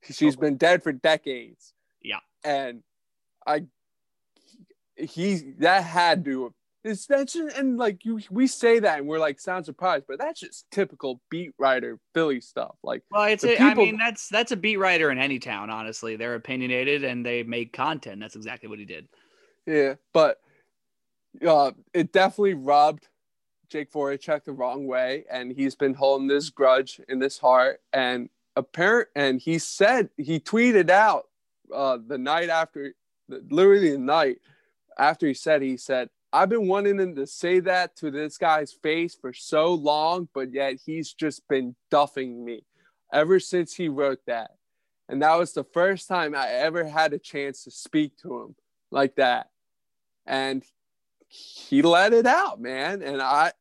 She's 0.09 0.35
been 0.35 0.57
dead 0.57 0.83
for 0.83 0.91
decades. 0.91 1.73
Yeah. 2.01 2.19
And 2.43 2.83
I 3.45 3.65
he 4.95 5.53
that 5.59 5.83
had 5.83 6.23
to 6.25 6.53
it's 6.83 7.05
that's 7.07 7.35
and 7.35 7.77
like 7.77 8.03
you 8.03 8.19
we 8.29 8.45
say 8.45 8.79
that 8.79 8.99
and 8.99 9.07
we're 9.07 9.19
like 9.19 9.39
sound 9.39 9.65
surprised, 9.65 10.05
but 10.07 10.19
that's 10.19 10.39
just 10.41 10.69
typical 10.69 11.21
beat 11.29 11.53
writer 11.57 11.97
Philly 12.13 12.41
stuff. 12.41 12.75
Like 12.83 13.03
well, 13.09 13.23
it's 13.23 13.43
a, 13.43 13.55
people, 13.55 13.65
I 13.65 13.73
mean 13.73 13.97
that's 13.97 14.27
that's 14.27 14.51
a 14.51 14.57
beat 14.57 14.77
writer 14.77 15.09
in 15.09 15.17
any 15.17 15.39
town, 15.39 15.69
honestly. 15.69 16.17
They're 16.17 16.35
opinionated 16.35 17.03
and 17.05 17.25
they 17.25 17.43
make 17.43 17.71
content. 17.71 18.19
That's 18.19 18.35
exactly 18.35 18.67
what 18.67 18.79
he 18.79 18.85
did. 18.85 19.07
Yeah, 19.65 19.95
but 20.11 20.41
uh 21.45 21.71
it 21.93 22.11
definitely 22.11 22.53
rubbed 22.53 23.07
Jake 23.69 23.91
Voracek 23.91 24.43
the 24.43 24.51
wrong 24.51 24.85
way, 24.85 25.25
and 25.31 25.51
he's 25.51 25.75
been 25.75 25.95
holding 25.95 26.27
this 26.27 26.49
grudge 26.49 27.01
in 27.09 27.19
this 27.19 27.39
heart. 27.39 27.81
And 27.91 28.29
apparent, 28.55 29.09
and 29.15 29.41
he 29.41 29.57
said 29.57 30.09
he 30.17 30.39
tweeted 30.39 30.89
out 30.89 31.27
uh, 31.73 31.97
the 32.05 32.19
night 32.19 32.49
after, 32.49 32.93
literally 33.27 33.91
the 33.91 33.97
night 33.97 34.37
after 34.97 35.27
he 35.27 35.33
said 35.33 35.61
he 35.61 35.77
said, 35.77 36.09
"I've 36.31 36.49
been 36.49 36.67
wanting 36.67 37.15
to 37.15 37.25
say 37.25 37.59
that 37.61 37.95
to 37.97 38.11
this 38.11 38.37
guy's 38.37 38.73
face 38.73 39.15
for 39.15 39.33
so 39.33 39.73
long, 39.73 40.29
but 40.33 40.53
yet 40.53 40.75
he's 40.85 41.13
just 41.13 41.47
been 41.47 41.75
duffing 41.91 42.43
me 42.43 42.63
ever 43.11 43.39
since 43.39 43.73
he 43.73 43.89
wrote 43.89 44.19
that." 44.27 44.51
And 45.09 45.21
that 45.21 45.37
was 45.37 45.53
the 45.53 45.63
first 45.63 46.07
time 46.07 46.35
I 46.35 46.47
ever 46.49 46.83
had 46.85 47.13
a 47.13 47.19
chance 47.19 47.63
to 47.63 47.71
speak 47.71 48.17
to 48.19 48.39
him 48.39 48.55
like 48.91 49.15
that. 49.15 49.49
And 50.25 50.63
he 51.33 51.81
let 51.81 52.13
it 52.13 52.27
out, 52.27 52.61
man. 52.61 53.01
And 53.01 53.21
I 53.21 53.53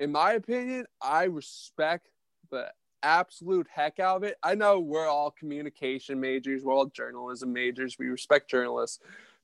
in 0.00 0.10
my 0.10 0.32
opinion, 0.32 0.86
I 1.00 1.24
respect 1.24 2.08
the 2.50 2.72
absolute 3.02 3.66
heck 3.70 4.00
out 4.00 4.16
of 4.16 4.22
it. 4.24 4.38
I 4.42 4.54
know 4.54 4.80
we're 4.80 5.06
all 5.06 5.30
communication 5.30 6.18
majors, 6.18 6.64
we're 6.64 6.72
all 6.72 6.86
journalism 6.86 7.52
majors, 7.52 7.98
we 7.98 8.08
respect 8.08 8.50
journalists. 8.50 8.98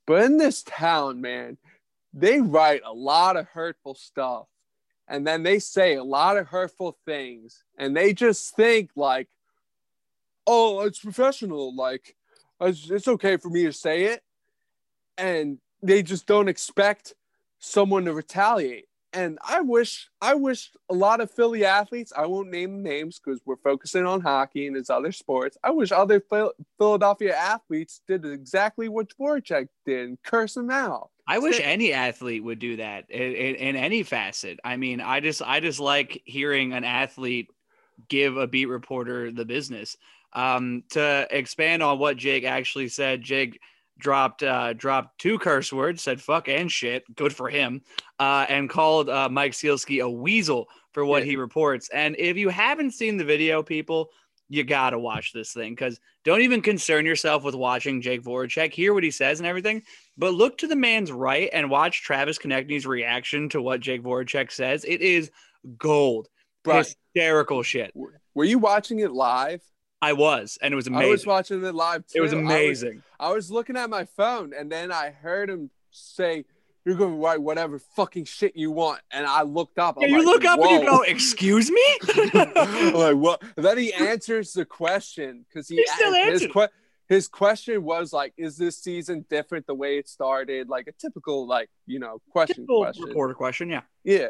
But 0.07 0.25
in 0.25 0.38
this 0.38 0.62
town, 0.62 1.20
man, 1.20 1.59
they 2.14 2.40
write 2.40 2.81
a 2.87 2.92
lot 2.92 3.37
of 3.37 3.46
hurtful 3.49 3.94
stuff. 3.94 4.46
And 5.09 5.27
then 5.27 5.42
they 5.42 5.59
say 5.59 5.94
a 5.94 6.03
lot 6.03 6.38
of 6.38 6.49
hurtful 6.49 6.96
things. 7.05 7.62
And 7.79 7.94
they 7.94 8.14
just 8.14 8.57
think, 8.57 8.90
like, 8.96 9.29
oh, 10.46 10.81
it's 10.81 10.99
professional. 10.99 11.77
Like, 11.77 12.16
it's 12.61 13.07
okay 13.07 13.37
for 13.37 13.51
me 13.51 13.64
to 13.64 13.72
say 13.72 14.05
it. 14.05 14.22
And 15.18 15.59
they 15.83 16.03
just 16.03 16.27
don't 16.27 16.49
expect 16.49 17.12
someone 17.66 18.05
to 18.05 18.14
retaliate 18.14 18.87
and 19.16 19.38
I 19.42 19.62
wish 19.62 20.11
I 20.20 20.35
wish 20.35 20.70
a 20.90 20.94
lot 20.94 21.20
of 21.22 21.31
Philly 21.31 21.64
athletes, 21.64 22.12
I 22.14 22.26
won't 22.26 22.50
name 22.50 22.83
names 22.83 23.18
because 23.18 23.40
we're 23.46 23.57
focusing 23.57 24.05
on 24.05 24.20
hockey 24.20 24.66
and 24.66 24.76
it's 24.76 24.90
other 24.90 25.11
sports. 25.11 25.57
I 25.64 25.70
wish 25.70 25.90
other 25.90 26.20
Phil- 26.20 26.52
Philadelphia 26.79 27.35
athletes 27.35 28.02
did 28.07 28.26
exactly 28.26 28.90
what 28.90 29.16
Voracek 29.18 29.68
did 29.87 30.09
and 30.09 30.22
curse 30.22 30.52
them 30.52 30.70
out. 30.70 31.09
I 31.26 31.38
wish 31.38 31.59
any 31.62 31.94
athlete 31.94 32.44
would 32.44 32.59
do 32.59 32.76
that 32.76 33.11
in, 33.11 33.33
in, 33.33 33.55
in, 33.57 33.76
any 33.76 34.02
facet. 34.02 34.61
I 34.62 34.76
mean, 34.76 35.00
I 35.00 35.20
just 35.20 35.40
I 35.40 35.61
just 35.61 35.81
like 35.81 36.22
hearing 36.26 36.74
an 36.74 36.85
athlete 36.85 37.48
give 38.09 38.37
a 38.37 38.46
beat 38.46 38.66
reporter 38.66 39.33
the 39.33 39.46
business. 39.46 39.96
Um, 40.35 40.83
to 40.90 41.26
expand 41.31 41.83
on 41.83 41.98
what 41.98 42.18
Jake 42.18 42.44
actually 42.44 42.88
said, 42.88 43.22
Jake 43.22 43.59
dropped 43.98 44.42
uh, 44.42 44.72
dropped 44.72 45.18
two 45.18 45.38
curse 45.38 45.72
words, 45.72 46.02
said 46.02 46.20
fuck 46.20 46.48
and 46.48 46.70
shit. 46.70 47.04
Good 47.14 47.35
for 47.35 47.48
him, 47.48 47.82
uh, 48.18 48.46
and 48.48 48.68
called 48.68 49.09
uh, 49.09 49.28
Mike 49.28 49.52
Sielski 49.52 50.02
a 50.02 50.11
weasel 50.11 50.68
for 50.92 51.04
what 51.04 51.24
yeah. 51.24 51.30
he 51.30 51.37
reports. 51.37 51.88
And 51.90 52.16
if 52.18 52.37
you 52.37 52.48
haven't 52.48 52.92
seen 52.92 53.16
the 53.16 53.24
video, 53.24 53.62
people, 53.62 54.11
you 54.48 54.64
gotta 54.64 54.98
watch 54.98 55.32
this 55.32 55.52
thing 55.52 55.72
because 55.72 56.00
don't 56.24 56.42
even 56.42 56.62
concern 56.62 57.06
yourself 57.06 57.42
with 57.42 57.54
watching 57.54 58.00
Jake 58.00 58.22
Voracek, 58.22 58.72
hear 58.72 58.94
what 58.94 59.04
he 59.04 59.11
says 59.11 59.40
and 59.40 59.46
everything, 59.46 59.82
but 60.16 60.35
look 60.35 60.59
to 60.59 60.66
the 60.66 60.76
man's 60.76 61.12
right 61.12 61.50
and 61.52 61.70
watch 61.70 62.02
Travis 62.02 62.38
Konecny's 62.38 62.87
reaction 62.87 63.48
to 63.50 63.62
what 63.62 63.80
Jake 63.80 64.02
Voracek 64.02 64.52
says. 64.52 64.85
It 64.85 65.00
is 65.00 65.30
gold, 65.78 66.28
hysterical 66.64 67.62
shit. 67.62 67.92
Were 68.35 68.44
you 68.44 68.59
watching 68.59 69.00
it 69.00 69.12
live? 69.12 69.62
I 70.02 70.12
was, 70.12 70.59
and 70.61 70.72
it 70.72 70.76
was 70.76 70.87
amazing. 70.87 71.09
I 71.09 71.11
was 71.11 71.26
watching 71.26 71.64
it 71.64 71.74
live 71.74 72.06
too. 72.06 72.18
It 72.18 72.20
was 72.20 72.32
amazing. 72.32 73.02
I 73.18 73.28
was, 73.28 73.32
I 73.32 73.35
was 73.35 73.50
looking 73.50 73.76
at 73.76 73.88
my 73.88 74.04
phone, 74.04 74.52
and 74.56 74.70
then 74.70 74.92
I 74.92 75.11
heard 75.11 75.48
him 75.48 75.70
say, 75.90 76.44
"You're 76.85 76.96
going 76.96 77.12
to 77.12 77.18
write 77.18 77.40
whatever 77.40 77.78
fucking 77.78 78.26
shit 78.26 78.56
you 78.56 78.70
want," 78.70 79.00
and 79.11 79.26
I 79.26 79.42
looked 79.42 79.78
up. 79.78 79.96
Yeah, 80.00 80.09
you 80.09 80.18
like, 80.18 80.26
look 80.26 80.44
up 80.44 80.61
Whoa. 80.61 80.74
and 80.74 80.85
you 80.85 80.90
go, 80.90 81.02
"Excuse 81.02 81.70
me." 81.70 81.98
like 82.35 83.16
what? 83.16 83.42
then 83.56 83.78
he 83.78 83.92
answers 83.94 84.52
the 84.52 84.66
question 84.66 85.46
because 85.48 85.68
he, 85.68 85.76
he 85.76 85.87
still 85.87 86.12
his, 86.12 86.46
que- 86.46 86.68
his 87.09 87.26
question 87.26 87.82
was 87.82 88.12
like, 88.12 88.35
"Is 88.37 88.59
this 88.59 88.76
season 88.76 89.24
different 89.30 89.66
the 89.66 89.74
way 89.74 89.96
it 89.96 90.09
started?" 90.09 90.68
Like 90.68 90.88
a 90.88 90.92
typical, 90.92 91.46
like 91.46 91.70
you 91.87 92.00
know, 92.00 92.20
question. 92.30 92.56
Typical 92.56 92.82
question. 92.82 93.04
reporter 93.06 93.35
question. 93.35 93.70
Yeah. 93.70 93.82
Yeah. 94.04 94.28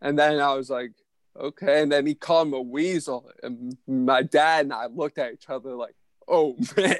And 0.00 0.18
then 0.18 0.40
I 0.40 0.54
was 0.54 0.68
like, 0.68 0.92
okay. 1.38 1.82
And 1.82 1.90
then 1.90 2.06
he 2.06 2.14
called 2.14 2.48
him 2.48 2.54
a 2.54 2.60
weasel. 2.60 3.28
And 3.42 3.76
my 3.86 4.22
dad 4.22 4.66
and 4.66 4.72
I 4.72 4.86
looked 4.86 5.18
at 5.18 5.32
each 5.32 5.48
other 5.48 5.74
like, 5.74 5.94
oh 6.28 6.56
man. 6.76 6.96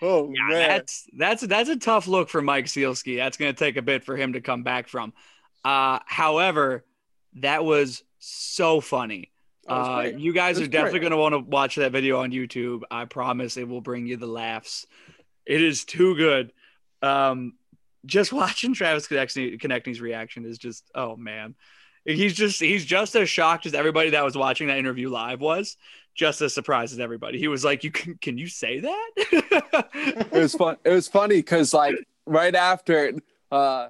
Oh 0.00 0.32
yeah, 0.34 0.48
man. 0.48 0.68
That's 0.68 1.06
that's 1.16 1.42
that's 1.42 1.68
a 1.68 1.76
tough 1.76 2.06
look 2.06 2.28
for 2.28 2.42
Mike 2.42 2.66
Sielski. 2.66 3.16
That's 3.16 3.36
gonna 3.36 3.52
take 3.52 3.76
a 3.76 3.82
bit 3.82 4.04
for 4.04 4.16
him 4.16 4.34
to 4.34 4.40
come 4.40 4.62
back 4.62 4.88
from. 4.88 5.12
Uh, 5.64 6.00
however, 6.06 6.84
that 7.34 7.64
was 7.64 8.02
so 8.18 8.80
funny. 8.80 9.32
Uh, 9.68 10.10
you 10.16 10.32
guys 10.32 10.60
are 10.60 10.66
definitely 10.66 11.00
going 11.00 11.12
to 11.12 11.16
want 11.16 11.34
to 11.34 11.38
watch 11.38 11.76
that 11.76 11.92
video 11.92 12.20
on 12.20 12.32
YouTube. 12.32 12.82
I 12.90 13.04
promise 13.04 13.56
it 13.56 13.68
will 13.68 13.80
bring 13.80 14.06
you 14.06 14.16
the 14.16 14.26
laughs. 14.26 14.86
It 15.46 15.62
is 15.62 15.84
too 15.84 16.16
good. 16.16 16.52
Um, 17.00 17.54
just 18.04 18.32
watching 18.32 18.74
Travis 18.74 19.06
Konecny's 19.06 20.00
reaction 20.00 20.44
is 20.44 20.58
just, 20.58 20.90
oh 20.94 21.16
man, 21.16 21.54
He's 22.04 22.34
just 22.34 22.60
he's 22.60 22.84
just 22.84 23.14
as 23.14 23.28
shocked 23.28 23.66
as 23.66 23.74
everybody 23.74 24.10
that 24.10 24.24
was 24.24 24.36
watching 24.36 24.66
that 24.68 24.78
interview 24.78 25.08
live 25.08 25.40
was, 25.40 25.76
just 26.14 26.40
as 26.40 26.52
surprised 26.52 26.92
as 26.92 27.00
everybody. 27.00 27.38
He 27.38 27.48
was 27.48 27.64
like, 27.64 27.84
"You 27.84 27.92
can 27.92 28.16
can 28.16 28.38
you 28.38 28.48
say 28.48 28.80
that?" 28.80 29.10
it 29.16 30.32
was 30.32 30.54
fun. 30.54 30.76
It 30.84 30.90
was 30.90 31.06
funny 31.06 31.36
because 31.36 31.72
like 31.72 31.94
right 32.26 32.54
after 32.54 33.14
uh 33.50 33.88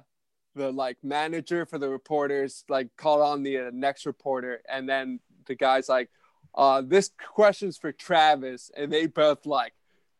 the 0.55 0.71
like 0.71 0.97
manager 1.03 1.65
for 1.65 1.79
the 1.79 1.89
reporters 1.89 2.63
like 2.69 2.89
called 2.97 3.21
on 3.21 3.41
the 3.41 3.57
uh, 3.57 3.71
next 3.73 4.05
reporter, 4.05 4.61
and 4.69 4.87
then 4.87 5.19
the 5.47 5.55
guy's 5.55 5.89
like, 5.89 6.11
uh, 6.55 6.81
"This 6.81 7.09
question's 7.33 7.77
for 7.77 7.91
Travis," 7.91 8.69
and 8.77 8.93
they 8.93 9.07
both 9.07 9.47
like 9.47 9.73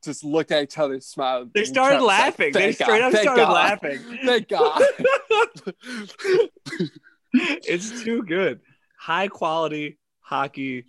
just 0.04 0.24
looked 0.24 0.52
at 0.52 0.64
each 0.64 0.78
other, 0.78 1.00
smiled. 1.00 1.52
They 1.54 1.66
started 1.66 2.02
laughing. 2.02 2.54
Like, 2.54 2.54
they 2.54 2.72
straight 2.72 3.00
God, 3.00 3.14
up 3.14 3.22
started 3.22 3.42
God. 3.44 3.54
laughing. 3.54 4.00
Thank 4.26 4.48
God. 4.50 4.82
it's 7.34 8.04
too 8.04 8.24
good. 8.24 8.62
High 8.98 9.28
quality 9.28 9.98
hockey 10.22 10.86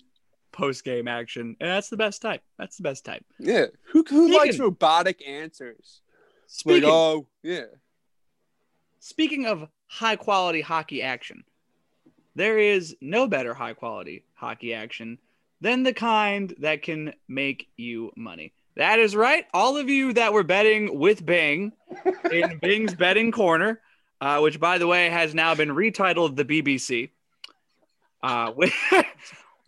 post 0.53 0.84
game 0.84 1.09
action, 1.09 1.57
and 1.61 1.70
that's 1.70 1.88
the 1.88 1.97
best 1.97 2.22
type. 2.22 2.42
That's 2.59 2.76
the 2.76 2.82
best 2.82 3.05
type. 3.05 3.24
Yeah. 3.38 3.66
Who 3.92 4.05
who 4.09 4.28
speaking, 4.28 4.38
likes 4.38 4.59
robotic 4.59 5.26
answers? 5.26 6.01
Speaking, 6.47 6.84
like, 6.84 6.92
oh 6.92 7.26
yeah. 7.42 7.64
Speaking 9.01 9.47
of 9.47 9.68
high 9.86 10.16
quality 10.16 10.61
hockey 10.61 11.03
action, 11.03 11.45
there 12.34 12.59
is 12.59 12.97
no 13.01 13.26
better 13.26 13.55
high 13.55 13.74
quality 13.74 14.24
hockey 14.34 14.74
action 14.74 15.18
than 15.61 15.82
the 15.82 15.92
kind 15.92 16.55
that 16.59 16.82
can 16.82 17.14
make 17.28 17.68
you 17.76 18.12
money. 18.16 18.53
That 18.76 18.99
is 18.99 19.14
right. 19.14 19.47
All 19.55 19.76
of 19.76 19.88
you 19.88 20.12
that 20.14 20.32
were 20.32 20.42
betting 20.42 20.99
with 20.99 21.24
Bing 21.24 21.72
in 22.30 22.59
Bing's 22.62 22.95
betting 22.95 23.30
corner 23.30 23.80
uh, 24.24 24.40
which, 24.40 24.58
by 24.58 24.78
the 24.78 24.86
way, 24.86 25.10
has 25.10 25.34
now 25.34 25.54
been 25.54 25.68
retitled 25.70 26.36
the 26.36 26.44
BBC. 26.44 27.10
Uh, 28.22 28.50
which, 28.52 28.72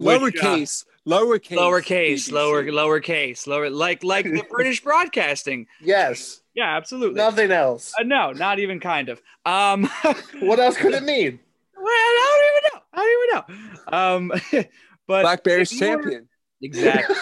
lowercase, 0.01 0.85
uh, 0.85 1.11
Lowercase. 1.11 1.57
lowercase, 1.57 2.13
BBC. 2.15 2.33
lower, 2.33 2.65
lowercase, 2.65 3.47
lower, 3.47 3.69
like 3.71 4.03
like 4.03 4.25
the 4.25 4.43
British 4.51 4.83
broadcasting. 4.83 5.67
Yes. 5.81 6.41
Yeah, 6.55 6.75
absolutely. 6.77 7.17
Nothing 7.19 7.51
else. 7.53 7.93
Uh, 7.99 8.05
no, 8.05 8.33
not 8.33 8.59
even 8.59 8.81
kind 8.81 9.11
of. 9.11 9.21
Um, 9.45 9.85
What 10.41 10.59
else 10.59 10.77
could 10.79 10.95
it 10.95 11.03
mean? 11.05 11.39
well, 11.77 11.85
I 11.87 12.39
don't 12.41 12.51
even 12.51 12.63
know. 12.73 12.83
I 12.93 13.43
don't 13.43 13.53
even 13.53 14.57
know. 14.57 14.65
Um, 14.65 14.67
but 15.07 15.23
Black 15.23 15.45
Bears 15.45 15.71
you 15.73 15.81
were- 15.81 15.97
champion. 16.03 16.29
Exactly. 16.63 17.15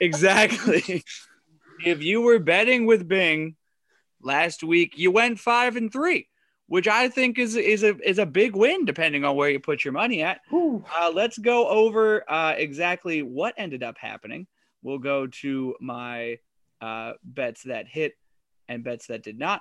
exactly. 0.00 1.04
if 1.84 2.02
you 2.02 2.22
were 2.22 2.38
betting 2.38 2.86
with 2.86 3.06
Bing 3.06 3.56
last 4.22 4.64
week, 4.64 4.94
you 4.96 5.10
went 5.10 5.38
five 5.38 5.76
and 5.76 5.92
three, 5.92 6.28
which 6.72 6.88
I 6.88 7.10
think 7.10 7.38
is 7.38 7.54
is 7.54 7.82
a 7.82 7.98
is 8.08 8.18
a 8.18 8.24
big 8.24 8.56
win 8.56 8.86
depending 8.86 9.26
on 9.26 9.36
where 9.36 9.50
you 9.50 9.60
put 9.60 9.84
your 9.84 9.92
money 9.92 10.22
at. 10.22 10.40
Uh, 10.50 11.12
let's 11.12 11.36
go 11.36 11.68
over 11.68 12.24
uh, 12.26 12.54
exactly 12.56 13.20
what 13.20 13.52
ended 13.58 13.82
up 13.82 13.98
happening. 13.98 14.46
We'll 14.82 14.98
go 14.98 15.26
to 15.26 15.74
my 15.82 16.38
uh, 16.80 17.12
bets 17.22 17.64
that 17.64 17.88
hit 17.88 18.14
and 18.68 18.82
bets 18.82 19.08
that 19.08 19.22
did 19.22 19.38
not. 19.38 19.60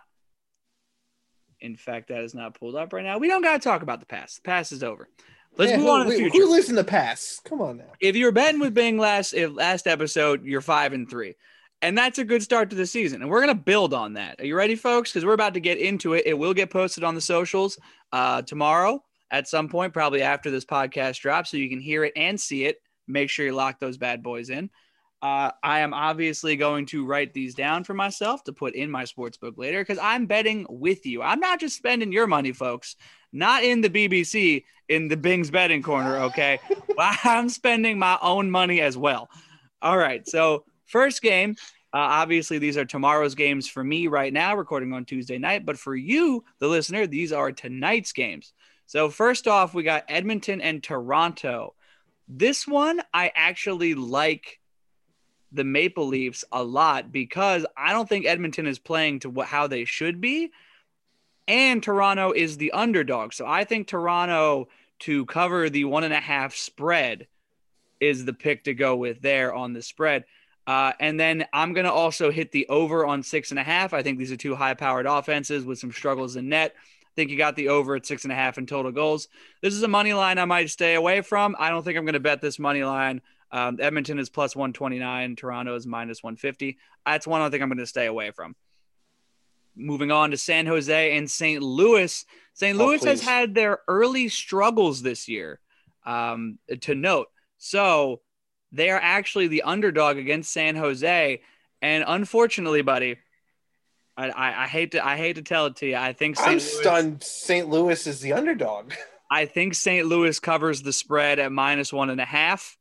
In 1.59 1.75
fact, 1.75 2.07
that 2.07 2.23
is 2.23 2.33
not 2.33 2.57
pulled 2.57 2.75
up 2.77 2.93
right 2.93 3.03
now. 3.03 3.17
We 3.17 3.27
don't 3.27 3.41
got 3.43 3.61
to 3.61 3.69
talk 3.69 3.81
about 3.81 3.99
the 3.99 4.05
past. 4.05 4.37
The 4.37 4.47
past 4.47 4.71
is 4.71 4.81
over. 4.81 5.09
Let's 5.57 5.71
Yeah, 5.71 5.77
move 5.79 5.87
who, 5.87 5.91
on 5.91 6.05
to 6.05 6.11
the 6.11 6.17
future 6.17 6.37
Who 6.37 6.49
lives 6.49 6.69
in 6.69 6.75
the 6.75 6.83
past? 6.85 7.43
Come 7.43 7.59
on 7.59 7.75
now. 7.79 7.91
if 7.99 8.15
you 8.15 8.23
were 8.23 8.31
betting 8.31 8.61
with 8.61 8.73
Bing 8.73 8.97
last 8.97 9.33
if 9.33 9.51
last 9.53 9.85
episode, 9.85 10.45
you're 10.45 10.61
five 10.61 10.93
and 10.93 11.09
three. 11.09 11.35
And 11.81 11.97
that's 11.97 12.19
a 12.19 12.23
good 12.23 12.43
start 12.43 12.69
to 12.69 12.75
the 12.75 12.85
season. 12.85 13.21
And 13.21 13.29
we're 13.29 13.41
gonna 13.41 13.55
build 13.55 13.93
on 13.93 14.13
that. 14.13 14.39
Are 14.39 14.45
you 14.45 14.55
ready, 14.55 14.75
folks? 14.75 15.11
Because 15.11 15.25
we're 15.25 15.33
about 15.33 15.55
to 15.55 15.59
get 15.59 15.77
into 15.77 16.13
it. 16.13 16.23
It 16.25 16.37
will 16.37 16.53
get 16.53 16.69
posted 16.69 17.03
on 17.03 17.15
the 17.15 17.21
socials 17.21 17.79
uh, 18.11 18.43
tomorrow 18.43 19.03
at 19.31 19.47
some 19.47 19.69
point, 19.69 19.93
probably 19.93 20.21
after 20.21 20.51
this 20.51 20.65
podcast 20.65 21.19
drops, 21.21 21.49
so 21.49 21.57
you 21.57 21.69
can 21.69 21.79
hear 21.79 22.03
it 22.03 22.13
and 22.15 22.39
see 22.39 22.65
it. 22.65 22.81
Make 23.07 23.29
sure 23.29 23.45
you 23.45 23.53
lock 23.53 23.79
those 23.79 23.97
bad 23.97 24.21
boys 24.21 24.49
in. 24.49 24.69
Uh, 25.21 25.51
I 25.63 25.79
am 25.79 25.93
obviously 25.93 26.55
going 26.55 26.87
to 26.87 27.05
write 27.05 27.33
these 27.33 27.53
down 27.53 27.83
for 27.83 27.93
myself 27.93 28.43
to 28.45 28.53
put 28.53 28.75
in 28.75 28.89
my 28.89 29.05
sports 29.05 29.37
book 29.37 29.55
later 29.55 29.81
because 29.81 29.99
I'm 29.99 30.25
betting 30.25 30.65
with 30.67 31.05
you. 31.05 31.21
I'm 31.21 31.39
not 31.39 31.59
just 31.59 31.77
spending 31.77 32.11
your 32.11 32.27
money, 32.27 32.51
folks. 32.51 32.95
Not 33.31 33.63
in 33.63 33.81
the 33.81 33.89
BBC, 33.89 34.63
in 34.89 35.07
the 35.07 35.17
Bing's 35.17 35.51
betting 35.51 35.83
corner. 35.83 36.17
Okay, 36.17 36.59
I'm 36.99 37.49
spending 37.49 37.99
my 37.99 38.17
own 38.21 38.51
money 38.51 38.81
as 38.81 38.97
well. 38.97 39.29
All 39.81 39.97
right. 39.97 40.27
So 40.27 40.65
first 40.91 41.21
game. 41.21 41.55
Uh, 41.93 41.97
obviously, 41.97 42.57
these 42.57 42.77
are 42.77 42.85
tomorrow's 42.85 43.35
games 43.35 43.67
for 43.67 43.83
me 43.83 44.07
right 44.07 44.31
now, 44.31 44.55
recording 44.55 44.93
on 44.93 45.03
Tuesday 45.03 45.37
night. 45.37 45.65
But 45.65 45.77
for 45.77 45.95
you, 45.95 46.43
the 46.59 46.67
listener, 46.67 47.07
these 47.07 47.33
are 47.33 47.51
tonight's 47.51 48.13
games. 48.13 48.53
So 48.85 49.09
first 49.09 49.47
off, 49.47 49.73
we 49.73 49.83
got 49.83 50.05
Edmonton 50.07 50.61
and 50.61 50.83
Toronto. 50.83 51.73
This 52.27 52.67
one 52.67 53.01
I 53.13 53.31
actually 53.35 53.93
like 53.93 54.59
the 55.51 55.63
Maple 55.63 56.07
Leafs 56.07 56.45
a 56.51 56.63
lot 56.63 57.11
because 57.11 57.65
I 57.75 57.91
don't 57.91 58.07
think 58.07 58.25
Edmonton 58.25 58.67
is 58.67 58.79
playing 58.79 59.19
to 59.19 59.29
what, 59.29 59.47
how 59.47 59.67
they 59.67 59.85
should 59.85 60.21
be. 60.21 60.51
And 61.47 61.83
Toronto 61.83 62.31
is 62.31 62.57
the 62.57 62.71
underdog. 62.71 63.33
So 63.33 63.45
I 63.45 63.65
think 63.65 63.87
Toronto 63.87 64.69
to 64.99 65.25
cover 65.25 65.69
the 65.69 65.85
one 65.85 66.03
and 66.03 66.13
a 66.13 66.19
half 66.19 66.55
spread 66.55 67.27
is 67.99 68.23
the 68.23 68.33
pick 68.33 68.63
to 68.65 68.73
go 68.73 68.95
with 68.95 69.21
there 69.21 69.53
on 69.53 69.73
the 69.73 69.81
spread. 69.81 70.25
Uh, 70.67 70.93
and 70.99 71.19
then 71.19 71.45
I'm 71.53 71.73
going 71.73 71.85
to 71.85 71.91
also 71.91 72.31
hit 72.31 72.51
the 72.51 72.67
over 72.67 73.05
on 73.05 73.23
six 73.23 73.51
and 73.51 73.59
a 73.59 73.63
half. 73.63 73.93
I 73.93 74.03
think 74.03 74.19
these 74.19 74.31
are 74.31 74.37
two 74.37 74.55
high 74.55 74.73
powered 74.73 75.05
offenses 75.05 75.65
with 75.65 75.79
some 75.79 75.91
struggles 75.91 76.35
in 76.35 76.49
net. 76.49 76.75
I 76.77 77.13
think 77.15 77.29
you 77.29 77.37
got 77.37 77.55
the 77.55 77.69
over 77.69 77.95
at 77.95 78.05
six 78.05 78.23
and 78.23 78.31
a 78.31 78.35
half 78.35 78.57
in 78.57 78.65
total 78.65 78.91
goals. 78.91 79.27
This 79.61 79.73
is 79.73 79.83
a 79.83 79.87
money 79.87 80.13
line 80.13 80.37
I 80.37 80.45
might 80.45 80.69
stay 80.69 80.93
away 80.93 81.21
from. 81.21 81.55
I 81.59 81.69
don't 81.69 81.83
think 81.83 81.97
I'm 81.97 82.05
going 82.05 82.13
to 82.13 82.19
bet 82.19 82.41
this 82.41 82.59
money 82.59 82.83
line. 82.83 83.21
Um, 83.51 83.79
Edmonton 83.81 84.17
is 84.17 84.29
plus 84.29 84.55
129. 84.55 85.35
Toronto 85.35 85.75
is 85.75 85.85
minus 85.85 86.23
150. 86.23 86.77
That's 87.05 87.27
one 87.27 87.41
I 87.41 87.49
think 87.49 87.61
I'm 87.61 87.69
going 87.69 87.79
to 87.79 87.85
stay 87.85 88.05
away 88.05 88.31
from. 88.31 88.55
Moving 89.75 90.11
on 90.11 90.31
to 90.31 90.37
San 90.37 90.67
Jose 90.67 91.17
and 91.17 91.29
St. 91.29 91.61
Louis. 91.61 92.25
St. 92.53 92.79
Oh, 92.79 92.85
Louis 92.85 93.03
has 93.03 93.21
had 93.21 93.55
their 93.55 93.79
early 93.87 94.29
struggles 94.29 95.01
this 95.01 95.27
year 95.27 95.59
um, 96.05 96.59
to 96.81 96.95
note. 96.95 97.27
So 97.57 98.21
they 98.71 98.89
are 98.89 98.99
actually 99.01 99.47
the 99.47 99.63
underdog 99.63 100.17
against 100.17 100.51
San 100.53 100.75
Jose. 100.75 101.41
And 101.81 102.03
unfortunately, 102.07 102.81
buddy, 102.81 103.17
I, 104.17 104.29
I, 104.29 104.63
I 104.63 104.67
hate 104.67 104.91
to 104.91 105.05
I 105.05 105.17
hate 105.17 105.35
to 105.37 105.41
tell 105.41 105.65
it 105.67 105.77
to 105.77 105.87
you. 105.87 105.95
I 105.95 106.13
think 106.13 106.35
St. 106.35 106.47
I'm 106.47 106.53
Louis, 106.53 106.79
stunned. 106.79 107.23
St. 107.23 107.69
Louis 107.69 108.07
is 108.07 108.19
the 108.21 108.33
underdog. 108.33 108.93
I 109.31 109.45
think 109.45 109.73
St. 109.75 110.05
Louis 110.05 110.39
covers 110.39 110.81
the 110.81 110.91
spread 110.93 111.39
at 111.39 111.51
minus 111.51 111.93
one 111.93 112.09
and 112.09 112.19
a 112.19 112.25
half. 112.25 112.77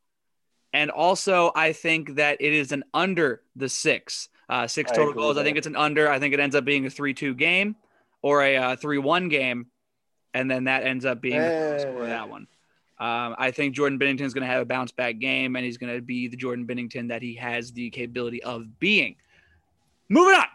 And 0.72 0.90
also, 0.90 1.50
I 1.54 1.72
think 1.72 2.16
that 2.16 2.38
it 2.40 2.52
is 2.52 2.72
an 2.72 2.84
under 2.94 3.42
the 3.56 3.68
six, 3.68 4.28
uh, 4.48 4.66
six 4.66 4.90
total 4.90 5.10
agree 5.10 5.22
goals. 5.22 5.36
I 5.38 5.42
think 5.44 5.56
it's 5.58 5.66
an 5.66 5.76
under. 5.76 6.08
I 6.10 6.18
think 6.18 6.34
it 6.34 6.40
ends 6.40 6.54
up 6.54 6.64
being 6.64 6.86
a 6.86 6.90
three-two 6.90 7.34
game 7.34 7.74
or 8.22 8.42
a 8.42 8.56
uh, 8.56 8.76
three-one 8.76 9.28
game, 9.28 9.66
and 10.34 10.48
then 10.50 10.64
that 10.64 10.84
ends 10.84 11.04
up 11.04 11.20
being 11.20 11.40
the 11.40 11.78
score 11.80 12.02
of 12.02 12.08
Eh. 12.08 12.10
that 12.10 12.28
one. 12.28 12.46
Um, 13.00 13.34
I 13.38 13.50
think 13.50 13.74
Jordan 13.74 13.98
Binnington 13.98 14.20
is 14.20 14.34
going 14.34 14.46
to 14.46 14.52
have 14.52 14.60
a 14.60 14.66
bounce 14.66 14.92
back 14.92 15.18
game, 15.18 15.56
and 15.56 15.64
he's 15.64 15.78
going 15.78 15.94
to 15.94 16.02
be 16.02 16.28
the 16.28 16.36
Jordan 16.36 16.66
Binnington 16.66 17.08
that 17.08 17.22
he 17.22 17.34
has 17.36 17.72
the 17.72 17.88
capability 17.88 18.42
of 18.42 18.78
being. 18.78 19.16
Moving 20.10 20.34
on, 20.34 20.46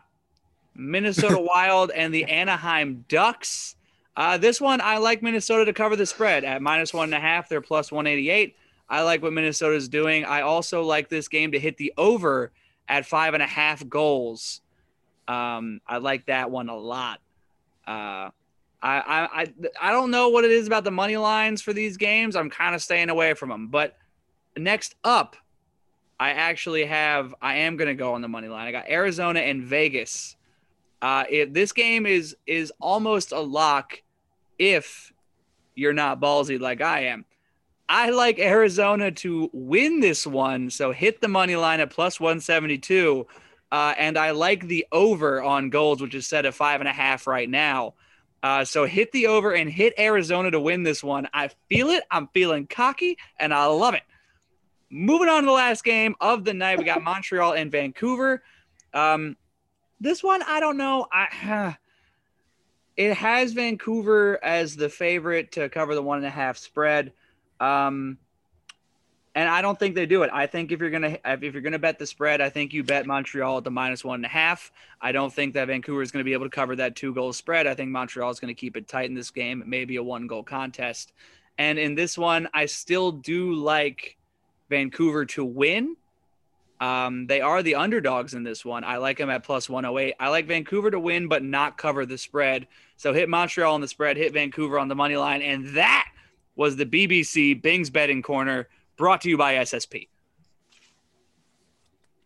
Minnesota 0.75 1.39
Wild 1.41 1.89
and 1.89 2.13
the 2.13 2.25
Anaheim 2.25 3.03
Ducks. 3.09 3.75
Uh, 4.15 4.37
this 4.37 4.61
one, 4.61 4.79
I 4.79 4.99
like 4.99 5.23
Minnesota 5.23 5.65
to 5.65 5.73
cover 5.73 5.95
the 5.95 6.05
spread 6.05 6.43
at 6.43 6.61
minus 6.61 6.93
one 6.93 7.05
and 7.05 7.15
a 7.15 7.19
half. 7.19 7.49
They're 7.49 7.61
plus 7.61 7.91
188. 7.91 8.55
I 8.87 9.01
like 9.01 9.23
what 9.23 9.33
Minnesota's 9.33 9.89
doing. 9.89 10.23
I 10.23 10.41
also 10.41 10.83
like 10.83 11.09
this 11.09 11.27
game 11.27 11.51
to 11.53 11.59
hit 11.59 11.77
the 11.77 11.93
over 11.97 12.51
at 12.87 13.07
five 13.07 13.33
and 13.33 13.41
a 13.41 13.47
half 13.47 13.87
goals. 13.89 14.61
Um, 15.27 15.81
I 15.87 15.97
like 15.97 16.27
that 16.27 16.51
one 16.51 16.69
a 16.69 16.77
lot. 16.77 17.19
Uh, 17.87 18.29
I, 18.85 19.29
I, 19.41 19.53
I, 19.81 19.91
don't 19.91 20.11
know 20.11 20.29
what 20.29 20.45
it 20.45 20.51
is 20.51 20.67
about 20.67 20.83
the 20.83 20.91
money 20.91 21.17
lines 21.17 21.59
for 21.59 21.73
these 21.73 21.97
games. 21.97 22.35
I'm 22.35 22.51
kind 22.51 22.75
of 22.75 22.83
staying 22.83 23.09
away 23.09 23.33
from 23.33 23.49
them. 23.49 23.69
But 23.69 23.97
next 24.55 24.93
up, 25.03 25.35
I 26.19 26.31
actually 26.31 26.85
have, 26.85 27.33
I 27.41 27.55
am 27.55 27.77
going 27.77 27.87
to 27.87 27.95
go 27.95 28.13
on 28.13 28.21
the 28.21 28.27
money 28.27 28.47
line. 28.47 28.67
I 28.67 28.71
got 28.71 28.87
Arizona 28.87 29.39
and 29.39 29.63
Vegas. 29.63 30.35
Uh, 31.01 31.23
if 31.29 31.51
this 31.51 31.71
game 31.71 32.05
is 32.05 32.35
is 32.47 32.71
almost 32.79 33.31
a 33.31 33.39
lock 33.39 34.01
if 34.57 35.11
you're 35.75 35.93
not 35.93 36.21
ballsy 36.21 36.59
like 36.59 36.81
I 36.81 37.05
am. 37.05 37.25
I 37.89 38.11
like 38.11 38.39
Arizona 38.39 39.11
to 39.11 39.49
win 39.51 39.99
this 39.99 40.25
one, 40.25 40.69
so 40.69 40.91
hit 40.91 41.21
the 41.21 41.27
money 41.27 41.55
line 41.55 41.79
at 41.79 41.89
plus 41.89 42.19
172. 42.19 43.27
Uh, 43.71 43.93
and 43.97 44.17
I 44.17 44.31
like 44.31 44.67
the 44.67 44.85
over 44.91 45.43
on 45.43 45.69
goals, 45.69 46.01
which 46.01 46.15
is 46.15 46.25
set 46.25 46.45
at 46.45 46.53
five 46.53 46.81
and 46.81 46.87
a 46.87 46.93
half 46.93 47.27
right 47.27 47.49
now. 47.49 47.93
Uh, 48.45 48.63
so 48.63 48.85
hit 48.85 49.11
the 49.11 49.25
over 49.25 49.53
and 49.53 49.67
hit 49.67 49.91
Arizona 49.97 50.51
to 50.51 50.59
win 50.59 50.83
this 50.83 51.03
one. 51.03 51.27
I 51.33 51.49
feel 51.67 51.89
it. 51.89 52.03
I'm 52.11 52.27
feeling 52.27 52.67
cocky, 52.67 53.17
and 53.39 53.51
I 53.51 53.65
love 53.65 53.95
it. 53.95 54.03
Moving 54.91 55.29
on 55.29 55.41
to 55.41 55.47
the 55.47 55.51
last 55.51 55.83
game 55.83 56.13
of 56.21 56.45
the 56.45 56.53
night, 56.53 56.77
we 56.77 56.83
got 56.83 57.01
Montreal 57.03 57.53
and 57.53 57.71
Vancouver. 57.71 58.43
Um, 58.93 59.35
this 59.99 60.23
one, 60.23 60.43
I 60.43 60.59
don't 60.59 60.77
know. 60.77 61.07
I 61.11 61.75
it 62.95 63.15
has 63.15 63.53
Vancouver 63.53 64.39
as 64.45 64.75
the 64.75 64.89
favorite 64.89 65.53
to 65.53 65.67
cover 65.67 65.95
the 65.95 66.03
one 66.03 66.19
and 66.19 66.27
a 66.27 66.29
half 66.29 66.57
spread. 66.57 67.13
Um, 67.59 68.19
and 69.35 69.49
I 69.49 69.61
don't 69.61 69.77
think 69.77 69.95
they 69.95 70.05
do 70.05 70.23
it. 70.23 70.29
I 70.33 70.47
think 70.47 70.71
if 70.71 70.79
you're 70.79 70.89
gonna 70.89 71.17
if 71.25 71.53
you're 71.53 71.61
gonna 71.61 71.77
bet 71.77 71.99
the 71.99 72.07
spread, 72.07 72.39
I 72.39 72.49
think 72.49 72.73
you 72.73 72.83
bet 72.83 73.05
Montreal 73.05 73.57
at 73.57 73.65
the 73.65 73.71
minus 73.71 74.03
one 74.03 74.15
and 74.15 74.25
a 74.25 74.29
half. 74.29 74.71
I 75.01 75.11
don't 75.11 75.31
think 75.31 75.53
that 75.53 75.67
Vancouver 75.67 76.01
is 76.01 76.11
to 76.11 76.23
be 76.23 76.33
able 76.33 76.45
to 76.45 76.49
cover 76.49 76.75
that 76.77 76.95
two 76.95 77.13
goal 77.13 77.33
spread. 77.33 77.67
I 77.67 77.75
think 77.75 77.91
Montreal 77.91 78.31
is 78.31 78.39
to 78.39 78.53
keep 78.53 78.77
it 78.77 78.87
tight 78.87 79.09
in 79.09 79.13
this 79.13 79.31
game, 79.31 79.61
maybe 79.65 79.97
a 79.97 80.03
one 80.03 80.25
goal 80.25 80.41
contest. 80.41 81.11
And 81.57 81.77
in 81.77 81.95
this 81.95 82.17
one, 82.17 82.47
I 82.53 82.65
still 82.65 83.11
do 83.11 83.53
like 83.53 84.17
Vancouver 84.69 85.25
to 85.25 85.43
win. 85.43 85.97
Um, 86.79 87.27
they 87.27 87.41
are 87.41 87.63
the 87.63 87.75
underdogs 87.75 88.33
in 88.33 88.43
this 88.43 88.65
one. 88.65 88.83
I 88.83 88.97
like 88.97 89.17
them 89.17 89.29
at 89.29 89.43
plus 89.43 89.69
108. 89.69 90.15
I 90.19 90.29
like 90.29 90.47
Vancouver 90.47 90.91
to 90.91 90.99
win, 90.99 91.27
but 91.27 91.43
not 91.43 91.77
cover 91.77 92.05
the 92.05 92.17
spread. 92.17 92.67
So 92.97 93.13
hit 93.13 93.29
Montreal 93.29 93.73
on 93.73 93.81
the 93.81 93.87
spread, 93.87 94.17
hit 94.17 94.33
Vancouver 94.33 94.77
on 94.79 94.87
the 94.87 94.95
money 94.95 95.15
line, 95.15 95.41
and 95.41 95.75
that 95.75 96.09
was 96.55 96.75
the 96.75 96.85
BBC 96.85 97.61
Bing's 97.61 97.89
betting 97.89 98.21
corner 98.21 98.67
brought 98.97 99.21
to 99.21 99.29
you 99.29 99.37
by 99.37 99.55
SSP. 99.55 100.07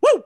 Woo! 0.01 0.23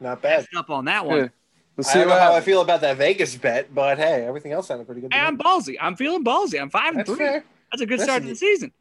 Not 0.00 0.22
bad. 0.22 0.46
Up 0.56 0.70
on 0.70 0.84
that 0.86 1.06
one. 1.06 1.18
Yeah. 1.18 1.28
Let's 1.76 1.90
I 1.90 1.94
don't 1.98 2.08
know 2.08 2.14
what 2.14 2.22
how 2.22 2.34
I 2.34 2.40
feel 2.40 2.60
about 2.60 2.80
that 2.80 2.96
Vegas 2.96 3.36
bet, 3.36 3.72
but 3.72 3.98
hey, 3.98 4.24
everything 4.26 4.50
else 4.52 4.66
sounded 4.66 4.86
pretty 4.86 5.00
good. 5.00 5.12
to 5.12 5.16
Hey. 5.16 5.22
I'm 5.22 5.38
ballsy. 5.38 5.76
I'm 5.80 5.94
feeling 5.94 6.24
ballsy. 6.24 6.60
I'm 6.60 6.70
five 6.70 6.88
and 6.90 6.98
That's 6.98 7.08
three. 7.10 7.18
fair. 7.18 7.44
That's 7.70 7.82
a 7.82 7.86
good 7.86 8.00
start 8.00 8.22
to 8.22 8.28
the 8.28 8.34
season. 8.34 8.72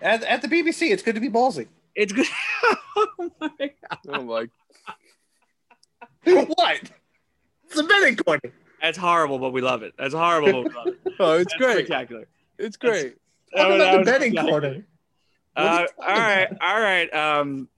At, 0.00 0.22
at 0.24 0.42
the 0.42 0.48
BBC, 0.48 0.90
it's 0.90 1.02
good 1.02 1.14
to 1.16 1.20
be 1.20 1.28
ballsy. 1.28 1.68
It's 1.94 2.12
good. 2.12 2.26
oh 2.96 3.30
my 3.40 3.50
God. 3.58 3.98
Oh 4.08 4.22
my! 4.22 4.48
what? 6.56 6.80
It's 7.66 7.78
a 7.78 7.82
betting 7.82 8.16
corner. 8.16 8.40
That's 8.80 8.98
horrible, 8.98 9.38
but 9.38 9.52
we 9.52 9.60
love 9.62 9.82
it. 9.82 9.94
That's 9.98 10.14
horrible, 10.14 10.64
but 10.64 10.70
we 10.70 10.74
love 10.74 10.86
it. 10.88 10.98
Oh, 11.18 11.32
it's 11.38 11.52
That's 11.52 11.54
great. 11.54 11.86
spectacular. 11.86 12.26
It's 12.58 12.76
great. 12.76 13.16
Talk 13.56 13.72
about 13.74 13.98
the 13.98 14.04
betting 14.04 14.32
spectacular. 14.32 14.60
corner. 14.60 14.86
Are 15.56 15.82
Uh, 15.82 15.86
all 15.98 16.06
right, 16.18 16.48
all 16.60 16.80
right. 16.80 17.14
Um, 17.14 17.68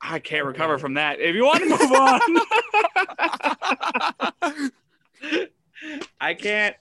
I 0.00 0.18
can't 0.18 0.44
recover 0.46 0.78
from 0.78 0.94
that. 0.94 1.20
If 1.20 1.34
you 1.34 1.44
want 1.44 1.60
to 1.60 1.68
move 1.68 1.92
on, 1.92 2.20
I 6.20 6.34
can't. 6.34 6.76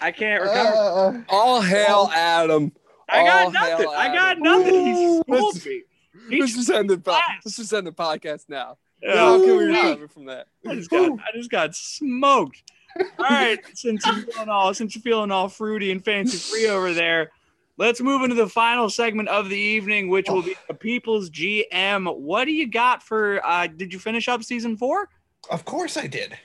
I 0.00 0.12
can't 0.12 0.42
recover. 0.42 0.76
Uh, 0.76 1.22
All 1.28 1.60
hail 1.60 2.08
Adam. 2.14 2.72
I 3.08 3.24
got 3.24 3.44
all 3.46 3.50
nothing. 3.52 3.88
I 3.96 4.14
got 4.14 4.38
nothing. 4.38 4.74
He 4.86 4.92
Ooh, 4.92 5.20
schooled 5.22 5.54
let's- 5.54 5.66
me. 5.66 5.82
He 6.30 6.40
Let's 6.40 6.54
just 6.56 6.68
end 6.68 6.90
the 6.90 6.98
po- 6.98 7.18
let's 7.44 7.56
just 7.56 7.72
end 7.72 7.86
the 7.86 7.92
podcast 7.92 8.48
now. 8.50 8.76
Yeah. 9.02 9.14
How 9.16 9.38
can 9.40 9.56
we 9.56 9.64
recover 9.66 10.08
from 10.08 10.26
that? 10.26 10.46
I 10.68 10.74
just 10.74 10.90
got 10.90 11.10
I 11.12 11.36
just 11.36 11.50
got 11.50 11.74
smoked. 11.74 12.62
All 13.00 13.06
right, 13.20 13.58
since 13.74 14.04
you're 14.04 14.16
feeling 14.16 14.48
all 14.50 14.74
since 14.74 14.94
you're 14.94 15.00
feeling 15.02 15.30
all 15.30 15.48
fruity 15.48 15.90
and 15.90 16.04
fancy 16.04 16.36
free 16.36 16.68
over 16.68 16.92
there, 16.92 17.30
let's 17.78 18.00
move 18.00 18.22
into 18.22 18.34
the 18.34 18.48
final 18.48 18.90
segment 18.90 19.28
of 19.30 19.48
the 19.48 19.56
evening, 19.56 20.08
which 20.10 20.28
will 20.28 20.42
be 20.42 20.54
the 20.68 20.74
People's 20.74 21.30
GM. 21.30 22.14
What 22.18 22.44
do 22.44 22.52
you 22.52 22.68
got 22.70 23.02
for? 23.02 23.44
uh 23.46 23.66
Did 23.66 23.92
you 23.92 23.98
finish 23.98 24.28
up 24.28 24.42
season 24.44 24.76
four? 24.76 25.08
of 25.50 25.64
course 25.64 25.96
I 25.96 26.06
did. 26.06 26.36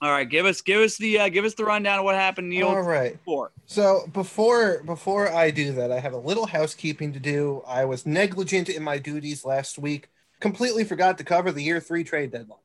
All 0.00 0.10
right, 0.10 0.28
give 0.30 0.46
us 0.46 0.60
give 0.60 0.80
us 0.80 0.96
the 0.96 1.18
uh, 1.18 1.28
give 1.28 1.44
us 1.44 1.54
the 1.54 1.64
rundown 1.64 1.98
of 1.98 2.04
what 2.04 2.14
happened 2.14 2.52
the 2.52 2.62
All 2.62 2.80
right. 2.82 3.18
four. 3.24 3.50
So 3.66 4.06
before 4.12 4.82
before 4.84 5.28
I 5.32 5.50
do 5.50 5.72
that, 5.72 5.90
I 5.90 5.98
have 5.98 6.12
a 6.12 6.18
little 6.18 6.46
housekeeping 6.46 7.12
to 7.14 7.18
do. 7.20 7.62
I 7.66 7.84
was 7.84 8.06
negligent 8.06 8.68
in 8.68 8.82
my 8.84 8.98
duties 8.98 9.44
last 9.44 9.76
week. 9.76 10.08
Completely 10.38 10.84
forgot 10.84 11.18
to 11.18 11.24
cover 11.24 11.50
the 11.50 11.62
year 11.62 11.80
three 11.80 12.04
trade 12.04 12.30
deadline. 12.30 12.60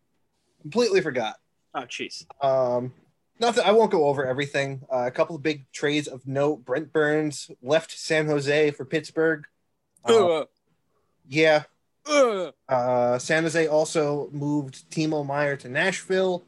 Completely 0.62 1.02
forgot. 1.02 1.38
Oh, 1.74 1.82
jeez. 1.82 2.24
Um, 2.40 2.94
nothing. 3.40 3.64
I 3.66 3.72
won't 3.72 3.92
go 3.92 4.06
over 4.06 4.26
everything. 4.26 4.82
Uh, 4.92 5.06
a 5.06 5.12
couple 5.12 5.36
of 5.36 5.44
big 5.44 5.70
trades 5.72 6.08
of 6.08 6.28
note. 6.28 6.66
Brent 6.66 6.92
Burns 6.94 7.50
left 7.62 7.92
San 7.92 8.28
Jose 8.28 8.72
for 8.72 8.86
Pittsburgh. 8.86 9.46
Uh, 10.08 10.28
Uh, 10.42 10.46
yeah. 11.28 11.64
uh, 12.06 12.52
Uh, 12.68 13.18
San 13.20 13.44
Jose 13.44 13.68
also 13.68 14.30
moved 14.32 14.90
Timo 14.92 15.26
Meier 15.26 15.56
to 15.58 15.70
Nashville. 15.70 16.44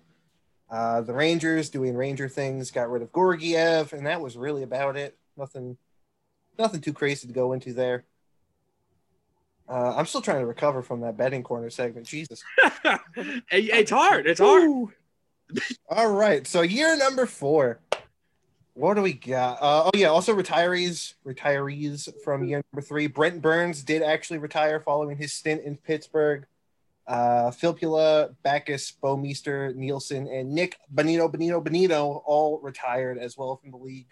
Uh, 0.69 1.01
the 1.01 1.13
Rangers 1.13 1.69
doing 1.69 1.95
Ranger 1.95 2.27
things 2.27 2.71
got 2.71 2.89
rid 2.89 3.01
of 3.03 3.13
Georgiev, 3.13 3.93
and 3.93 4.05
that 4.07 4.19
was 4.19 4.35
really 4.35 4.63
about 4.63 4.97
it. 4.97 5.15
Nothing, 5.37 5.77
nothing 6.57 6.81
too 6.81 6.91
crazy 6.93 7.27
to 7.27 7.33
go 7.33 7.53
into 7.53 7.71
there. 7.73 8.03
Uh, 9.69 9.95
I'm 9.95 10.05
still 10.05 10.21
trying 10.21 10.39
to 10.41 10.45
recover 10.45 10.81
from 10.81 11.01
that 11.01 11.17
betting 11.17 11.43
corner 11.43 11.69
segment. 11.69 12.07
Jesus. 12.07 12.43
Hey, 13.49 13.61
it's 13.61 13.91
hard. 13.91 14.27
It's 14.27 14.39
hard. 14.41 14.63
Woo. 14.69 14.91
All 15.89 16.11
right. 16.11 16.45
So 16.47 16.61
year 16.61 16.97
number 16.97 17.25
four. 17.25 17.79
What 18.73 18.95
do 18.95 19.01
we 19.01 19.13
got? 19.13 19.61
Uh, 19.61 19.83
oh 19.85 19.91
yeah. 19.97 20.07
Also 20.07 20.35
retirees. 20.35 21.13
Retirees 21.25 22.09
from 22.23 22.43
year 22.43 22.61
number 22.73 22.85
three. 22.85 23.07
Brent 23.07 23.41
Burns 23.41 23.83
did 23.83 24.01
actually 24.01 24.39
retire 24.39 24.79
following 24.79 25.17
his 25.17 25.33
stint 25.33 25.63
in 25.63 25.77
Pittsburgh. 25.77 26.45
Uh, 27.07 27.51
Filppula, 27.51 28.35
Backes, 28.43 28.91
Bouwmeester, 29.01 29.75
Nielsen, 29.75 30.27
and 30.27 30.51
Nick 30.51 30.77
Benito, 30.89 31.27
Benito, 31.27 31.61
Benito 31.61 32.23
all 32.25 32.59
retired 32.61 33.19
as 33.19 33.37
well 33.37 33.57
from 33.57 33.71
the 33.71 33.77
league. 33.77 34.07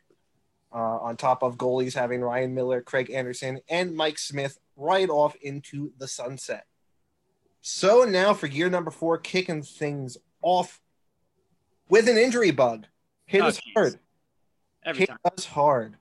Uh, 0.72 0.98
on 1.02 1.16
top 1.16 1.44
of 1.44 1.58
goalies 1.58 1.94
having 1.94 2.22
Ryan 2.22 2.56
Miller, 2.56 2.82
Craig 2.82 3.12
Anderson, 3.12 3.60
and 3.70 3.96
Mike 3.96 4.18
Smith 4.18 4.58
right 4.76 5.08
off 5.08 5.36
into 5.42 5.92
the 6.00 6.08
sunset. 6.08 6.66
So 7.62 8.06
now 8.06 8.34
for 8.34 8.48
year 8.48 8.70
number 8.70 8.90
four, 8.90 9.18
kicking 9.20 9.62
things 9.62 10.18
off 10.42 10.82
with 11.90 12.08
an 12.08 12.18
injury 12.18 12.52
bug. 12.52 12.86
Hit 13.26 13.42
Oh, 13.42 13.48
us 13.48 13.58
geez. 13.58 13.74
hard. 13.76 14.00
Every 14.86 15.00
Hit 15.02 15.10
time. 15.10 15.18
us 15.38 15.46
hard. 15.46 15.96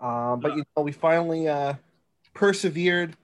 Um, 0.00 0.40
but 0.40 0.56
you 0.56 0.64
know, 0.76 0.82
we 0.82 0.92
finally 0.92 1.48
uh, 1.48 1.74
persevered. 2.34 3.16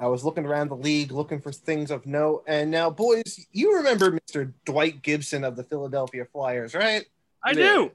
I 0.00 0.06
was 0.06 0.24
looking 0.24 0.44
around 0.46 0.68
the 0.68 0.76
league, 0.76 1.10
looking 1.10 1.40
for 1.40 1.50
things 1.50 1.90
of 1.90 2.06
note. 2.06 2.44
And 2.46 2.70
now, 2.70 2.90
boys, 2.90 3.46
you 3.52 3.76
remember 3.76 4.12
Mr. 4.12 4.52
Dwight 4.64 5.02
Gibson 5.02 5.42
of 5.42 5.56
the 5.56 5.64
Philadelphia 5.64 6.24
Flyers, 6.24 6.74
right? 6.74 7.04
I 7.42 7.50
Yeah. 7.52 7.54
do. 7.74 7.92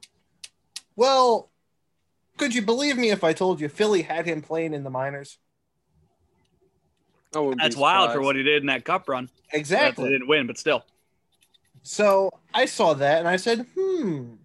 Well, 0.96 1.50
could 2.38 2.54
you 2.56 2.62
believe 2.62 2.98
me 2.98 3.12
if 3.12 3.24
I 3.24 3.32
told 3.34 3.62
you 3.62 3.70
Philly 3.70 4.02
had 4.02 4.26
him 4.26 4.42
playing 4.42 4.74
in 4.74 4.84
the 4.84 4.90
minors? 4.90 5.38
I 7.36 7.54
That's 7.58 7.76
wild 7.76 8.12
for 8.12 8.22
what 8.22 8.36
he 8.36 8.44
did 8.44 8.62
in 8.62 8.68
that 8.68 8.86
cup 8.86 9.08
run. 9.10 9.30
They 9.52 9.58
Exactly. 9.60 10.10
didn't 10.10 10.28
win, 10.28 10.46
but 10.46 10.58
still. 10.58 10.84
So 11.84 12.30
I 12.54 12.66
saw 12.66 12.94
that 12.96 13.20
and 13.20 13.28
I 13.28 13.36
said, 13.36 13.66
hmm, 13.78 14.36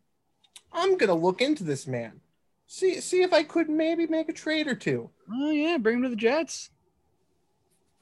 I'm 0.73 0.97
gonna 0.99 1.15
look 1.15 1.41
into 1.41 1.65
this 1.65 1.87
man. 1.87 2.21
See 2.67 3.01
see 3.01 3.23
if 3.23 3.33
I 3.33 3.45
could 3.45 3.71
maybe 3.71 4.07
make 4.07 4.29
a 4.29 4.33
trade 4.33 4.67
or 4.67 4.75
two. 4.75 5.09
Oh 5.33 5.51
yeah, 5.51 5.79
bring 5.79 5.97
him 5.99 6.03
to 6.03 6.09
the 6.11 6.17
Jets. 6.17 6.71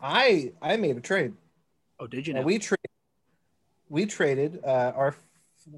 I 0.01 0.53
I 0.61 0.77
made 0.77 0.97
a 0.97 1.01
trade. 1.01 1.35
Oh, 2.01 2.07
did 2.07 2.27
you 2.27 2.35
Now, 2.35 2.41
know? 2.41 2.47
we 2.47 2.59
traded 2.59 2.91
we 3.89 4.07
traded 4.07 4.61
uh 4.65 4.93
our 4.97 5.15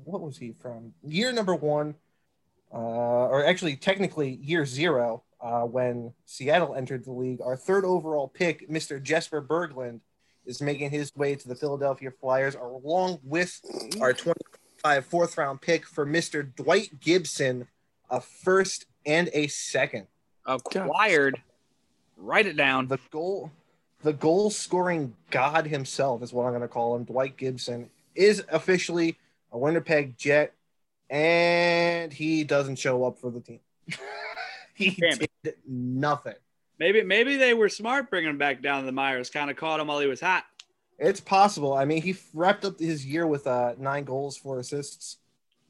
what 0.05 0.21
was 0.21 0.39
he 0.39 0.53
from? 0.53 0.93
Year 1.03 1.33
number 1.33 1.55
one, 1.55 1.95
uh, 2.73 2.77
or 2.77 3.45
actually 3.45 3.77
technically 3.77 4.39
year 4.43 4.67
zero, 4.67 5.23
uh, 5.41 5.63
when 5.63 6.13
Seattle 6.27 6.75
entered 6.75 7.05
the 7.05 7.13
league, 7.13 7.41
our 7.41 7.57
third 7.57 7.87
overall 7.87 8.29
pick, 8.29 8.69
Mr. 8.69 9.03
Jesper 9.03 9.41
Berglund, 9.41 10.01
is 10.49 10.63
making 10.63 10.91
his 10.91 11.15
way 11.15 11.35
to 11.37 11.47
the 11.47 11.55
Philadelphia 11.55 12.11
Flyers, 12.11 12.57
along 12.57 13.21
with 13.23 13.61
mm-hmm. 13.71 14.03
our 14.03 14.13
25 14.13 15.05
fourth 15.07 15.39
round 15.39 15.61
pick 15.61 15.87
for 15.87 16.07
Mr. 16.07 16.55
Dwight 16.57 16.99
Gibson, 17.01 17.69
a 18.11 18.21
first 18.21 18.87
and 19.07 19.29
a 19.35 19.47
second. 19.47 20.07
Acquired. 20.47 21.41
Write 22.17 22.47
it 22.47 22.57
down. 22.57 22.89
The 22.89 22.99
goal, 23.11 23.53
the 24.03 24.15
goal 24.15 24.51
scoring 24.51 25.15
god 25.31 25.67
himself 25.67 26.23
is 26.23 26.33
what 26.33 26.45
I'm 26.45 26.53
going 26.53 26.63
to 26.63 26.69
call 26.69 26.97
him. 26.97 27.05
Dwight 27.05 27.37
Gibson 27.37 27.91
is 28.15 28.43
officially 28.51 29.19
a 29.53 29.59
Winnipeg 29.59 30.17
Jet, 30.17 30.55
and 31.11 32.13
he 32.13 32.43
doesn't 32.43 32.77
show 32.77 33.05
up 33.05 33.19
for 33.19 33.31
the 33.31 33.41
team. 33.41 33.61
he 34.75 34.91
Damn 34.91 35.19
did 35.45 35.55
nothing. 35.67 36.35
Maybe 36.79 37.03
maybe 37.03 37.37
they 37.37 37.55
were 37.55 37.69
smart 37.69 38.11
bringing 38.11 38.31
him 38.31 38.39
back 38.39 38.63
down 38.63 38.81
to 38.81 38.87
the 38.87 38.93
Myers. 38.93 39.31
Kind 39.31 39.51
of 39.51 39.57
caught 39.57 39.81
him 39.81 39.89
while 39.89 40.01
he 40.01 40.07
was 40.07 40.21
hot. 40.21 40.45
It's 40.99 41.21
possible. 41.21 41.75
I 41.75 41.85
mean, 41.85 42.03
he 42.03 42.17
wrapped 42.35 42.65
up 42.65 42.79
his 42.79 43.07
year 43.07 43.27
with 43.27 43.47
uh, 43.47 43.75
nine 43.79 44.05
goals, 44.05 44.37
four 44.37 44.59
assists. 44.59 45.19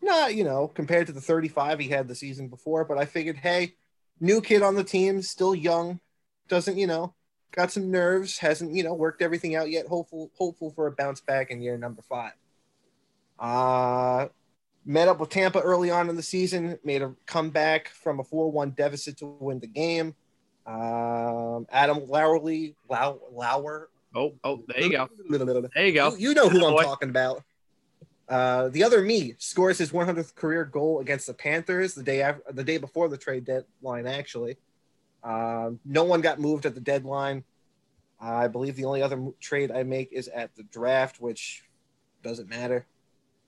Not, 0.01 0.35
you 0.35 0.45
know, 0.45 0.69
compared 0.69 1.07
to 1.09 1.13
the 1.13 1.21
35 1.21 1.81
he 1.81 1.89
had 1.89 2.09
the 2.09 2.15
season 2.15 2.49
before, 2.49 2.85
but 2.85 2.99
I 2.99 3.05
figured, 3.05 3.37
hey, 3.37 3.75
new 4.21 4.41
kid 4.41 4.63
on 4.63 4.75
the 4.75 4.85
team, 4.85 5.21
still 5.23 5.55
young, 5.55 6.01
doesn't, 6.49 6.79
you 6.79 6.87
know, 6.87 7.15
got 7.53 7.73
some 7.73 7.91
nerves, 7.91 8.39
hasn't, 8.39 8.73
you 8.73 8.85
know, 8.85 8.95
worked 8.95 9.21
everything 9.21 9.55
out 9.55 9.71
yet. 9.71 9.87
Hopeful, 9.87 10.31
hopeful 10.39 10.71
for 10.71 10.87
a 10.87 10.93
bounce 10.93 11.21
back 11.21 11.51
in 11.51 11.61
year 11.61 11.77
number 11.77 12.03
five. 12.03 12.33
Uh, 13.39 14.29
met 14.87 15.09
up 15.09 15.21
with 15.21 15.31
Tampa 15.31 15.61
early 15.61 15.91
on 15.91 16.09
in 16.09 16.17
the 16.17 16.23
season, 16.23 16.79
made 16.85 17.03
a 17.03 17.15
comeback 17.27 17.89
from 17.89 18.21
a 18.21 18.25
4-1 18.25 18.77
deficit 18.77 19.19
to 19.19 19.27
win 19.27 19.59
the 19.61 19.67
game. 19.67 20.15
Um, 20.69 21.67
Adam 21.73 22.01
Lowerly, 22.07 22.75
Low, 22.89 23.21
Lauer, 23.33 23.89
Oh, 24.15 24.35
oh, 24.43 24.63
there 24.67 24.83
you 24.83 24.91
go. 24.91 25.09
There 25.75 25.87
you 25.87 25.93
go. 25.93 26.15
you, 26.15 26.29
you 26.31 26.35
know 26.35 26.49
who 26.49 26.65
I'm 26.65 26.85
talking 26.85 27.11
about. 27.11 27.43
Uh, 28.29 28.69
the 28.69 28.83
other 28.85 29.01
me 29.03 29.35
scores 29.39 29.79
his 29.79 29.91
100th 29.91 30.35
career 30.35 30.65
goal 30.65 31.01
against 31.01 31.27
the 31.27 31.35
Panthers 31.35 31.95
the 31.95 32.03
day 32.03 32.23
after, 32.23 32.43
the 32.53 32.65
day 32.65 32.79
before 32.79 33.09
the 33.09 33.17
trade 33.17 33.45
deadline. 33.45 34.07
Actually, 34.07 34.57
um, 35.25 35.79
no 35.85 36.05
one 36.05 36.21
got 36.21 36.39
moved 36.39 36.67
at 36.67 36.75
the 36.75 36.81
deadline. 36.81 37.45
I 38.21 38.49
believe 38.49 38.77
the 38.77 38.85
only 38.85 39.03
other 39.03 39.29
trade 39.41 39.71
I 39.71 39.83
make 39.85 40.13
is 40.13 40.29
at 40.29 40.55
the 40.57 40.65
draft, 40.65 41.21
which 41.21 41.63
doesn't 42.23 42.49
matter. 42.49 42.87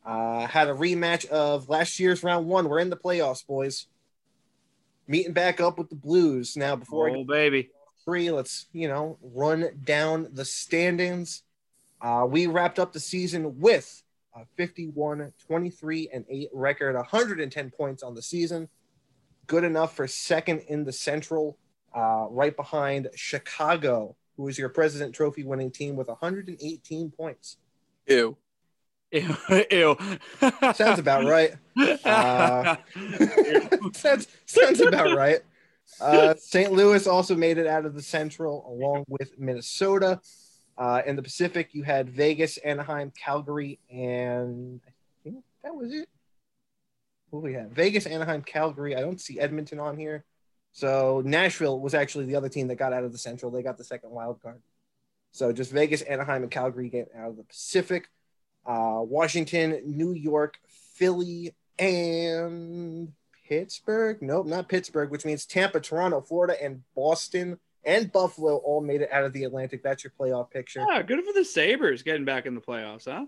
Uh, 0.07 0.47
had 0.47 0.69
a 0.69 0.75
rematch 0.75 1.27
of 1.27 1.69
last 1.69 1.99
year's 1.99 2.23
round 2.23 2.47
one. 2.47 2.69
We're 2.69 2.79
in 2.79 2.91
the 2.91 2.97
playoffs, 2.97 3.47
boys. 3.47 3.87
Meeting 5.11 5.33
back 5.33 5.61
up 5.61 5.77
with 5.77 5.89
the 5.89 5.97
Blues 5.97 6.57
now. 6.57 6.77
Before 6.77 7.11
I 7.11 7.15
Oh, 7.15 7.25
baby. 7.25 7.71
three. 8.05 8.31
Let's, 8.31 8.67
you 8.73 8.87
know, 8.87 9.19
run 9.21 9.81
down 9.83 10.29
the 10.33 10.45
standings. 10.45 11.43
Uh, 12.01 12.29
we 12.31 12.47
wrapped 12.47 12.79
up 12.79 12.93
the 12.93 13.01
season 13.01 13.59
with 13.59 14.05
a 14.37 14.45
51, 14.57 15.33
23, 15.45 16.11
and 16.15 16.25
8 16.31 16.49
record, 16.53 16.95
110 16.95 17.71
points 17.73 18.05
on 18.05 18.15
the 18.15 18.23
season. 18.23 18.69
Good 19.49 19.65
enough 19.65 19.97
for 19.97 20.07
second 20.07 20.61
in 20.69 20.85
the 20.85 20.93
Central, 20.93 21.59
uh, 21.93 22.27
right 22.31 22.55
behind 22.55 23.09
Chicago, 23.17 24.15
who 24.37 24.47
is 24.47 24.59
your 24.59 24.69
President 24.69 25.13
Trophy 25.13 25.43
winning 25.43 25.73
team 25.73 25.97
with 25.97 26.07
118 26.07 27.11
points. 27.11 27.57
Ew. 28.07 28.37
Ew. 29.13 29.37
Ew. 29.71 29.97
Sounds 30.75 30.99
about 30.99 31.25
right. 31.25 31.55
Uh, 32.05 32.77
sounds, 33.93 34.29
sounds 34.47 34.81
about 34.81 35.17
right. 35.17 35.41
Uh, 36.01 36.35
St. 36.39 36.73
Louis 36.73 37.07
also 37.07 37.35
made 37.35 37.59
it 37.59 37.67
out 37.67 37.85
of 37.85 37.95
the 37.95 38.03
Central 38.03 38.65
along 38.69 39.05
with 39.09 39.39
Minnesota. 39.39 40.21
Uh, 40.79 41.03
in 41.05 41.17
the 41.17 41.23
Pacific, 41.23 41.71
you 41.73 41.83
had 41.83 42.09
Vegas, 42.09 42.57
Anaheim, 42.59 43.11
Calgary, 43.11 43.79
and 43.91 44.81
I 44.87 44.93
think 45.25 45.45
that 45.63 45.75
was 45.75 45.93
it. 45.93 46.09
Who 47.31 47.39
we 47.41 47.53
had? 47.53 47.75
Vegas, 47.75 48.07
Anaheim, 48.07 48.43
Calgary. 48.43 48.97
I 48.97 49.01
don't 49.01 49.21
see 49.21 49.39
Edmonton 49.39 49.79
on 49.79 49.99
here. 49.99 50.25
So 50.73 51.23
Nashville 51.25 51.79
was 51.81 51.95
actually 51.95 52.27
the 52.27 52.37
other 52.37 52.49
team 52.49 52.69
that 52.69 52.77
got 52.77 52.93
out 52.93 53.05
of 53.05 53.13
the 53.13 53.19
Central. 53.19 53.51
They 53.51 53.63
got 53.63 53.77
the 53.77 53.85
second 53.85 54.11
wild 54.11 54.41
card. 54.41 54.63
So 55.33 55.53
just 55.53 55.71
Vegas, 55.73 56.03
Anaheim, 56.03 56.43
and 56.43 56.51
Calgary 56.51 56.89
get 56.89 57.11
out 57.17 57.31
of 57.31 57.37
the 57.37 57.45
Pacific. 57.45 58.09
Uh, 58.67 59.01
Washington, 59.03 59.81
New 59.85 60.13
York, 60.13 60.59
Philly, 60.69 61.55
and 61.79 63.13
Pittsburgh. 63.49 64.19
Nope, 64.21 64.47
not 64.47 64.69
Pittsburgh, 64.69 65.11
which 65.11 65.25
means 65.25 65.47
Tampa, 65.47 65.81
Toronto, 65.81 66.21
Florida, 66.21 66.63
and 66.63 66.83
Boston 66.95 67.59
and 67.85 68.13
Buffalo 68.13 68.57
all 68.57 68.81
made 68.81 69.01
it 69.01 69.11
out 69.11 69.25
of 69.25 69.33
the 69.33 69.45
Atlantic. 69.45 69.83
That's 69.83 70.05
your 70.05 70.13
playoff 70.19 70.51
picture. 70.51 70.85
Yeah, 70.89 71.03
good 71.03 71.25
for 71.25 71.33
the 71.33 71.45
Sabres 71.45 72.03
getting 72.03 72.25
back 72.25 72.47
in 72.47 72.55
the 72.55 72.61
playoffs, 72.61 73.07
huh? 73.07 73.27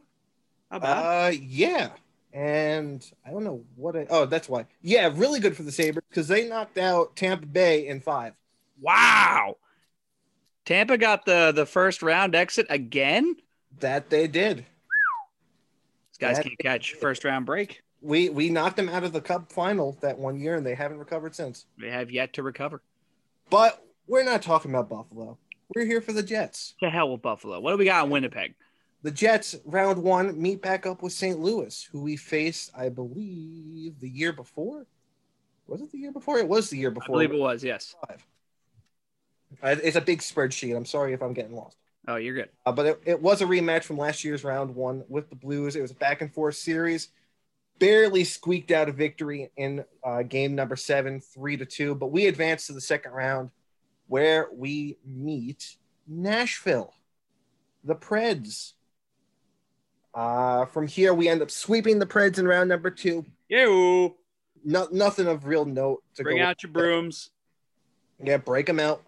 How 0.70 0.76
about? 0.76 1.04
Uh, 1.04 1.30
yeah. 1.30 1.90
And 2.32 3.04
I 3.26 3.30
don't 3.30 3.44
know 3.44 3.64
what. 3.76 3.96
I, 3.96 4.06
oh, 4.08 4.26
that's 4.26 4.48
why. 4.48 4.66
Yeah, 4.80 5.10
really 5.14 5.40
good 5.40 5.56
for 5.56 5.64
the 5.64 5.72
Sabres 5.72 6.04
because 6.08 6.28
they 6.28 6.48
knocked 6.48 6.78
out 6.78 7.14
Tampa 7.16 7.46
Bay 7.46 7.86
in 7.86 8.00
five. 8.00 8.34
wow. 8.80 9.56
Tampa 10.64 10.96
got 10.96 11.26
the 11.26 11.52
the 11.54 11.66
first 11.66 12.02
round 12.02 12.34
exit 12.34 12.66
again. 12.70 13.36
That 13.80 14.10
they 14.10 14.28
did. 14.28 14.64
Guys 16.22 16.36
That- 16.36 16.44
can't 16.44 16.58
catch 16.60 16.94
first 16.94 17.24
round 17.24 17.44
break. 17.46 17.82
We 18.00 18.28
we 18.30 18.48
knocked 18.48 18.76
them 18.76 18.88
out 18.88 19.04
of 19.04 19.12
the 19.12 19.20
Cup 19.20 19.50
final 19.52 19.92
that 20.00 20.16
one 20.18 20.38
year, 20.40 20.56
and 20.56 20.64
they 20.64 20.74
haven't 20.74 20.98
recovered 20.98 21.34
since. 21.34 21.66
They 21.78 21.90
have 21.90 22.10
yet 22.10 22.32
to 22.34 22.42
recover. 22.42 22.80
But 23.50 23.84
we're 24.06 24.22
not 24.24 24.40
talking 24.42 24.70
about 24.70 24.88
Buffalo. 24.88 25.36
We're 25.74 25.84
here 25.84 26.00
for 26.00 26.12
the 26.12 26.22
Jets. 26.22 26.74
To 26.80 26.90
hell 26.90 27.10
with 27.12 27.22
Buffalo. 27.22 27.58
What 27.60 27.72
do 27.72 27.78
we 27.78 27.84
got 27.86 28.04
in 28.04 28.10
Winnipeg? 28.10 28.54
The 29.02 29.10
Jets, 29.10 29.56
round 29.64 30.02
one, 30.02 30.40
meet 30.40 30.62
back 30.62 30.86
up 30.86 31.02
with 31.02 31.12
St. 31.12 31.38
Louis, 31.40 31.82
who 31.90 32.00
we 32.02 32.16
faced, 32.16 32.70
I 32.76 32.88
believe, 32.88 33.98
the 34.00 34.08
year 34.08 34.32
before. 34.32 34.86
Was 35.66 35.80
it 35.80 35.90
the 35.90 35.98
year 35.98 36.12
before? 36.12 36.38
It 36.38 36.46
was 36.46 36.70
the 36.70 36.78
year 36.78 36.90
I 36.90 36.94
before. 36.94 37.14
believe 37.14 37.32
it 37.32 37.38
was. 37.38 37.64
Yes. 37.64 37.94
It's 39.62 39.96
a 39.96 40.00
big 40.00 40.20
spreadsheet. 40.20 40.76
I'm 40.76 40.84
sorry 40.84 41.12
if 41.14 41.22
I'm 41.22 41.32
getting 41.32 41.54
lost. 41.56 41.76
Oh, 42.08 42.16
you're 42.16 42.34
good. 42.34 42.48
Uh, 42.66 42.72
but 42.72 42.86
it, 42.86 43.02
it 43.04 43.22
was 43.22 43.42
a 43.42 43.46
rematch 43.46 43.84
from 43.84 43.96
last 43.96 44.24
year's 44.24 44.44
round 44.44 44.74
one 44.74 45.04
with 45.08 45.30
the 45.30 45.36
Blues. 45.36 45.76
It 45.76 45.82
was 45.82 45.92
a 45.92 45.94
back 45.96 46.20
and 46.20 46.32
forth 46.32 46.56
series. 46.56 47.08
Barely 47.78 48.24
squeaked 48.24 48.70
out 48.70 48.88
a 48.88 48.92
victory 48.92 49.50
in 49.56 49.84
uh, 50.04 50.22
game 50.22 50.54
number 50.54 50.76
seven, 50.76 51.20
three 51.20 51.56
to 51.56 51.64
two. 51.66 51.94
But 51.94 52.08
we 52.08 52.26
advanced 52.26 52.66
to 52.66 52.72
the 52.72 52.80
second 52.80 53.12
round 53.12 53.50
where 54.08 54.48
we 54.52 54.98
meet 55.06 55.76
Nashville, 56.06 56.92
the 57.84 57.94
Preds. 57.94 58.72
Uh, 60.14 60.66
from 60.66 60.86
here, 60.86 61.14
we 61.14 61.28
end 61.28 61.40
up 61.40 61.50
sweeping 61.50 61.98
the 61.98 62.06
Preds 62.06 62.38
in 62.38 62.46
round 62.46 62.68
number 62.68 62.90
two. 62.90 63.24
You 63.48 64.16
No, 64.64 64.88
nothing 64.92 65.26
of 65.26 65.46
real 65.46 65.64
note 65.64 66.02
to 66.16 66.22
bring 66.22 66.40
out 66.40 66.62
your 66.62 66.72
brooms. 66.72 67.30
Yeah, 68.22 68.36
break 68.36 68.66
them 68.66 68.78
out. 68.78 69.02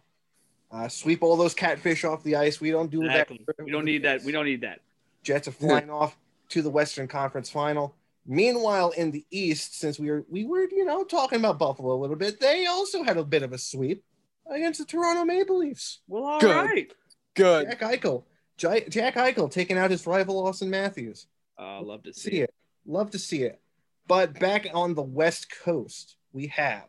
Uh, 0.75 0.89
sweep 0.89 1.23
all 1.23 1.37
those 1.37 1.55
catfish 1.55 2.05
off 2.05 2.25
the 2.25 2.35
ice. 2.35 2.61
We 2.61 2.71
don't 2.73 2.91
do 2.91 3.05
Exactly. 3.05 3.45
that. 3.47 3.65
We 3.65 3.71
don't 3.71 3.85
need 3.85 4.03
that. 4.03 4.25
We 4.25 4.33
don't 4.33 4.45
need 4.45 4.63
that. 4.63 4.81
Jets 5.23 5.47
are 5.47 5.53
flying 5.53 5.89
off 5.89 6.17
to 6.49 6.63
the 6.63 6.71
Western 6.71 7.07
Conference 7.07 7.49
Final. 7.49 7.95
Meanwhile, 8.27 8.91
in 8.91 9.11
the 9.11 9.25
East, 9.31 9.79
since 9.79 9.99
we 10.01 10.11
were 10.11 10.25
we 10.29 10.45
were 10.45 10.67
you 10.71 10.85
know 10.85 11.05
talking 11.05 11.39
about 11.39 11.59
Buffalo 11.59 11.95
a 11.95 12.01
little 12.01 12.17
bit, 12.17 12.41
they 12.41 12.67
also 12.67 13.03
had 13.05 13.17
a 13.17 13.25
bit 13.25 13.43
of 13.43 13.53
a 13.53 13.59
sweep 13.59 14.03
against 14.51 14.81
the 14.81 14.85
Toronto 14.87 15.25
Maple 15.25 15.59
Leafs. 15.59 16.01
Well, 16.09 16.25
all 16.25 16.41
right. 16.41 16.89
Good. 17.35 17.67
Good. 17.69 17.79
Jack 17.79 17.81
Eichel, 17.81 18.25
Jack, 18.57 18.89
Jack 18.89 19.15
Eichel 19.17 19.51
taking 19.51 19.77
out 19.79 19.91
his 19.91 20.07
rival 20.07 20.43
Auston 20.45 20.69
Matthews. 20.69 21.27
Uh, 21.59 21.81
love 21.83 22.03
to 22.05 22.13
see 22.13 22.31
See 22.31 22.37
it. 22.41 22.43
it, 22.45 22.55
love 22.87 23.11
to 23.11 23.19
see 23.19 23.43
it. 23.43 23.61
But 24.07 24.39
back 24.41 24.67
on 24.75 24.95
the 24.95 25.03
West 25.03 25.49
Coast, 25.63 26.17
we 26.33 26.49
have 26.49 26.85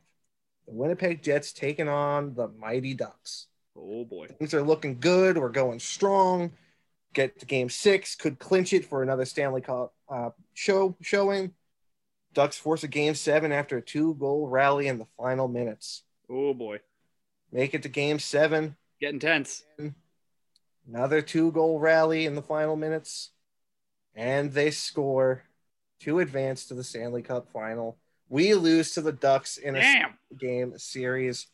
the 0.68 0.74
Winnipeg 0.74 1.22
Jets 1.22 1.54
taking 1.54 1.88
on 1.88 2.34
the 2.34 2.48
Mighty 2.48 2.94
Ducks. 2.94 3.48
Oh 3.78 4.06
boy. 4.06 4.28
things 4.28 4.54
are 4.54 4.62
looking 4.62 5.00
good. 5.00 5.38
We're 5.38 5.50
going 5.50 5.80
strong. 5.80 6.52
Get 7.14 7.40
to 7.40 7.46
game 7.46 7.70
six, 7.70 8.16
could 8.16 8.40
clinch 8.40 8.74
it 8.74 8.86
for 8.86 9.02
another 9.02 9.26
Stanley 9.26 9.62
Cup 9.62 9.94
uh, 10.10 10.32
show 10.54 10.96
showing. 11.02 11.54
Ducks 12.34 12.58
force 12.58 12.84
a 12.84 12.90
game 12.90 13.16
seven 13.16 13.54
after 13.54 13.78
a 13.78 13.82
two 13.82 14.16
goal 14.16 14.48
rally 14.48 14.88
in 14.88 14.98
the 14.98 15.08
final 15.18 15.48
minutes. 15.48 16.04
Oh 16.30 16.54
boy. 16.54 16.80
Make 17.52 17.74
it 17.74 17.84
to 17.84 17.90
game 17.90 18.20
seven. 18.20 18.76
Getting 19.00 19.20
tense. 19.20 19.64
Another 20.88 21.22
two 21.22 21.52
goal 21.54 21.80
rally 21.80 22.26
in 22.26 22.36
the 22.36 22.42
final 22.42 22.76
minutes. 22.76 23.32
And 24.14 24.52
they 24.52 24.72
score 24.72 25.44
to 26.02 26.20
advance 26.20 26.66
to 26.66 26.74
the 26.74 26.84
Stanley 26.84 27.22
Cup 27.22 27.50
final. 27.52 27.98
We 28.28 28.54
lose 28.56 28.94
to 28.94 29.02
the 29.02 29.12
Ducks 29.12 29.58
in 29.58 29.76
a 29.76 29.82
game 30.38 30.78
series. 30.78 31.48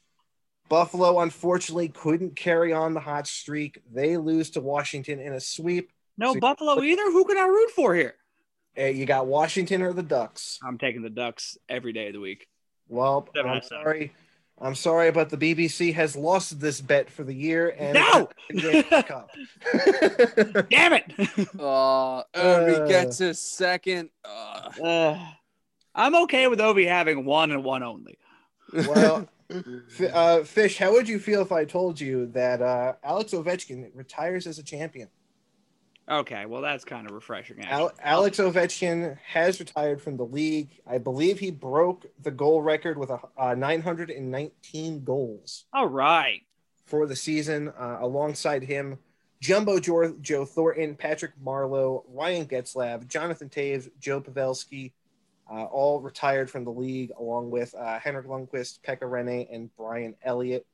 Buffalo 0.76 1.20
unfortunately 1.20 1.90
couldn't 1.90 2.38
carry 2.38 2.72
on 2.72 2.94
the 2.94 3.02
hot 3.02 3.28
streak. 3.28 3.82
They 3.94 4.16
lose 4.16 4.50
to 4.52 4.62
Washington 4.62 5.20
in 5.20 5.34
a 5.34 5.40
sweep. 5.42 5.92
No 6.18 6.34
So- 6.34 6.40
Buffalo 6.40 6.82
either. 6.82 7.04
Who 7.12 7.26
can 7.26 7.38
I 7.38 7.46
root 7.48 7.72
for 7.72 7.94
here? 7.94 8.16
You 8.78 9.06
got 9.06 9.28
Washington 9.28 9.82
or 9.82 9.92
the 9.92 10.02
Ducks. 10.02 10.58
I'm 10.66 10.78
taking 10.78 11.02
the 11.02 11.10
Ducks 11.10 11.58
every 11.68 11.92
day 11.92 12.08
of 12.08 12.14
the 12.14 12.22
week. 12.22 12.48
Well, 12.88 13.28
Seven 13.36 13.52
I'm 13.52 13.58
out 13.58 13.66
seven. 13.66 13.84
sorry. 13.84 14.14
I'm 14.62 14.76
sorry, 14.76 15.12
but 15.12 15.30
the 15.30 15.38
BBC 15.38 15.94
has 15.96 16.16
lost 16.16 16.60
this 16.62 16.80
bet 16.80 17.10
for 17.10 17.24
the 17.26 17.34
year 17.34 17.76
and 17.78 17.96
No! 17.96 18.30
it's 18.50 18.90
the 18.90 19.04
Cup. 19.04 19.30
Damn 20.70 20.94
it. 20.94 21.12
Uh, 21.60 22.24
Ovi 22.34 22.80
Uh. 22.82 22.88
gets 22.88 23.18
his 23.18 23.42
second. 23.42 24.10
Uh, 24.24 24.70
Uh, 24.82 25.26
I'm 25.94 26.16
okay 26.24 26.48
with 26.48 26.60
Ovi 26.60 26.88
having 26.88 27.26
one 27.26 27.52
and 27.52 27.64
one 27.66 27.84
only. 27.84 28.18
well, 28.72 29.18
F- 29.22 29.28
uh, 30.14 30.44
Fish, 30.44 30.78
how 30.78 30.92
would 30.94 31.08
you 31.08 31.20
feel 31.20 31.42
if 31.42 31.52
I 31.52 31.66
told 31.66 32.00
you 32.00 32.28
that 32.28 32.62
uh, 32.62 32.94
Alex 33.04 33.34
Ovechkin 33.34 33.90
retires 33.94 34.48
as 34.48 34.60
a 34.60 34.64
champion? 34.64 35.10
Okay, 36.10 36.46
well 36.46 36.62
that's 36.62 36.84
kind 36.84 37.08
of 37.08 37.14
refreshing. 37.14 37.62
Al- 37.64 37.94
Alex 38.02 38.38
Ovechkin 38.40 39.18
has 39.26 39.60
retired 39.60 40.02
from 40.02 40.18
the 40.18 40.26
league. 40.26 40.82
I 40.86 40.98
believe 40.98 41.40
he 41.40 41.52
broke 41.52 42.06
the 42.22 42.32
goal 42.32 42.62
record 42.62 42.98
with 42.98 43.10
a, 43.12 43.20
uh, 43.38 43.56
919 43.56 45.04
goals 45.04 45.66
All 45.74 45.88
right. 45.88 46.42
for 46.86 47.06
the 47.06 47.16
season. 47.16 47.70
Uh, 47.70 48.00
alongside 48.02 48.64
him, 48.64 48.98
Jumbo 49.40 49.80
Joe, 49.80 50.16
Joe 50.22 50.44
Thornton, 50.46 50.96
Patrick 50.96 51.32
Marleau, 51.44 52.04
Ryan 52.10 52.46
Getzlaf, 52.46 53.08
Jonathan 53.08 53.50
Toews, 53.50 53.90
Joe 54.00 54.22
Pavelski, 54.22 54.92
uh, 55.52 55.66
all 55.66 56.00
retired 56.00 56.50
from 56.50 56.64
the 56.64 56.72
league, 56.72 57.12
along 57.20 57.52
with 57.52 57.76
uh, 57.76 58.00
Henrik 58.00 58.26
Lundqvist, 58.28 58.80
Pekka 58.82 59.02
Rinne, 59.02 59.48
and 59.54 59.70
Brian 59.76 60.16
Elliott. 60.24 60.66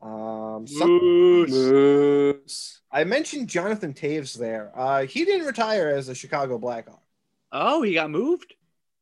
Um, 0.00 0.66
some- 0.66 0.88
Moose. 0.88 1.50
Moose. 1.50 2.80
I 2.92 3.04
mentioned 3.04 3.48
Jonathan 3.48 3.92
Toews 3.92 4.38
there. 4.38 4.70
Uh, 4.74 5.04
he 5.06 5.24
didn't 5.24 5.46
retire 5.46 5.88
as 5.88 6.08
a 6.08 6.14
Chicago 6.14 6.58
Blackhawk. 6.58 7.02
Oh, 7.52 7.82
he 7.82 7.94
got 7.94 8.10
moved. 8.10 8.54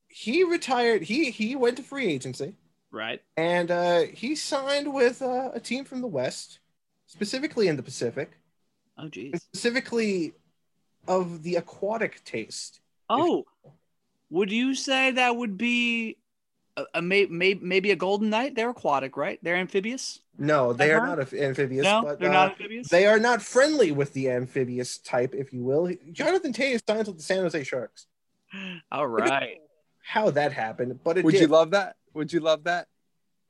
He 0.09 0.43
retired. 0.45 1.03
He 1.03 1.31
he 1.31 1.55
went 1.55 1.77
to 1.77 1.83
free 1.83 2.07
agency. 2.07 2.55
Right. 2.91 3.21
and 3.37 3.71
uh, 3.71 4.05
he 4.15 4.35
signed 4.35 4.93
with 4.95 5.21
uh, 5.21 5.51
a 5.53 5.61
team 5.61 5.85
from 5.85 6.01
the 6.01 6.07
West, 6.07 6.61
specifically 7.07 7.69
in 7.69 7.77
the 7.77 7.83
Pacific, 7.83 8.31
Oh, 8.97 9.09
geez. 9.09 9.43
specifically 9.43 10.33
of 11.07 11.43
the 11.43 11.57
aquatic 11.57 12.25
taste. 12.25 12.81
Oh, 13.11 13.45
would 14.31 14.51
you 14.51 14.75
say 14.75 15.11
that 15.13 15.37
would 15.37 15.57
be 15.57 16.17
a, 16.77 16.85
a 16.95 17.03
may, 17.03 17.27
may, 17.27 17.55
maybe 17.55 17.91
a 17.91 17.97
golden 17.97 18.31
knight? 18.31 18.55
They're 18.55 18.71
aquatic, 18.71 19.17
right? 19.17 19.39
They're 19.43 19.57
amphibious. 19.57 20.21
No, 20.39 20.73
they 20.73 20.93
are 20.93 20.99
Uh-huh. 20.99 21.17
not 21.17 21.33
amphibious, 21.35 21.85
no, 21.85 22.03
but 22.05 22.21
they're 22.21 22.31
uh, 22.31 22.33
not 22.33 22.51
amphibious. 22.53 22.89
they 22.89 23.07
are 23.07 23.19
not 23.19 23.43
friendly 23.43 23.91
with 23.91 24.13
the 24.13 24.31
amphibious 24.31 24.99
type, 24.99 25.35
if 25.35 25.53
you 25.53 25.63
will. 25.65 25.93
Jonathan 26.13 26.53
Toews 26.53 26.81
signed 26.87 27.07
with 27.09 27.17
the 27.17 27.23
San 27.23 27.39
Jose 27.43 27.65
Sharks. 27.65 28.07
All 28.93 29.07
right. 29.09 29.59
How 30.03 30.31
that 30.31 30.53
happened, 30.53 31.01
but 31.05 31.19
it 31.19 31.25
Would 31.25 31.33
did. 31.33 31.41
you 31.43 31.47
love 31.49 31.73
that? 31.73 31.97
Would 32.15 32.33
you 32.33 32.41
love 32.41 32.65
that? 32.65 32.87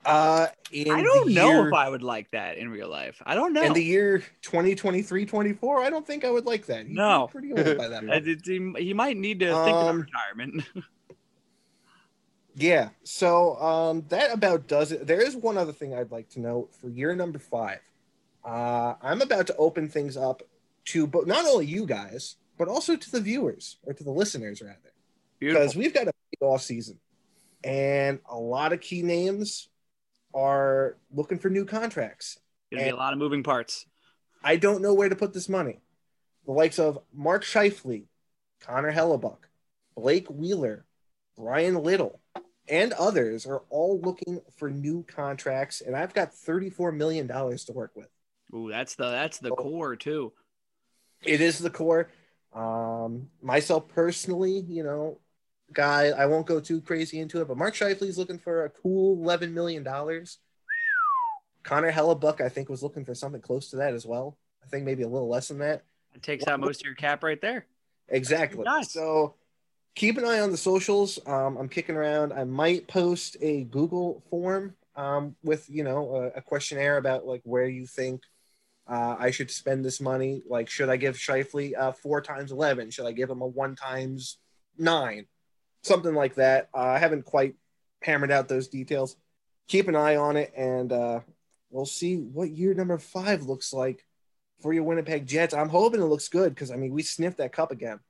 Uh, 0.05 0.47
in 0.73 0.91
I 0.91 1.03
don't 1.03 1.33
know 1.33 1.51
year- 1.51 1.69
if 1.69 1.75
I 1.75 1.89
would 1.89 2.03
like 2.03 2.31
that 2.31 2.57
in 2.57 2.71
real 2.71 2.89
life. 2.89 3.21
I 3.27 3.35
don't 3.35 3.53
know. 3.53 3.63
In 3.63 3.73
the 3.73 3.83
year 3.85 4.23
2023-24, 4.43 5.85
I 5.85 5.91
don't 5.91 6.07
think 6.07 6.25
I 6.25 6.31
would 6.31 6.47
like 6.47 6.67
that. 6.67 6.87
He's 6.87 6.97
No. 6.97 7.29
pretty 7.31 7.53
old 7.53 7.77
by 7.77 7.89
that 7.89 8.07
point. 8.07 8.47
he, 8.79 8.93
might 8.95 9.17
need 9.17 9.41
to 9.41 9.47
think 9.47 9.69
about 9.77 9.89
Um, 9.89 10.01
retirement. 10.01 10.65
Yeah. 12.55 12.89
So 13.05 13.55
um, 13.63 14.05
that 14.09 14.33
about 14.35 14.67
does 14.67 14.91
it. 14.91 15.07
There 15.07 15.21
is 15.21 15.37
one 15.37 15.57
other 15.57 15.73
thing 15.73 15.95
I'd 15.95 16.11
like 16.11 16.29
to 16.31 16.41
note 16.41 16.75
for 16.75 16.89
year 16.89 17.15
number 17.15 17.39
five. 17.39 17.79
Uh, 18.45 18.95
I'm 19.01 19.23
about 19.23 19.47
to 19.49 19.57
open 19.57 19.89
things 19.89 20.17
up 20.17 20.43
to, 20.87 21.07
but 21.07 21.27
not 21.29 21.45
only 21.47 21.67
you 21.67 21.87
guys, 21.87 22.37
but 22.57 22.67
also 22.67 22.97
to 22.97 23.11
the 23.13 23.21
viewers 23.21 23.77
or 23.85 23.93
to 23.93 24.03
the 24.03 24.11
listeners 24.11 24.61
rather, 24.61 24.93
because 25.39 25.77
we've 25.77 25.95
got 25.95 26.09
a 26.09 26.13
big 26.33 26.41
off 26.49 26.63
season, 26.63 26.99
and 27.63 28.19
a 28.29 28.37
lot 28.37 28.73
of 28.73 28.81
key 28.81 29.03
names 29.03 29.69
are 30.35 30.97
looking 31.13 31.39
for 31.39 31.51
new 31.51 31.65
contracts. 31.65 32.39
Gonna 32.71 32.85
be 32.85 32.91
a 32.91 32.97
lot 32.97 33.13
of 33.13 33.19
moving 33.19 33.43
parts. 33.43 33.87
I 34.43 34.57
don't 34.57 34.83
know 34.83 34.95
where 34.95 35.09
to 35.09 35.17
put 35.17 35.33
this 35.33 35.49
money. 35.49 35.81
The 36.47 36.53
likes 36.53 36.79
of 36.79 36.99
Mark 37.13 37.45
Scheifele, 37.45 38.07
Connor 38.61 38.93
Hellebuyck, 38.93 39.39
Blake 39.97 40.29
Wheeler, 40.29 40.85
Bryan 41.37 41.83
Little, 41.83 42.21
and 42.69 42.93
others 42.95 43.47
are 43.47 43.63
all 43.71 44.01
looking 44.01 44.41
for 44.57 44.71
new 44.71 45.05
contracts, 45.05 45.81
and 45.81 45.97
I've 45.97 46.15
got 46.15 46.33
$34 46.33 46.95
million 46.95 47.27
to 47.29 47.73
work 47.73 47.93
with. 47.95 48.09
Ooh, 48.55 48.71
that's 48.71 48.95
the 48.95 49.11
that's 49.11 49.39
the 49.39 49.51
oh. 49.51 49.57
core 49.57 49.97
too. 49.97 50.33
It 51.23 51.41
is 51.41 51.59
the 51.59 51.71
core. 51.71 52.11
Um, 52.55 53.29
myself 53.43 53.89
personally, 53.89 54.65
you 54.69 54.83
know, 54.83 55.19
guy, 55.73 56.09
I 56.09 56.27
won't 56.27 56.47
go 56.47 56.61
too 56.61 56.81
crazy 56.81 57.21
into 57.21 57.41
it, 57.41 57.49
but 57.49 57.57
Mark 57.57 57.75
Scheifele's 57.75 58.19
looking 58.19 58.39
for 58.39 58.65
a 58.65 58.71
cool 58.71 59.17
$11 59.19 59.53
million. 59.53 59.85
Connor 61.63 61.93
Hellebuyck, 61.93 62.41
I 62.41 62.49
think, 62.49 62.69
was 62.69 62.83
looking 62.83 63.05
for 63.05 63.15
something 63.15 63.41
close 63.41 63.71
to 63.71 63.77
that 63.77 63.95
as 63.95 64.07
well. 64.07 64.39
I 64.63 64.69
think 64.69 64.85
maybe 64.85 65.03
a 65.03 65.09
little 65.09 65.29
less 65.29 65.49
than 65.49 65.59
that. 65.59 65.83
It 66.15 66.23
takes 66.23 66.47
out 66.47 66.61
most 66.61 66.81
of 66.81 66.87
your 66.87 66.95
cap 66.95 67.23
right 67.23 67.41
there. 67.41 67.67
Exactly. 68.09 68.65
Nice. 68.65 68.93
So 68.93 69.35
keep 69.95 70.17
an 70.17 70.25
eye 70.25 70.41
on 70.41 70.51
the 70.51 70.57
socials. 70.57 71.19
Um, 71.27 71.57
I'm 71.57 71.69
kicking 71.69 71.97
around. 71.97 72.33
I 72.33 72.45
might 72.45 72.89
post 72.89 73.37
a 73.41 73.65
Google 73.65 74.23
form 74.31 74.75
um, 74.97 75.37
with 75.43 75.69
you 75.69 75.85
know 75.85 76.15
a, 76.17 76.39
a, 76.39 76.43
questionnaire 76.43 76.97
about 76.97 77.27
like 77.27 77.43
where 77.45 77.69
you 77.69 77.87
think 77.87 78.23
uh, 78.89 79.17
I 79.19 79.31
should 79.31 79.51
spend 79.51 79.85
this 79.85 80.01
money. 80.01 80.43
Like, 80.49 80.69
should 80.69 80.89
I 80.89 80.97
give 80.97 81.17
Scheifele 81.17 81.79
uh, 81.79 81.93
four 81.93 82.21
times 82.21 82.51
eleven? 82.51 82.91
Should 82.91 83.07
I 83.07 83.13
give 83.13 83.31
him 83.31 83.43
a 83.43 83.47
one 83.47 83.77
times 83.77 84.39
nine? 84.77 85.27
Something 85.83 86.15
like 86.15 86.35
that. 86.37 86.69
Uh, 86.75 86.79
I 86.79 86.99
haven't 86.99 87.25
quite 87.25 87.55
hammered 88.03 88.31
out 88.31 88.49
those 88.49 88.69
details. 88.69 89.17
Keep 89.69 89.89
an 89.89 89.97
eye 89.97 90.17
on 90.17 90.37
it, 90.37 90.53
and 90.57 90.93
uh, 90.93 91.21
we'll 91.71 91.87
see 91.87 92.17
what 92.17 92.51
year 92.51 92.75
number 92.75 92.99
five 92.99 93.43
looks 93.43 93.73
like 93.73 94.05
for 94.63 94.73
your 94.73 94.85
Winnipeg 94.85 95.27
Jets. 95.27 95.55
I'm 95.55 95.69
hoping 95.69 96.01
it 96.01 96.07
looks 96.07 96.29
good 96.29 96.55
because 96.55 96.71
I 96.71 96.77
mean 96.77 96.93
we 96.93 97.03
sniffed 97.03 97.39
that 97.39 97.53
cup 97.53 97.71
again 97.71 98.01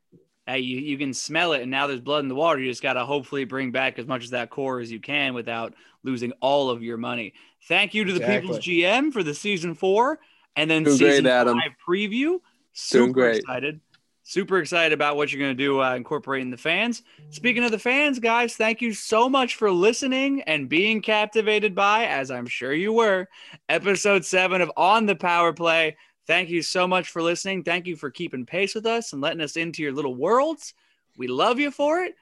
hey, 0.48 0.60
you, 0.60 0.78
you 0.78 0.98
can 0.98 1.12
smell 1.12 1.52
it 1.52 1.62
and 1.62 1.70
now 1.70 1.86
there's 1.86 2.00
blood 2.00 2.20
in 2.20 2.28
the 2.28 2.34
water. 2.34 2.58
You 2.58 2.70
just 2.70 2.82
got 2.82 2.94
to 2.94 3.04
hopefully 3.04 3.44
bring 3.44 3.70
back 3.70 3.98
as 3.98 4.06
much 4.06 4.24
of 4.24 4.30
that 4.30 4.50
core 4.50 4.80
as 4.80 4.90
you 4.90 4.98
can 4.98 5.34
without 5.34 5.74
losing 6.02 6.32
all 6.40 6.70
of 6.70 6.82
your 6.82 6.96
money. 6.96 7.34
Thank 7.68 7.94
you 7.94 8.04
to 8.04 8.12
the 8.12 8.20
exactly. 8.20 8.40
People's 8.40 8.58
GM 8.64 9.12
for 9.12 9.22
the 9.22 9.34
season 9.34 9.74
four 9.74 10.18
and 10.56 10.70
then 10.70 10.84
Doing 10.84 10.96
season 10.96 11.24
great, 11.24 11.32
Adam. 11.32 11.58
five 11.58 11.72
preview. 11.86 12.40
Super 12.72 13.02
Doing 13.02 13.12
great. 13.12 13.36
excited. 13.40 13.80
Super 14.28 14.58
excited 14.58 14.92
about 14.92 15.16
what 15.16 15.32
you're 15.32 15.40
going 15.40 15.56
to 15.56 15.64
do 15.64 15.82
uh, 15.82 15.94
incorporating 15.94 16.50
the 16.50 16.58
fans. 16.58 17.02
Speaking 17.30 17.64
of 17.64 17.70
the 17.70 17.78
fans, 17.78 18.18
guys, 18.18 18.56
thank 18.56 18.82
you 18.82 18.92
so 18.92 19.26
much 19.26 19.54
for 19.54 19.70
listening 19.70 20.42
and 20.42 20.68
being 20.68 21.00
captivated 21.00 21.74
by, 21.74 22.04
as 22.04 22.30
I'm 22.30 22.44
sure 22.44 22.74
you 22.74 22.92
were, 22.92 23.26
episode 23.70 24.26
seven 24.26 24.60
of 24.60 24.70
On 24.76 25.06
the 25.06 25.16
Power 25.16 25.54
Play. 25.54 25.96
Thank 26.26 26.50
you 26.50 26.60
so 26.60 26.86
much 26.86 27.08
for 27.08 27.22
listening. 27.22 27.62
Thank 27.62 27.86
you 27.86 27.96
for 27.96 28.10
keeping 28.10 28.44
pace 28.44 28.74
with 28.74 28.84
us 28.84 29.14
and 29.14 29.22
letting 29.22 29.40
us 29.40 29.56
into 29.56 29.82
your 29.82 29.92
little 29.92 30.14
worlds. 30.14 30.74
We 31.16 31.26
love 31.26 31.58
you 31.58 31.70
for 31.70 32.02
it. 32.02 32.14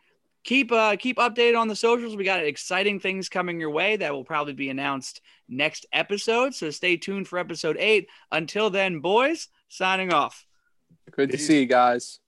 Keep 0.45 0.71
uh, 0.71 0.95
keep 0.95 1.17
updated 1.17 1.59
on 1.59 1.67
the 1.67 1.75
socials. 1.75 2.15
We 2.15 2.23
got 2.23 2.45
exciting 2.45 3.01
things 3.01 3.29
coming 3.29 3.59
your 3.59 3.71
way 3.71 3.97
that 3.97 4.13
will 4.13 4.23
probably 4.23 4.53
be 4.53 4.71
announced 4.71 5.23
next 5.49 5.87
episode. 5.93 6.55
So 6.55 6.71
stay 6.71 6.99
tuned 6.99 7.27
for 7.27 7.41
episode 7.41 7.77
eight. 7.81 8.07
Until 8.31 8.71
then, 8.71 9.01
boys, 9.01 9.49
signing 9.69 10.13
off. 10.13 10.45
Good 11.11 11.31
to 11.31 11.39
see 11.39 11.61
you 11.61 11.67
guys. 11.67 12.21